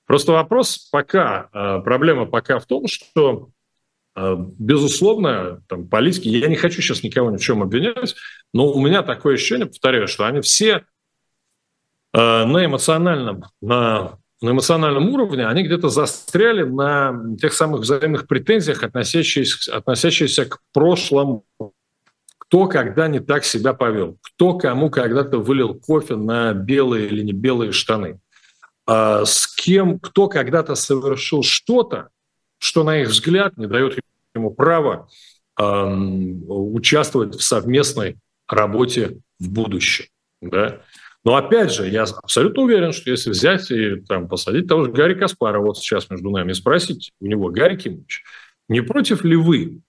Просто 0.10 0.34
вопрос 0.34 0.90
пока, 0.92 1.50
э, 1.54 1.82
проблема 1.84 2.26
пока 2.26 2.60
в 2.60 2.66
том, 2.66 2.88
что 2.88 3.50
Безусловно, 4.58 5.64
там, 5.70 5.88
политики, 5.88 6.28
я 6.28 6.48
не 6.50 6.58
хочу 6.58 6.82
сейчас 6.82 7.04
никого 7.04 7.32
ни 7.32 7.38
в 7.38 7.42
чем 7.42 7.62
обвинять, 7.62 8.16
но 8.54 8.70
у 8.70 8.82
меня 8.82 9.02
такое 9.02 9.36
ощущение, 9.36 9.68
повторяю, 9.68 10.10
что 10.10 10.26
они 10.26 10.42
все 10.42 10.84
Э, 12.14 12.46
на 12.46 12.66
эмоциональном, 12.66 13.44
на, 13.62 14.18
на 14.42 14.50
эмоциональном 14.50 15.10
уровне, 15.10 15.46
они 15.46 15.64
где-то 15.64 15.90
застряли 15.90 16.64
на 16.64 17.36
тех 17.40 17.54
самых 17.54 17.82
взаимных 17.82 18.28
претензиях, 18.28 18.84
относящихся, 18.84 19.76
относящихся 19.76 20.46
к 20.46 20.60
прошлому. 20.74 21.46
Кто 22.38 22.66
когда 22.66 23.08
не 23.08 23.20
так 23.20 23.44
себя 23.44 23.74
повел, 23.74 24.18
кто 24.24 24.58
кому 24.58 24.90
когда-то 24.90 25.38
вылил 25.38 25.76
кофе 25.76 26.16
на 26.16 26.54
белые 26.54 27.08
или 27.08 27.22
не 27.22 27.32
белые 27.32 27.72
штаны, 27.72 28.20
а 28.29 28.29
с 28.90 29.48
кем, 29.56 30.00
кто 30.00 30.28
когда-то 30.28 30.74
совершил 30.76 31.44
что-то, 31.44 32.10
что, 32.58 32.84
на 32.84 33.02
их 33.02 33.10
взгляд, 33.10 33.56
не 33.58 33.68
дает 33.68 34.00
ему 34.34 34.52
права 34.52 35.08
участвовать 35.58 37.36
в 37.36 37.44
совместной 37.44 38.18
работе 38.48 39.20
в 39.40 39.50
будущем. 39.50 40.06
Да? 40.42 40.82
Но 41.24 41.36
опять 41.36 41.72
же, 41.72 41.88
я 41.88 42.04
абсолютно 42.04 42.64
уверен, 42.64 42.94
что 42.94 43.12
если 43.12 43.30
взять 43.30 43.70
и 43.72 43.98
там, 44.08 44.28
посадить 44.28 44.68
того 44.68 44.86
же 44.86 44.92
Гарри 44.92 45.16
Каспара 45.16 45.60
вот 45.60 45.78
сейчас 45.78 46.10
между 46.10 46.30
нами 46.30 46.52
и 46.52 46.56
спросить 46.56 47.12
у 47.20 47.28
него, 47.28 47.50
Гарри 47.50 47.76
Кимович, 47.76 48.24
не 48.70 48.82
против 48.82 49.24
ли 49.24 49.36
вы, 49.36 49.82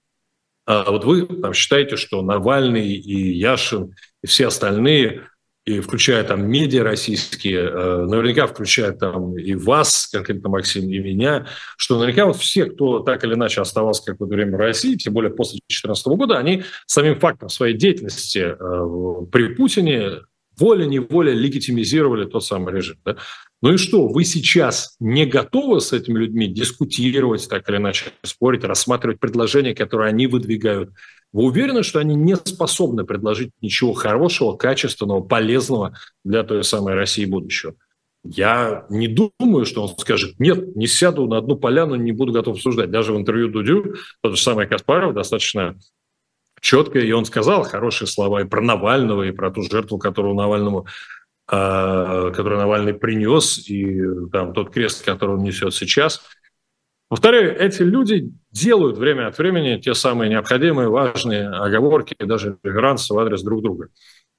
а 0.67 0.91
вот 0.91 1.05
вы 1.05 1.27
там, 1.27 1.55
считаете, 1.55 1.97
что 1.97 2.23
Навальный 2.23 2.93
и 2.93 3.33
Яшин 3.33 3.95
и 4.23 4.27
все 4.27 4.49
остальные, 4.49 5.29
и 5.67 5.81
включая 5.81 6.25
там 6.25 6.49
медиа 6.49 6.83
российские, 6.83 7.61
э, 7.61 8.05
наверняка 8.07 8.47
включая 8.47 8.93
там 8.93 9.37
и 9.37 9.55
вас, 9.55 10.09
конкретно 10.11 10.49
Максим, 10.49 10.91
и 10.91 10.99
меня, 10.99 11.47
что 11.77 11.99
наверняка 11.99 12.27
вот 12.27 12.37
все, 12.37 12.67
кто 12.67 13.01
так 13.01 13.25
или 13.25 13.35
иначе 13.35 13.61
оставался 13.61 14.05
какое-то 14.05 14.35
время 14.35 14.57
в 14.57 14.61
России, 14.61 14.97
тем 14.97 15.13
более 15.13 15.33
после 15.33 15.61
2014 15.69 16.07
года, 16.17 16.39
они 16.39 16.65
самим 16.87 17.19
фактом 17.21 17.49
своей 17.51 17.77
деятельности 17.77 18.57
э, 18.59 19.27
при 19.31 19.55
Путине 19.55 20.21
волей-неволей 20.59 21.35
легитимизировали 21.35 22.27
тот 22.27 22.45
самый 22.45 22.75
режим. 22.75 22.97
Да? 23.05 23.17
Ну 23.63 23.75
и 23.75 23.77
что, 23.77 24.09
вы 24.09 24.25
сейчас 24.25 24.97
не 25.01 25.27
готовы 25.27 25.81
с 25.81 25.93
этими 25.93 26.19
людьми 26.19 26.49
дискутировать, 26.49 27.49
так 27.49 27.69
или 27.69 27.77
иначе 27.77 28.07
спорить, 28.23 28.65
рассматривать 28.65 29.21
предложения, 29.21 29.75
которые 29.75 30.09
они 30.09 30.27
выдвигают? 30.27 30.91
Вы 31.33 31.45
уверены, 31.45 31.83
что 31.83 32.01
они 32.01 32.15
не 32.17 32.37
способны 32.37 33.05
предложить 33.05 33.53
ничего 33.61 33.93
хорошего, 33.93 34.57
качественного, 34.57 35.21
полезного 35.21 35.97
для 36.25 36.43
той 36.43 36.65
самой 36.65 36.95
России 36.95 37.25
будущего? 37.25 37.75
я 38.23 38.85
не 38.91 39.09
думаю, 39.09 39.65
что 39.65 39.83
он 39.83 39.97
скажет, 39.97 40.39
нет, 40.39 40.77
не 40.77 40.87
сяду 40.87 41.27
на 41.27 41.39
одну 41.39 41.57
поляну, 41.57 41.95
не 41.95 42.13
буду 42.13 42.33
готов 42.33 42.57
обсуждать. 42.57 42.91
Даже 42.91 43.13
в 43.13 43.17
интервью 43.17 43.49
Дудю 43.49 43.95
тот 44.21 44.37
же 44.37 44.43
самый 44.43 44.67
Каспаров 44.67 45.15
достаточно 45.15 45.79
четко, 46.61 46.99
и 46.99 47.11
он 47.13 47.25
сказал 47.25 47.63
хорошие 47.63 48.07
слова 48.07 48.43
и 48.43 48.45
про 48.45 48.61
Навального, 48.61 49.23
и 49.23 49.33
про 49.33 49.51
ту 49.51 49.63
жертву, 49.63 49.99
которую 49.99 50.35
Навальному 50.35 50.87
э, 51.51 52.33
которую 52.35 52.59
Навальный 52.59 52.93
принес, 52.93 53.67
и 53.69 54.03
там 54.31 54.53
тот 54.53 54.71
крест, 54.71 55.05
который 55.05 55.37
он 55.37 55.43
несет 55.43 55.75
сейчас. 55.75 56.21
Повторяю, 57.11 57.61
эти 57.61 57.83
люди 57.83 58.33
делают 58.51 58.97
время 58.97 59.27
от 59.27 59.37
времени 59.37 59.79
те 59.79 59.95
самые 59.95 60.31
необходимые, 60.31 60.89
важные 60.89 61.51
оговорки, 61.51 62.17
даже 62.19 62.57
реверансы 62.63 63.13
в 63.13 63.19
адрес 63.19 63.43
друг 63.43 63.63
друга. 63.63 63.89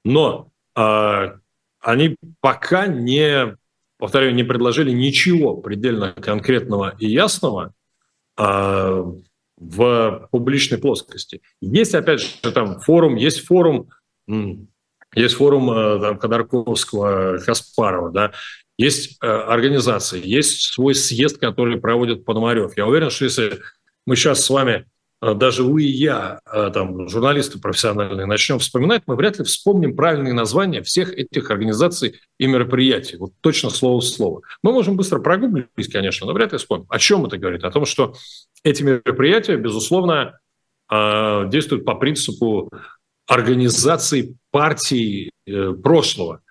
Но 0.04 0.50
э, 0.76 1.38
они 1.82 2.16
пока 2.40 2.88
не 2.88 3.56
повторяю, 4.02 4.34
не 4.34 4.44
предложили 4.44 4.92
ничего 4.92 5.58
предельно 5.58 6.14
конкретного 6.14 6.96
и 6.98 7.06
ясного 7.06 7.74
а, 8.36 9.06
в 9.58 10.28
публичной 10.32 10.80
плоскости. 10.80 11.42
Есть, 11.62 11.94
опять 11.94 12.22
же, 12.22 12.52
там 12.52 12.80
форум, 12.80 13.16
есть 13.16 13.46
форум, 13.46 13.90
есть 15.14 15.36
форум 15.36 15.70
а, 15.70 16.00
там, 16.00 16.18
Ходорковского, 16.18 17.38
Каспарова, 17.46 18.10
да, 18.10 18.32
есть 18.78 19.18
а, 19.22 19.44
организации, 19.54 20.22
есть 20.24 20.62
свой 20.74 20.96
съезд, 20.96 21.38
который 21.40 21.80
проводит 21.80 22.26
Пономарев. 22.26 22.78
Я 22.78 22.88
уверен, 22.88 23.10
что 23.10 23.26
если 23.26 23.60
мы 24.06 24.16
сейчас 24.16 24.44
с 24.44 24.50
вами 24.50 24.86
а, 25.22 25.36
даже 25.36 25.64
вы 25.64 25.84
и 25.84 25.90
я, 25.90 26.40
а, 26.46 26.72
там, 26.72 27.08
журналисты 27.08 27.60
профессиональные, 27.60 28.26
начнем 28.26 28.58
вспоминать, 28.58 29.04
мы 29.06 29.16
вряд 29.16 29.38
ли 29.38 29.46
вспомним 29.46 29.96
правильные 29.96 30.34
названия 30.34 30.82
всех 30.82 31.14
этих 31.14 31.52
организаций 31.52 32.20
и 32.40 32.48
мероприятий. 32.48 33.18
Вот 33.18 33.34
точно 33.42 33.70
слово 33.70 34.02
в 34.02 34.04
слово. 34.04 34.42
Мы 34.64 34.72
можем 34.72 34.98
быстро 34.98 35.20
прогуглить, 35.20 35.92
конечно, 35.92 36.26
но 36.26 36.34
вряд 36.34 36.52
ли 36.54 36.58
вспомним. 36.58 36.88
О 36.90 36.98
чем 36.98 37.26
это 37.26 37.38
говорит? 37.38 37.64
О 37.64 37.72
том, 37.72 37.86
что 37.86 38.16
эти 38.64 38.82
мероприятия, 38.84 39.58
безусловно, 39.58 40.40
действуют 40.90 41.86
по 41.86 41.96
принципу 41.96 42.70
организации 43.26 44.36
партий 44.52 45.32
э, 45.48 45.72
прошлого– 45.72 46.42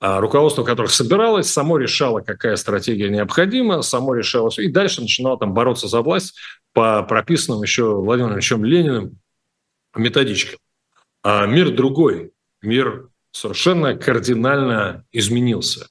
руководство 0.00 0.64
которых 0.64 0.90
собиралось, 0.90 1.50
само 1.50 1.76
решало, 1.76 2.20
какая 2.20 2.56
стратегия 2.56 3.10
необходима, 3.10 3.82
само 3.82 4.14
решало, 4.14 4.50
и 4.58 4.68
дальше 4.68 5.02
начинало 5.02 5.38
там 5.38 5.52
бороться 5.52 5.88
за 5.88 6.00
власть 6.00 6.36
по 6.72 7.02
прописанным 7.02 7.62
еще 7.62 7.96
Владимиром 7.96 8.34
Ильичем 8.34 8.64
Лениным 8.64 9.18
методичкам. 9.94 10.58
А 11.22 11.46
мир 11.46 11.70
другой, 11.70 12.32
мир 12.62 13.08
совершенно 13.32 13.94
кардинально 13.94 15.04
изменился. 15.12 15.88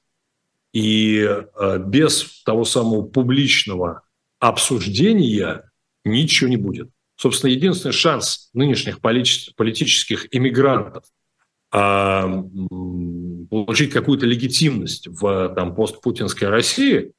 И 0.72 1.24
а, 1.24 1.78
без 1.78 2.42
того 2.44 2.64
самого 2.64 3.02
публичного 3.02 4.02
обсуждения 4.38 5.70
ничего 6.04 6.48
не 6.48 6.56
будет. 6.56 6.90
Собственно, 7.16 7.50
единственный 7.50 7.92
шанс 7.92 8.50
нынешних 8.54 9.00
политических 9.00 10.34
иммигрантов 10.34 11.04
а, 11.70 12.26
получить 13.50 13.92
какую-то 13.92 14.26
легитимность 14.26 15.08
в 15.08 15.52
там, 15.54 15.74
постпутинской 15.74 16.48
России, 16.48 17.12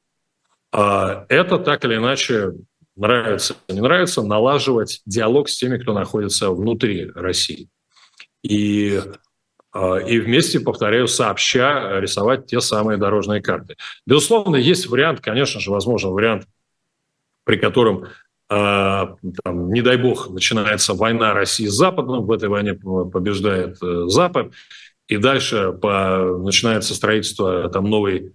а, 0.72 1.26
это 1.30 1.60
так 1.60 1.84
или 1.86 1.98
иначе 1.98 2.54
нравится, 2.96 3.56
не 3.68 3.82
нравится, 3.82 4.24
налаживать 4.24 5.02
диалог 5.06 5.50
с 5.50 5.58
теми, 5.58 5.78
кто 5.78 5.94
находится 5.94 6.50
внутри 6.52 7.12
России. 7.14 7.68
И, 8.44 9.02
а, 9.74 9.98
и 9.98 10.20
вместе, 10.20 10.62
повторяю, 10.62 11.08
сообща 11.08 12.00
рисовать 12.00 12.46
те 12.46 12.62
самые 12.62 12.98
дорожные 12.98 13.42
карты. 13.42 13.76
Безусловно, 14.08 14.56
есть 14.56 14.88
вариант, 14.88 15.20
конечно 15.20 15.60
же, 15.60 15.70
возможен 15.70 16.12
вариант, 16.12 16.48
при 17.44 17.58
котором 17.58 18.08
а, 18.54 19.16
там, 19.44 19.72
не 19.72 19.82
дай 19.82 19.96
бог, 19.96 20.30
начинается 20.30 20.94
война 20.94 21.34
России 21.34 21.68
с 21.68 21.74
Западом, 21.74 22.26
в 22.26 22.32
этой 22.32 22.50
войне 22.50 22.74
побеждает 22.74 23.78
э, 23.82 24.04
Запад, 24.08 24.52
и 25.08 25.18
дальше 25.18 25.74
по, 25.74 26.38
начинается 26.40 26.94
строительство 26.96 27.70
там, 27.70 27.90
новой 27.90 28.34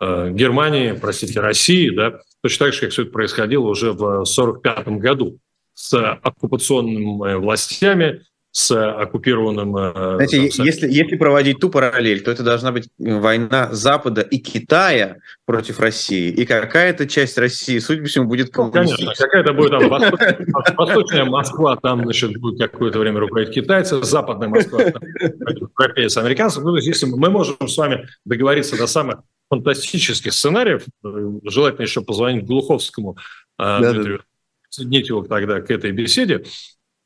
э, 0.00 0.30
Германии, 0.30 0.92
простите, 0.92 1.40
России, 1.40 1.90
да, 1.90 2.20
точно 2.42 2.66
так 2.66 2.74
же, 2.74 2.80
как 2.80 2.90
все 2.90 3.02
это 3.02 3.10
происходило 3.10 3.66
уже 3.66 3.92
в 3.92 4.02
1945 4.02 4.88
году 5.00 5.38
с 5.74 5.92
оккупационными 5.98 7.34
властями, 7.36 8.22
с 8.56 8.70
оккупированным... 8.70 9.76
Э, 9.76 10.14
Знаете, 10.14 10.48
там, 10.56 10.64
если, 10.64 10.88
если 10.88 11.16
проводить 11.16 11.58
ту 11.58 11.70
параллель, 11.70 12.22
то 12.22 12.30
это 12.30 12.44
должна 12.44 12.70
быть 12.70 12.88
война 12.98 13.70
Запада 13.72 14.20
и 14.20 14.38
Китая 14.38 15.16
против 15.44 15.80
России, 15.80 16.28
и 16.28 16.46
какая-то 16.46 17.08
часть 17.08 17.36
России, 17.36 17.80
судя 17.80 18.02
по 18.02 18.08
всему, 18.08 18.28
будет 18.28 18.56
ну, 18.56 18.70
Конечно, 18.70 19.12
какая-то 19.12 19.54
будет 19.54 19.70
там 19.72 19.88
восточная 20.76 21.24
Москва, 21.24 21.76
там, 21.82 22.04
значит, 22.04 22.36
будет 22.38 22.70
какое-то 22.70 23.00
время 23.00 23.18
руководить 23.18 23.52
китайцы, 23.52 24.00
западная 24.04 24.46
Москва, 24.46 24.82
европейцы, 24.82 26.18
американцы. 26.18 26.60
Ну, 26.60 26.70
то 26.70 26.76
есть, 26.76 26.86
если 26.86 27.06
мы 27.06 27.30
можем 27.30 27.56
с 27.66 27.76
вами 27.76 28.06
договориться 28.24 28.78
до 28.78 28.86
самых 28.86 29.22
фантастических 29.50 30.32
сценариев, 30.32 30.84
э, 31.04 31.30
желательно 31.42 31.82
еще 31.82 32.02
позвонить 32.02 32.46
Глуховскому, 32.46 33.16
э, 33.58 33.78
Дмитрию, 33.80 34.22
соединить 34.68 35.08
его 35.08 35.24
тогда 35.24 35.60
к 35.60 35.72
этой 35.72 35.90
беседе, 35.90 36.44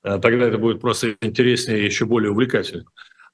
тогда 0.03 0.47
это 0.47 0.59
будет 0.59 0.81
просто 0.81 1.17
интереснее 1.21 1.81
и 1.81 1.85
еще 1.85 2.05
более 2.05 2.31
увлекательно. 2.31 2.85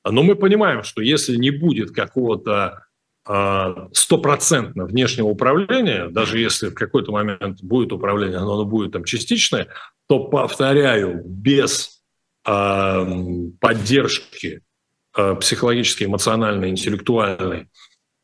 Но 0.05 0.23
мы 0.23 0.35
понимаем, 0.35 0.83
что 0.83 1.01
если 1.01 1.37
не 1.37 1.51
будет 1.51 1.93
какого-то 1.93 2.85
а, 3.27 3.89
стопроцентно 3.93 4.85
внешнего 4.85 5.29
управления, 5.29 6.09
даже 6.09 6.39
если 6.39 6.69
в 6.69 6.75
какой-то 6.75 7.11
момент 7.11 7.63
будет 7.63 7.91
управление, 7.93 8.39
но 8.39 8.53
оно 8.53 8.65
будет 8.67 8.93
там 8.93 9.05
частичное, 9.05 9.69
то, 10.07 10.25
повторяю, 10.25 11.23
без 11.25 12.03
э, 12.47 13.07
поддержки 13.59 14.61
э, 15.17 15.35
психологической, 15.37 16.07
эмоциональной, 16.07 16.69
интеллектуальной 16.69 17.69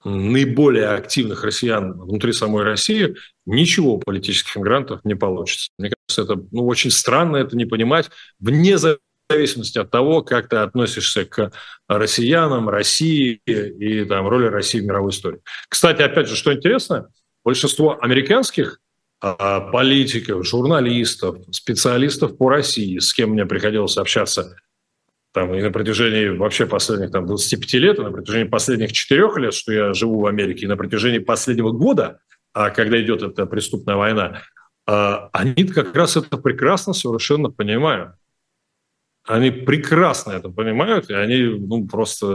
наиболее 0.04 0.88
активных 0.88 1.44
россиян 1.44 1.92
внутри 1.92 2.32
самой 2.32 2.64
России, 2.64 3.16
ничего 3.46 3.94
у 3.94 3.98
политических 3.98 4.56
мигрантов 4.56 5.04
не 5.04 5.14
получится. 5.14 5.70
Мне 5.78 5.90
кажется, 5.90 6.32
это 6.32 6.42
ну, 6.52 6.66
очень 6.66 6.90
странно 6.90 7.36
это 7.36 7.56
не 7.56 7.66
понимать, 7.66 8.10
вне 8.38 8.78
зависимости 8.78 9.78
от 9.78 9.90
того, 9.90 10.22
как 10.22 10.48
ты 10.48 10.56
относишься 10.56 11.24
к 11.24 11.52
россиянам, 11.88 12.68
России 12.68 13.40
и 13.46 14.04
там, 14.04 14.28
роли 14.28 14.46
России 14.46 14.80
в 14.80 14.84
мировой 14.84 15.10
истории. 15.10 15.40
Кстати, 15.68 16.02
опять 16.02 16.28
же, 16.28 16.36
что 16.36 16.52
интересно, 16.52 17.08
большинство 17.44 17.98
американских 18.00 18.80
а, 19.20 19.60
политиков, 19.60 20.46
журналистов, 20.46 21.36
специалистов 21.50 22.38
по 22.38 22.48
России, 22.48 22.98
с 22.98 23.12
кем 23.12 23.30
мне 23.30 23.44
приходилось 23.44 23.98
общаться 23.98 24.56
там, 25.32 25.54
и 25.54 25.62
на 25.62 25.70
протяжении 25.70 26.28
вообще 26.28 26.66
последних 26.66 27.10
там, 27.10 27.26
25 27.26 27.72
лет, 27.74 27.98
и 27.98 28.02
на 28.02 28.10
протяжении 28.10 28.48
последних 28.48 28.92
4 28.92 29.28
лет, 29.36 29.54
что 29.54 29.72
я 29.72 29.94
живу 29.94 30.20
в 30.20 30.26
Америке, 30.26 30.64
и 30.64 30.68
на 30.68 30.76
протяжении 30.76 31.18
последнего 31.18 31.70
года, 31.70 32.20
а 32.52 32.70
когда 32.70 33.00
идет 33.00 33.22
эта 33.22 33.46
преступная 33.46 33.96
война, 33.96 34.42
а, 34.86 35.28
они 35.32 35.64
как 35.64 35.94
раз 35.94 36.16
это 36.16 36.36
прекрасно 36.36 36.92
совершенно 36.92 37.50
понимают. 37.50 38.14
Они 39.24 39.50
прекрасно 39.50 40.32
это 40.32 40.48
понимают, 40.48 41.10
и 41.10 41.14
они 41.14 41.42
ну, 41.42 41.86
просто, 41.86 42.26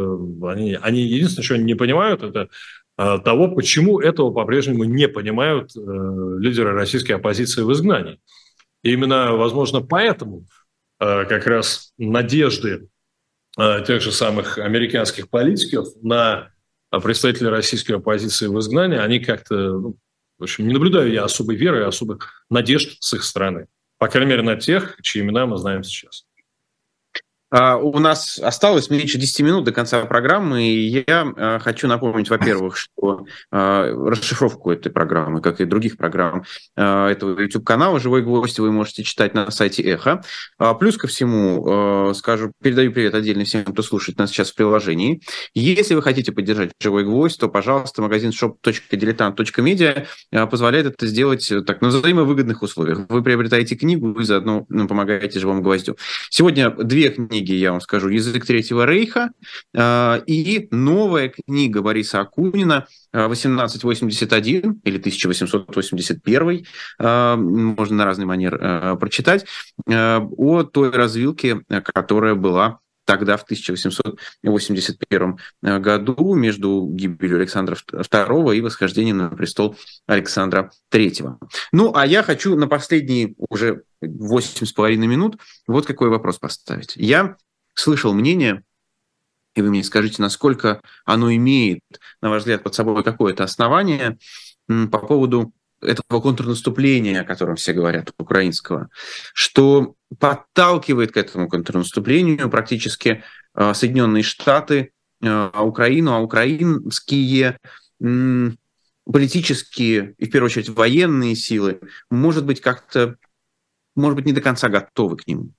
они, 0.43 0.77
они 0.81 1.01
единственное, 1.01 1.57
они 1.59 1.65
не 1.65 1.75
понимают, 1.75 2.23
это 2.23 2.47
а, 2.95 3.17
того, 3.17 3.49
почему 3.49 3.99
этого 3.99 4.31
по-прежнему 4.31 4.85
не 4.85 5.09
понимают 5.09 5.75
э, 5.75 5.79
лидеры 6.39 6.71
российской 6.71 7.13
оппозиции 7.13 7.63
в 7.63 7.71
изгнании. 7.73 8.21
И 8.83 8.93
именно, 8.93 9.33
возможно, 9.33 9.81
поэтому 9.81 10.45
как 10.99 11.45
раз 11.47 11.93
надежды 11.97 12.87
э, 13.57 13.83
тех 13.85 14.01
же 14.01 14.11
самых 14.11 14.57
американских 14.57 15.29
политиков 15.29 15.87
на 16.01 16.51
представителей 17.03 17.49
российской 17.49 17.93
оппозиции 17.93 18.47
в 18.47 18.59
изгнании, 18.59 18.97
они 18.97 19.19
как-то, 19.19 19.55
ну, 19.55 19.97
в 20.37 20.43
общем, 20.43 20.67
не 20.67 20.73
наблюдаю 20.73 21.11
я 21.11 21.23
особой 21.23 21.55
веры, 21.55 21.83
особых 21.83 22.45
надежд 22.49 22.97
с 23.01 23.13
их 23.13 23.23
стороны. 23.23 23.67
По 23.97 24.07
крайней 24.07 24.29
мере, 24.29 24.41
на 24.43 24.55
тех, 24.55 24.97
чьи 25.01 25.21
имена 25.21 25.45
мы 25.45 25.57
знаем 25.57 25.83
сейчас. 25.83 26.24
А, 27.55 27.77
у 27.77 27.99
нас 27.99 28.37
осталось 28.37 28.89
меньше 28.89 29.17
10 29.17 29.39
минут 29.39 29.63
до 29.63 29.71
конца 29.71 30.03
программы, 30.05 30.63
и 30.63 31.05
я 31.07 31.25
а, 31.37 31.59
хочу 31.59 31.87
напомнить, 31.87 32.29
во-первых, 32.29 32.75
что 32.75 33.25
а, 33.49 33.85
расшифровку 34.09 34.71
этой 34.71 34.91
программы, 34.91 35.39
как 35.39 35.61
и 35.61 35.65
других 35.65 35.95
программ 35.95 36.43
этого 36.75 37.39
YouTube-канала 37.39 37.99
«Живой 37.99 38.23
гвоздь» 38.23 38.59
вы 38.59 38.71
можете 38.71 39.03
читать 39.03 39.33
на 39.33 39.49
сайте 39.51 39.83
«Эхо». 39.83 40.21
Плюс 40.79 40.97
ко 40.97 41.07
всему, 41.07 42.13
скажу, 42.13 42.51
передаю 42.61 42.91
привет 42.91 43.13
отдельно 43.15 43.45
всем, 43.45 43.63
кто 43.63 43.81
слушает 43.81 44.17
нас 44.17 44.31
сейчас 44.31 44.51
в 44.51 44.55
приложении. 44.55 45.21
Если 45.53 45.95
вы 45.95 46.01
хотите 46.01 46.31
поддержать 46.31 46.71
«Живой 46.79 47.05
гвоздь», 47.05 47.39
то, 47.39 47.47
пожалуйста, 47.47 48.01
магазин 48.01 48.31
shop.diletant.media 48.31 50.07
позволяет 50.47 50.87
это 50.87 51.07
сделать 51.07 51.51
так, 51.65 51.81
на 51.81 51.87
взаимовыгодных 51.87 52.61
условиях. 52.61 53.05
Вы 53.09 53.23
приобретаете 53.23 53.75
книгу, 53.75 54.13
вы 54.13 54.23
заодно 54.25 54.65
помогаете 54.65 55.39
«Живому 55.39 55.61
гвоздю». 55.61 55.95
Сегодня 56.29 56.69
две 56.71 57.09
книги 57.09 57.44
Норвегии, 57.45 57.61
я 57.61 57.71
вам 57.71 57.81
скажу, 57.81 58.09
«Язык 58.09 58.45
Третьего 58.45 58.85
Рейха» 58.85 59.29
и 59.75 60.67
новая 60.71 61.29
книга 61.29 61.81
Бориса 61.81 62.21
Акунина 62.21 62.87
1881 63.11 64.81
или 64.83 64.97
1881, 64.97 66.65
можно 66.99 67.95
на 67.95 68.05
разный 68.05 68.25
манер 68.25 68.97
прочитать, 68.97 69.45
о 69.87 70.63
той 70.63 70.89
развилке, 70.89 71.61
которая 71.93 72.35
была 72.35 72.79
тогда, 73.05 73.37
в 73.37 73.43
1881 73.43 75.37
э, 75.63 75.79
году, 75.79 76.33
между 76.33 76.87
гибелью 76.91 77.37
Александра 77.37 77.75
II 77.75 78.55
и 78.55 78.61
восхождением 78.61 79.17
на 79.17 79.29
престол 79.29 79.77
Александра 80.07 80.71
III. 80.91 81.37
Ну, 81.71 81.95
а 81.95 82.05
я 82.05 82.23
хочу 82.23 82.55
на 82.55 82.67
последние 82.67 83.35
уже 83.37 83.83
8,5 84.03 84.95
минут 84.97 85.37
вот 85.67 85.85
какой 85.85 86.09
вопрос 86.09 86.39
поставить. 86.39 86.93
Я 86.95 87.37
слышал 87.73 88.13
мнение, 88.13 88.63
и 89.55 89.61
вы 89.61 89.69
мне 89.69 89.83
скажите, 89.83 90.21
насколько 90.21 90.81
оно 91.05 91.33
имеет, 91.33 91.79
на 92.21 92.29
ваш 92.29 92.41
взгляд, 92.41 92.63
под 92.63 92.75
собой 92.75 93.03
какое-то 93.03 93.43
основание 93.43 94.17
по 94.67 94.99
поводу 94.99 95.53
этого 95.85 96.21
контрнаступления, 96.21 97.21
о 97.21 97.25
котором 97.25 97.55
все 97.55 97.73
говорят, 97.73 98.11
украинского, 98.17 98.89
что 99.33 99.95
подталкивает 100.19 101.11
к 101.11 101.17
этому 101.17 101.47
контрнаступлению 101.47 102.49
практически 102.49 103.23
э, 103.55 103.73
Соединенные 103.73 104.23
Штаты, 104.23 104.91
э, 105.21 105.49
Украину, 105.59 106.13
а 106.13 106.19
украинские 106.19 107.57
политические 109.11 110.15
и, 110.17 110.25
в 110.25 110.31
первую 110.31 110.47
очередь, 110.47 110.69
военные 110.69 111.35
силы, 111.35 111.79
может 112.09 112.45
быть, 112.45 112.59
как-то, 112.59 113.17
может 113.95 114.15
быть, 114.15 114.25
не 114.25 114.33
до 114.33 114.41
конца 114.41 114.67
готовы 114.67 115.17
к 115.17 115.27
нему. 115.27 115.51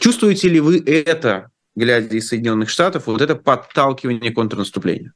Чувствуете 0.00 0.48
ли 0.48 0.60
вы 0.60 0.82
это, 0.84 1.50
глядя 1.76 2.16
из 2.16 2.28
Соединенных 2.28 2.70
Штатов, 2.70 3.06
вот 3.06 3.20
это 3.20 3.36
подталкивание 3.36 4.32
контрнаступления? 4.32 5.12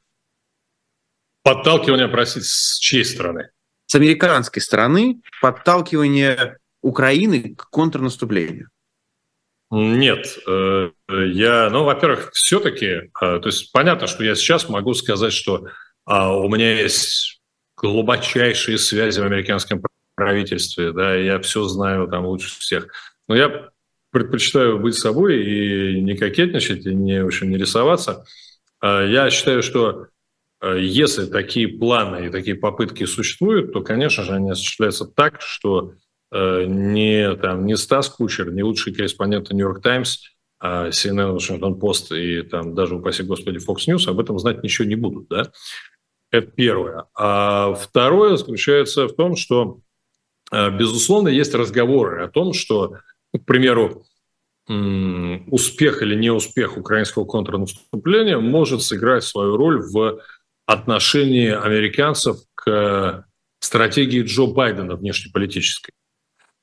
Подталкивание, 1.42 2.08
простите, 2.08 2.46
с 2.46 2.78
чьей 2.78 3.04
стороны? 3.04 3.50
С 3.88 3.94
американской 3.94 4.60
стороны 4.60 5.20
подталкивание 5.40 6.58
Украины 6.82 7.54
к 7.54 7.70
контрнаступлению? 7.70 8.68
Нет, 9.70 10.38
э, 10.46 10.90
я, 11.08 11.68
ну, 11.70 11.84
во-первых, 11.84 12.30
все-таки, 12.32 12.86
э, 12.86 13.10
то 13.20 13.42
есть 13.44 13.72
понятно, 13.72 14.06
что 14.06 14.24
я 14.24 14.34
сейчас 14.34 14.68
могу 14.68 14.94
сказать, 14.94 15.32
что 15.32 15.66
а, 16.04 16.34
у 16.34 16.48
меня 16.48 16.80
есть 16.80 17.40
глубочайшие 17.76 18.78
связи 18.78 19.20
в 19.20 19.24
американском 19.24 19.82
правительстве, 20.14 20.92
да, 20.92 21.14
я 21.14 21.38
все 21.40 21.64
знаю 21.64 22.08
там 22.08 22.26
лучше 22.26 22.58
всех. 22.60 22.88
Но 23.26 23.36
я 23.36 23.70
предпочитаю 24.10 24.78
быть 24.78 24.96
собой 24.96 25.42
и 25.44 26.00
не 26.00 26.16
кокетничать, 26.16 26.86
и 26.86 26.94
не, 26.94 27.22
в 27.22 27.26
общем, 27.26 27.50
не 27.50 27.56
рисоваться. 27.56 28.24
Э, 28.82 29.06
я 29.08 29.30
считаю, 29.30 29.62
что 29.62 30.08
если 30.62 31.26
такие 31.26 31.68
планы 31.68 32.26
и 32.26 32.30
такие 32.30 32.56
попытки 32.56 33.04
существуют, 33.04 33.72
то, 33.72 33.80
конечно 33.80 34.24
же, 34.24 34.32
они 34.32 34.50
осуществляются 34.50 35.06
так, 35.06 35.40
что 35.40 35.94
э, 36.32 36.64
не, 36.66 37.34
там, 37.36 37.64
не 37.64 37.76
Стас 37.76 38.08
Кучер, 38.08 38.52
не 38.52 38.62
лучшие 38.62 38.94
корреспонденты 38.94 39.54
«Нью-Йорк 39.54 39.82
Таймс», 39.82 40.18
а 40.60 40.88
CNN, 40.88 41.32
Вашингтон 41.32 41.78
Пост 41.78 42.10
и 42.10 42.42
там 42.42 42.74
даже, 42.74 42.96
упаси 42.96 43.22
господи, 43.22 43.58
Fox 43.58 43.86
News 43.86 44.08
об 44.08 44.18
этом 44.18 44.38
знать 44.40 44.64
ничего 44.64 44.88
не 44.88 44.96
будут. 44.96 45.28
Да? 45.28 45.52
Это 46.32 46.48
первое. 46.48 47.04
А 47.14 47.74
второе 47.74 48.36
заключается 48.36 49.06
в 49.06 49.14
том, 49.14 49.36
что, 49.36 49.78
э, 50.50 50.76
безусловно, 50.76 51.28
есть 51.28 51.54
разговоры 51.54 52.24
о 52.24 52.28
том, 52.28 52.52
что, 52.52 52.96
к 53.32 53.44
примеру, 53.44 54.04
успех 54.68 56.02
или 56.02 56.14
неуспех 56.14 56.76
украинского 56.76 57.24
контрнаступления 57.24 58.38
может 58.38 58.82
сыграть 58.82 59.24
свою 59.24 59.56
роль 59.56 59.80
в 59.80 60.20
отношении 60.68 61.48
американцев 61.48 62.36
к 62.54 63.24
стратегии 63.58 64.22
Джо 64.22 64.46
Байдена 64.46 64.96
внешнеполитической. 64.96 65.92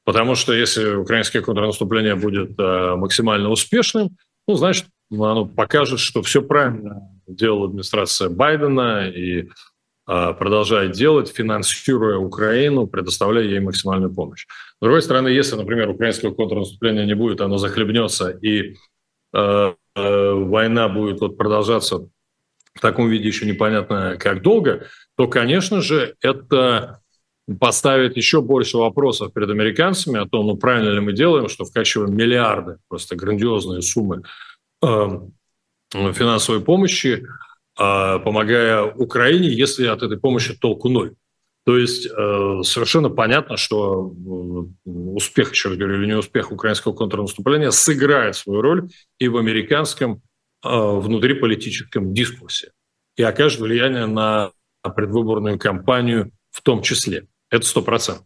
Потому 0.03 0.35
что 0.35 0.53
если 0.53 0.93
украинское 0.93 1.41
контрнаступление 1.41 2.13
будет 2.13 2.51
э, 2.59 2.95
максимально 2.95 3.49
успешным, 3.49 4.15
ну, 4.47 4.53
значит, 4.53 4.85
оно 5.11 5.47
покажет, 5.47 5.99
что 5.99 6.21
все 6.21 6.43
правильно 6.43 7.01
делала 7.27 7.65
администрация 7.65 8.29
Байдена 8.29 9.09
и 9.09 9.41
э, 9.41 10.33
продолжает 10.37 10.91
делать, 10.91 11.29
финансируя 11.29 12.17
Украину, 12.17 12.85
предоставляя 12.85 13.45
ей 13.45 13.59
максимальную 13.59 14.13
помощь. 14.13 14.45
С 14.45 14.81
другой 14.81 15.01
стороны, 15.01 15.29
если, 15.29 15.55
например, 15.55 15.89
украинского 15.89 16.35
контрнаступления 16.35 17.05
не 17.05 17.15
будет, 17.15 17.41
оно 17.41 17.57
захлебнется, 17.57 18.29
и 18.29 18.75
э, 19.33 19.73
э, 19.95 20.31
война 20.33 20.89
будет 20.89 21.21
вот 21.21 21.39
продолжаться 21.39 22.07
в 22.75 22.81
таком 22.81 23.09
виде 23.09 23.27
еще 23.27 23.45
непонятно 23.45 24.17
как 24.19 24.41
долго, 24.41 24.87
то, 25.15 25.27
конечно 25.27 25.81
же, 25.81 26.15
это 26.21 26.99
поставит 27.59 28.17
еще 28.17 28.41
больше 28.41 28.77
вопросов 28.77 29.33
перед 29.33 29.49
американцами 29.49 30.19
о 30.19 30.27
том, 30.27 30.47
ну 30.47 30.57
правильно 30.57 30.89
ли 30.89 30.99
мы 30.99 31.13
делаем, 31.13 31.47
что 31.47 31.63
вкачиваем 31.63 32.15
миллиарды, 32.15 32.77
просто 32.87 33.15
грандиозные 33.15 33.81
суммы 33.81 34.23
э, 34.83 34.87
финансовой 35.91 36.61
помощи, 36.61 37.25
э, 37.79 38.19
помогая 38.19 38.83
Украине, 38.83 39.49
если 39.49 39.85
от 39.85 40.03
этой 40.03 40.19
помощи 40.19 40.55
толку 40.55 40.89
ноль. 40.89 41.13
То 41.65 41.77
есть 41.77 42.07
э, 42.07 42.61
совершенно 42.63 43.09
понятно, 43.09 43.57
что 43.57 44.11
э, 44.11 44.89
успех, 44.89 45.51
еще 45.51 45.69
раз 45.69 45.77
говорю, 45.77 45.99
или 45.99 46.07
не 46.07 46.17
успех 46.17 46.51
украинского 46.51 46.93
контрнаступления 46.93 47.71
сыграет 47.71 48.35
свою 48.35 48.61
роль 48.61 48.89
и 49.19 49.27
в 49.27 49.37
американском 49.37 50.21
внутриполитическом 50.65 52.13
дискурсе 52.13 52.71
и 53.15 53.23
окажет 53.23 53.59
влияние 53.59 54.07
на 54.07 54.51
предвыборную 54.83 55.57
кампанию 55.57 56.31
в 56.51 56.61
том 56.61 56.81
числе. 56.81 57.27
Это 57.49 57.65
сто 57.65 57.81
процентов. 57.81 58.25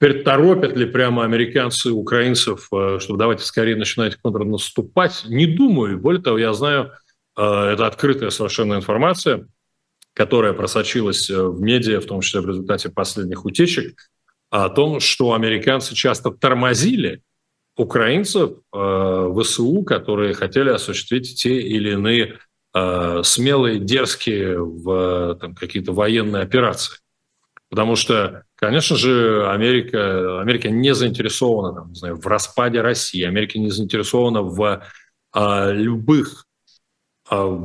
Теперь 0.00 0.22
торопят 0.22 0.76
ли 0.76 0.86
прямо 0.86 1.24
американцы 1.24 1.90
украинцев, 1.90 2.68
э, 2.72 2.98
чтобы 3.00 3.18
давайте 3.18 3.44
скорее 3.44 3.74
начинать 3.74 4.16
контрнаступать? 4.16 5.24
Не 5.26 5.46
думаю. 5.46 5.98
Более 5.98 6.22
того, 6.22 6.38
я 6.38 6.52
знаю, 6.52 6.92
э, 7.36 7.42
это 7.42 7.86
открытая 7.86 8.30
совершенно 8.30 8.74
информация, 8.74 9.48
которая 10.14 10.52
просочилась 10.52 11.28
в 11.28 11.60
медиа, 11.60 12.00
в 12.00 12.06
том 12.06 12.20
числе 12.20 12.40
в 12.40 12.48
результате 12.48 12.90
последних 12.90 13.44
утечек, 13.44 14.08
о 14.50 14.68
том, 14.68 15.00
что 15.00 15.32
американцы 15.32 15.94
часто 15.96 16.30
тормозили 16.30 17.22
украинцев 17.78 18.50
э, 18.74 19.32
ВСУ, 19.40 19.82
которые 19.84 20.34
хотели 20.34 20.68
осуществить 20.68 21.40
те 21.40 21.60
или 21.60 21.92
иные 21.92 22.38
э, 22.74 23.22
смелые, 23.22 23.78
дерзкие 23.78 24.60
в 24.60 25.36
там, 25.40 25.54
какие-то 25.54 25.92
военные 25.92 26.42
операции. 26.42 26.96
Потому 27.70 27.96
что, 27.96 28.42
конечно 28.56 28.96
же, 28.96 29.48
Америка, 29.48 30.40
Америка 30.40 30.70
не 30.70 30.92
заинтересована 30.92 31.74
там, 31.74 31.88
не 31.90 31.94
знаю, 31.94 32.16
в 32.16 32.26
распаде 32.26 32.80
России, 32.80 33.22
Америка 33.22 33.58
не 33.58 33.70
заинтересована 33.70 34.42
в 34.42 34.82
э, 35.34 35.72
любых 35.72 36.46
э, 37.30 37.58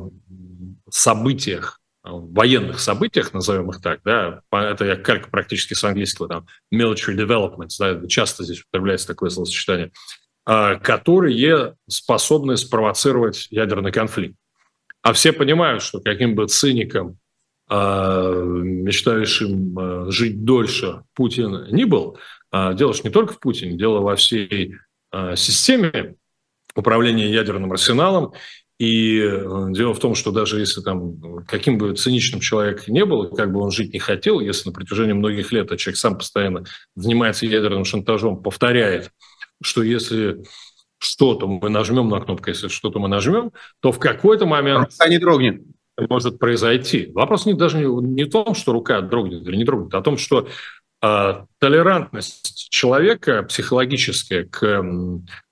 событиях, 0.92 1.80
военных 2.04 2.80
событиях, 2.80 3.34
назовем 3.34 3.70
их 3.70 3.82
так, 3.82 4.02
да, 4.04 4.42
это 4.52 4.86
я 4.86 4.96
как 4.96 5.32
практически 5.32 5.74
с 5.74 5.84
английского, 5.84 6.28
там, 6.28 6.48
military 6.74 7.16
development, 7.16 7.70
да, 7.80 8.08
часто 8.08 8.44
здесь 8.44 8.62
употребляется 8.62 9.08
такое 9.08 9.30
словосочетание, 9.30 9.92
а, 10.46 10.76
которые 10.76 11.76
способны 11.88 12.58
спровоцировать 12.58 13.48
ядерный 13.50 13.92
конфликт. 13.92 14.36
А 15.02 15.14
все 15.14 15.32
понимают, 15.32 15.82
что 15.82 16.02
каким 16.02 16.36
бы 16.36 16.48
циником, 16.48 17.18
а, 17.70 18.34
мечтающим 18.34 20.12
жить 20.12 20.44
дольше 20.44 21.04
Путин 21.14 21.68
не 21.72 21.86
был, 21.86 22.18
дело 22.52 22.94
же 22.94 23.02
не 23.04 23.10
только 23.10 23.34
в 23.34 23.40
Путине, 23.40 23.78
дело 23.78 24.00
во 24.00 24.16
всей 24.16 24.76
системе 25.36 26.16
управления 26.76 27.32
ядерным 27.32 27.72
арсеналом 27.72 28.34
и 28.84 29.18
э, 29.22 29.68
дело 29.70 29.94
в 29.94 30.00
том, 30.00 30.14
что 30.14 30.32
даже 30.32 30.60
если 30.60 30.82
там 30.82 31.46
каким 31.48 31.78
бы 31.78 31.96
циничным 31.96 32.42
человек 32.42 32.90
не 32.90 33.06
был, 33.06 33.30
как 33.30 33.54
бы 33.54 33.62
он 33.62 33.72
жить 33.72 33.94
не 33.94 34.00
хотел, 34.00 34.42
если 34.42 34.68
на 34.68 34.74
протяжении 34.74 35.14
многих 35.14 35.54
лет 35.54 35.68
этот 35.68 35.80
человек 35.80 35.98
сам 35.98 36.18
постоянно 36.18 36.66
занимается 36.94 37.46
ядерным 37.46 37.86
шантажом, 37.86 38.44
повторяет, 38.44 39.10
что 39.64 39.84
если 39.84 40.44
что-то 40.98 41.48
мы 41.48 41.70
нажмем 41.70 42.10
на 42.10 42.20
кнопку, 42.20 42.50
если 42.50 42.68
что-то 42.68 43.00
мы 43.00 43.08
нажмем, 43.08 43.54
то 43.80 43.94
в 43.94 44.00
какой-то 44.00 44.46
момент... 44.46 44.90
Рука 44.92 45.08
не 45.08 45.18
дрогнет. 45.18 45.62
Может 45.98 46.38
произойти. 46.38 47.10
Вопрос 47.14 47.46
не, 47.46 47.54
даже 47.54 47.78
не, 47.78 47.86
не 47.86 48.24
в 48.26 48.32
том, 48.32 48.54
что 48.54 48.74
рука 48.74 49.00
дрогнет 49.00 49.48
или 49.48 49.56
не 49.56 49.64
дрогнет, 49.64 49.94
а 49.94 50.00
о 50.00 50.02
том, 50.02 50.18
что 50.18 50.50
э, 51.02 51.46
толерантность 51.60 52.68
человека 52.70 53.44
психологическая 53.44 54.44
к 54.44 54.62
э, 54.62 54.84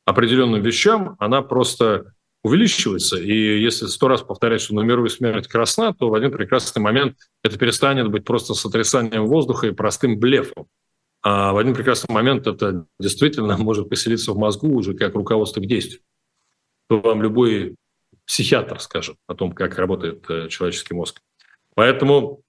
определенным 0.04 0.62
вещам, 0.62 1.16
она 1.20 1.42
просто 1.42 2.12
увеличивается. 2.44 3.18
И 3.18 3.62
если 3.62 3.86
сто 3.86 4.08
раз 4.08 4.22
повторять, 4.22 4.62
что 4.62 4.76
на 4.76 4.82
мировую 4.82 5.10
смерть 5.10 5.48
красна, 5.48 5.94
то 5.94 6.10
в 6.10 6.16
один 6.16 6.32
прекрасный 6.32 6.82
момент 6.82 7.18
это 7.44 7.58
перестанет 7.58 8.10
быть 8.10 8.26
просто 8.26 8.54
сотрясанием 8.54 9.26
воздуха 9.28 9.68
и 9.68 9.72
простым 9.72 10.20
блефом. 10.20 10.68
А 11.24 11.54
в 11.54 11.58
один 11.58 11.76
прекрасный 11.76 12.12
момент 12.12 12.48
это 12.48 12.86
действительно 13.00 13.58
может 13.58 13.90
поселиться 13.90 14.34
в 14.34 14.38
мозгу 14.38 14.70
уже 14.70 14.96
как 14.96 15.14
руководство 15.14 15.62
к 15.62 15.68
действию. 15.68 16.02
что 16.88 17.00
вам 17.00 17.22
любой 17.22 17.76
психиатр 18.26 18.80
скажет 18.80 19.18
о 19.28 19.36
том, 19.36 19.52
как 19.52 19.78
работает 19.78 20.26
э, 20.30 20.48
человеческий 20.50 20.94
мозг. 20.94 21.22
Поэтому, 21.76 22.42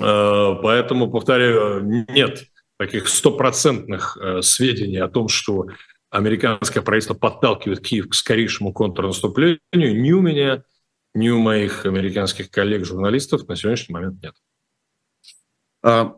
э, 0.00 0.54
поэтому, 0.62 1.10
повторяю, 1.10 1.82
нет 2.10 2.44
таких 2.78 3.08
стопроцентных 3.08 4.16
э, 4.20 4.42
сведений 4.42 4.98
о 4.98 5.08
том, 5.08 5.28
что 5.28 5.66
американское 6.12 6.82
правительство 6.82 7.14
подталкивает 7.14 7.80
Киев 7.80 8.08
к 8.10 8.14
скорейшему 8.14 8.72
контрнаступлению, 8.72 9.60
ни 9.72 10.12
у 10.12 10.20
меня, 10.20 10.62
ни 11.14 11.30
у 11.30 11.40
моих 11.40 11.86
американских 11.86 12.50
коллег-журналистов 12.50 13.48
на 13.48 13.56
сегодняшний 13.56 13.94
момент 13.94 14.22
нет. 14.22 14.34
А, 15.82 16.14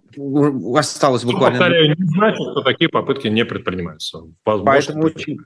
осталось 0.77 1.25
буквально... 1.25 1.57
Ну, 1.57 1.59
повторяю, 1.59 1.97
не 1.97 2.07
значит, 2.07 2.43
что 2.43 2.63
такие 2.63 2.91
попытки 2.91 3.29
не 3.29 3.45
предпринимаются. 3.45 4.19
Поэтому 4.43 5.05
очень, 5.05 5.39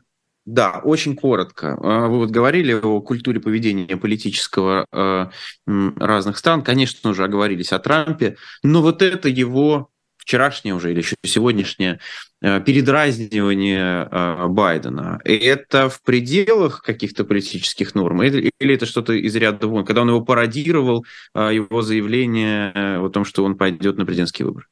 да, 0.47 0.81
очень 0.83 1.15
коротко. 1.15 1.79
А, 1.81 2.09
вы 2.09 2.19
вот 2.19 2.31
говорили 2.31 2.73
о 2.73 3.01
культуре 3.03 3.39
поведения 3.39 3.99
политического 3.99 4.87
а, 4.91 5.31
разных 5.67 6.39
стран. 6.39 6.63
Конечно, 6.63 7.11
уже 7.11 7.23
оговорились 7.23 7.73
о 7.73 7.79
Трампе, 7.79 8.39
но 8.63 8.81
вот 8.81 9.03
это 9.03 9.29
его 9.29 9.91
вчерашнее 10.29 10.75
уже 10.75 10.91
или 10.93 10.99
еще 10.99 11.17
сегодняшнее 11.25 12.01
э, 12.43 12.61
передразнивание 12.61 14.07
э, 14.11 14.47
Байдена, 14.49 15.19
это 15.25 15.89
в 15.89 16.03
пределах 16.03 16.83
каких-то 16.83 17.25
политических 17.25 17.95
норм 17.95 18.23
или, 18.23 18.53
это 18.61 18.85
что-то 18.85 19.15
из 19.15 19.35
ряда 19.37 19.67
вон, 19.67 19.87
когда 19.87 20.03
он 20.03 20.11
его 20.11 20.21
пародировал, 20.21 21.07
э, 21.35 21.55
его 21.55 21.81
заявление 21.81 22.99
о 22.99 23.09
том, 23.09 23.25
что 23.25 23.43
он 23.43 23.57
пойдет 23.57 23.97
на 23.97 24.05
президентский 24.05 24.45
выбор? 24.45 24.69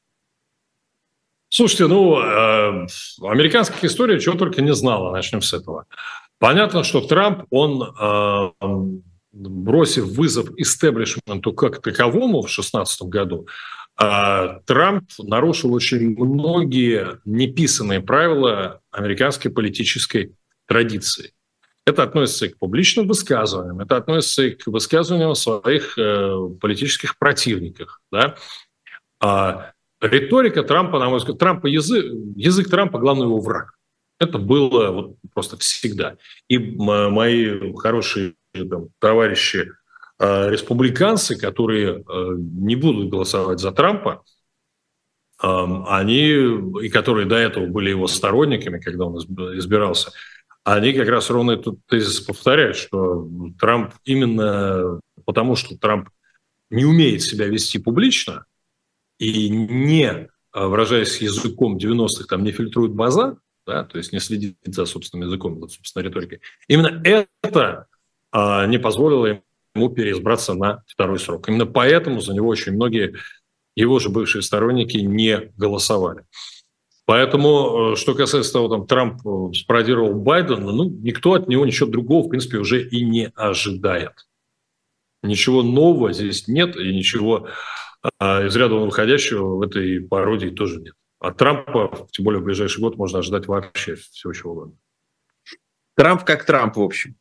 Слушайте, 1.49 1.87
ну, 1.87 2.21
э, 2.21 2.87
американская 3.23 3.89
история 3.89 4.21
чего 4.21 4.37
только 4.37 4.61
не 4.61 4.75
знала, 4.75 5.11
начнем 5.11 5.41
с 5.41 5.55
этого. 5.55 5.87
Понятно, 6.39 6.85
что 6.85 7.01
Трамп, 7.01 7.45
он, 7.49 7.83
э, 7.83 8.51
бросив 9.33 10.05
вызов 10.05 10.51
истеблишменту 10.59 11.55
как 11.55 11.81
таковому 11.81 12.43
в 12.43 12.47
2016 12.47 13.03
году, 13.05 13.47
Трамп 13.97 15.11
нарушил 15.19 15.73
очень 15.73 16.15
многие 16.17 17.19
неписанные 17.25 18.01
правила 18.01 18.81
американской 18.91 19.51
политической 19.51 20.35
традиции. 20.67 21.33
Это 21.87 22.03
относится 22.03 22.47
и 22.47 22.49
к 22.51 22.59
публичным 22.59 23.07
высказываниям, 23.07 23.81
это 23.81 23.97
относится 23.97 24.43
и 24.43 24.51
к 24.51 24.67
высказываниям 24.67 25.35
своих 25.35 25.97
э, 25.97 26.49
политических 26.61 27.17
противников. 27.17 28.01
Да? 28.11 28.35
А 29.21 29.73
риторика 30.01 30.65
Трампа, 30.65 30.99
на 30.99 31.09
мой 31.09 31.19
взгляд, 31.19 31.39
Трампа 31.39 31.69
язык, 31.69 32.05
язык 32.35 32.69
Трампа 32.69 32.99
главный 32.99 33.27
его 33.27 33.39
враг. 33.39 33.79
Это 34.19 34.39
было 34.39 34.91
вот 34.91 35.17
просто 35.33 35.57
всегда. 35.59 36.17
И 36.49 36.59
мои 36.59 37.73
хорошие 37.77 38.35
там, 38.53 38.89
товарищи 38.99 39.71
республиканцы, 40.19 41.37
которые 41.37 41.99
э, 41.99 42.03
не 42.39 42.77
будут 42.77 43.11
голосовать 43.11 43.61
за 43.61 43.73
Трампа, 43.73 44.23
они, 45.39 46.31
и 46.83 46.89
которые 46.89 47.27
до 47.27 47.37
этого 47.37 47.67
были 47.67 47.91
его 47.91 48.07
сторонниками, 48.07 48.81
когда 48.81 49.05
он 49.05 49.19
избирался, 49.19 50.11
они 50.65 50.95
как 50.95 51.09
раз 51.09 51.29
ровно 51.29 51.53
этот 51.53 51.79
тезис 51.87 52.21
повторяют, 52.21 52.77
что 52.77 53.29
Трамп 53.61 53.93
именно 54.05 54.99
потому, 55.27 55.55
что 55.55 55.77
Трамп 55.77 56.09
не 56.71 56.85
умеет 56.85 57.23
себя 57.23 57.47
вести 57.47 57.79
публично 57.79 58.47
и 59.19 59.49
не, 59.49 60.09
э, 60.09 60.29
выражаясь 60.53 61.21
языком 61.21 61.77
90-х, 61.77 62.25
там 62.29 62.43
не 62.43 62.51
фильтрует 62.51 62.93
базар, 62.93 63.37
да, 63.67 63.85
то 63.85 63.99
есть 63.99 64.13
не 64.13 64.21
следит 64.21 64.57
за 64.65 64.87
собственным 64.87 65.29
языком, 65.29 65.61
вот, 65.61 65.73
собственно, 65.73 66.03
риторикой. 66.03 66.41
Именно 66.69 67.03
это 67.43 67.87
а, 68.33 68.67
не 68.67 68.79
позволило 68.79 69.27
им 69.27 69.43
ему 69.77 69.91
переизбраться 69.91 70.55
на 70.55 70.83
второй 70.87 71.19
срок. 71.19 71.49
Именно 71.49 71.67
поэтому 71.67 72.21
за 72.21 72.35
него 72.35 72.49
очень 72.49 72.73
многие 72.73 73.15
его 73.77 73.99
же 73.99 74.09
бывшие 74.09 74.43
сторонники 74.43 74.97
не 74.97 75.53
голосовали. 75.57 76.25
Поэтому, 77.05 77.93
э, 77.93 77.97
что 77.97 78.15
касается 78.15 78.53
того, 78.53 78.69
там 78.69 78.87
Трамп 78.87 79.25
э, 79.25 79.53
спародировал 79.55 80.15
Байдена, 80.15 80.73
ну, 80.73 80.85
никто 80.85 81.35
от 81.35 81.47
него 81.47 81.65
ничего 81.65 81.89
другого, 81.89 82.27
в 82.27 82.31
принципе, 82.31 82.59
уже 82.59 82.83
и 82.83 83.05
не 83.05 83.31
ожидает. 83.37 84.27
Ничего 85.23 85.63
нового 85.63 86.13
здесь 86.13 86.49
нет, 86.49 86.77
и 86.77 86.95
ничего 86.95 87.49
а, 88.19 88.45
из 88.45 88.55
ряда 88.57 88.75
выходящего 88.75 89.57
в 89.57 89.63
этой 89.63 90.01
пародии 90.01 90.49
тоже 90.49 90.81
нет. 90.81 90.95
От 91.19 91.39
Трампа, 91.39 92.09
тем 92.11 92.25
более 92.25 92.41
в 92.41 92.45
ближайший 92.45 92.81
год, 92.81 92.97
можно 92.97 93.21
ожидать 93.21 93.47
вообще 93.47 93.95
всего 93.95 94.33
чего 94.33 94.53
угодно. 94.53 94.77
Трамп 95.97 96.25
как 96.25 96.45
Трамп, 96.45 96.77
в 96.77 96.83
общем. 96.83 97.17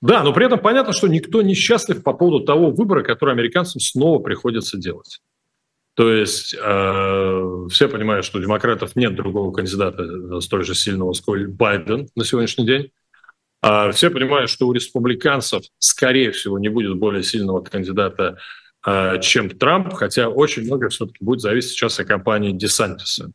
Да, 0.00 0.22
но 0.22 0.32
при 0.32 0.46
этом 0.46 0.58
понятно, 0.58 0.92
что 0.92 1.08
никто 1.08 1.42
не 1.42 1.54
счастлив 1.54 2.02
по 2.02 2.12
поводу 2.12 2.44
того 2.44 2.70
выбора, 2.70 3.02
который 3.02 3.34
американцам 3.34 3.80
снова 3.80 4.18
приходится 4.20 4.78
делать. 4.78 5.20
То 5.94 6.10
есть 6.10 6.54
э, 6.54 7.66
все 7.70 7.88
понимают, 7.88 8.24
что 8.24 8.38
у 8.38 8.42
демократов 8.42 8.96
нет 8.96 9.14
другого 9.14 9.52
кандидата 9.52 10.40
столь 10.40 10.64
же 10.64 10.74
сильного, 10.74 11.12
сколь 11.12 11.46
Байден 11.46 12.08
на 12.16 12.24
сегодняшний 12.24 12.64
день. 12.64 12.90
А 13.60 13.92
все 13.92 14.10
понимают, 14.10 14.50
что 14.50 14.66
у 14.66 14.72
республиканцев, 14.72 15.62
скорее 15.78 16.32
всего, 16.32 16.58
не 16.58 16.68
будет 16.68 16.96
более 16.96 17.22
сильного 17.22 17.60
кандидата, 17.60 18.38
э, 18.86 19.20
чем 19.20 19.50
Трамп, 19.50 19.92
хотя 19.92 20.28
очень 20.28 20.64
много 20.64 20.88
все-таки 20.88 21.22
будет 21.22 21.40
зависеть 21.40 21.72
сейчас 21.72 22.00
от 22.00 22.08
кампании 22.08 22.52
Десантиса. 22.52 23.30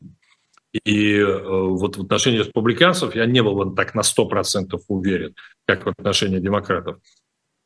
И 0.84 1.14
э, 1.16 1.42
вот 1.42 1.96
в 1.96 2.02
отношении 2.02 2.38
республиканцев 2.38 3.14
я 3.14 3.26
не 3.26 3.42
был 3.42 3.54
бы 3.54 3.74
так 3.74 3.94
на 3.94 4.00
100% 4.00 4.78
уверен, 4.88 5.34
как 5.66 5.86
в 5.86 5.88
отношении 5.88 6.38
демократов. 6.38 6.98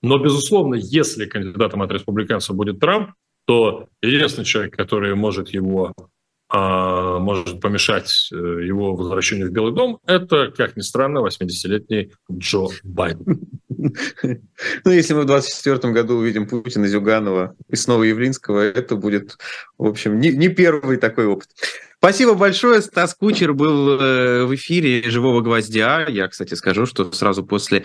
Но, 0.03 0.19
безусловно, 0.19 0.75
если 0.75 1.27
кандидатом 1.27 1.83
от 1.83 1.93
республиканцев 1.93 2.57
будет 2.57 2.81
Трамп, 2.81 3.13
то 3.47 3.89
единственный 4.03 4.45
человек, 4.45 4.77
который 4.77 5.15
может 5.15 5.49
его 5.51 5.93
а, 6.55 7.19
может 7.19 7.63
помешать 7.63 8.29
э, 8.31 8.37
его 8.37 8.95
возвращению 8.95 9.49
в 9.49 9.53
Белый 9.53 9.73
дом, 9.73 10.01
это, 10.05 10.53
как 10.55 10.77
ни 10.77 10.83
странно, 10.83 11.27
80-летний 11.27 12.13
Джо 12.31 12.67
Байден. 12.85 13.41
Ну, 14.85 14.93
если 14.93 15.15
мы 15.15 15.23
в 15.23 15.27
2024 15.27 15.93
году 15.93 16.15
увидим 16.15 16.47
Путина, 16.47 16.87
Зюганова 16.87 17.57
и 17.69 17.75
снова 17.75 18.05
Явлинского, 18.05 18.61
это 18.61 18.95
будет, 18.95 19.39
в 19.77 19.87
общем, 19.87 20.21
не, 20.21 20.31
не 20.31 20.49
первый 20.49 20.99
такой 20.99 21.27
опыт. 21.27 21.49
Спасибо 22.05 22.35
большое. 22.35 22.83
Стас 22.83 23.15
Кучер 23.15 23.55
был 23.55 23.91
э, 23.91 24.45
в 24.45 24.53
эфире 24.57 25.09
«Живого 25.09 25.41
гвоздя». 25.41 26.05
Я, 26.09 26.27
кстати, 26.27 26.55
скажу, 26.55 26.85
что 26.85 27.13
сразу 27.13 27.45
после 27.45 27.85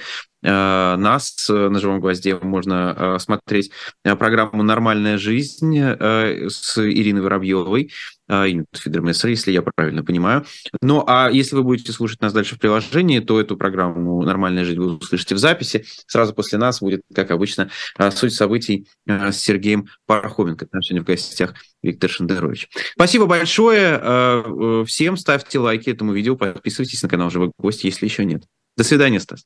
нас 0.49 1.49
э, 1.49 1.69
на 1.69 1.79
«Живом 1.79 1.99
гвозде» 1.99 2.37
можно 2.41 3.17
смотреть 3.19 3.71
программу 4.03 4.63
«Нормальная 4.63 5.17
жизнь» 5.17 5.77
с 5.77 6.77
Ириной 6.77 7.21
Воробьевой 7.21 7.91
и 8.29 8.61
Фидермессер, 8.73 9.29
если 9.29 9.51
я 9.51 9.61
правильно 9.61 10.03
понимаю. 10.03 10.45
Ну, 10.81 11.03
а 11.07 11.29
если 11.31 11.55
вы 11.55 11.63
будете 11.63 11.93
слушать 11.93 12.21
нас 12.21 12.33
дальше 12.33 12.55
в 12.55 12.59
приложении, 12.59 13.19
то 13.19 13.39
эту 13.39 13.55
программу 13.55 14.21
«Нормальная 14.23 14.65
жизнь» 14.65 14.79
вы 14.79 14.97
услышите 14.97 15.33
в 15.35 15.37
записи. 15.37 15.85
Сразу 16.07 16.33
после 16.33 16.57
нас 16.57 16.81
будет, 16.81 17.01
как 17.13 17.31
обычно, 17.31 17.69
суть 18.11 18.33
событий 18.33 18.87
с 19.07 19.37
Сергеем 19.37 19.87
Пархоменко. 20.05 20.65
Там 20.65 20.81
сегодня 20.81 21.03
в 21.03 21.07
гостях 21.07 21.53
Виктор 21.81 22.09
Шендерович. 22.09 22.69
Спасибо 22.93 23.27
большое 23.27 23.99
э, 24.01 24.43
э, 24.45 24.85
всем. 24.85 25.15
Ставьте 25.15 25.59
лайки 25.59 25.89
этому 25.89 26.11
видео, 26.13 26.35
подписывайтесь 26.35 27.01
на 27.03 27.09
канал 27.09 27.29
«Живой 27.29 27.51
гость», 27.57 27.83
если 27.83 28.05
еще 28.05 28.25
нет. 28.25 28.43
До 28.75 28.83
свидания, 28.83 29.19
Стас. 29.19 29.45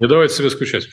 Не 0.00 0.08
давайте 0.08 0.34
себе 0.34 0.50
скучать. 0.50 0.88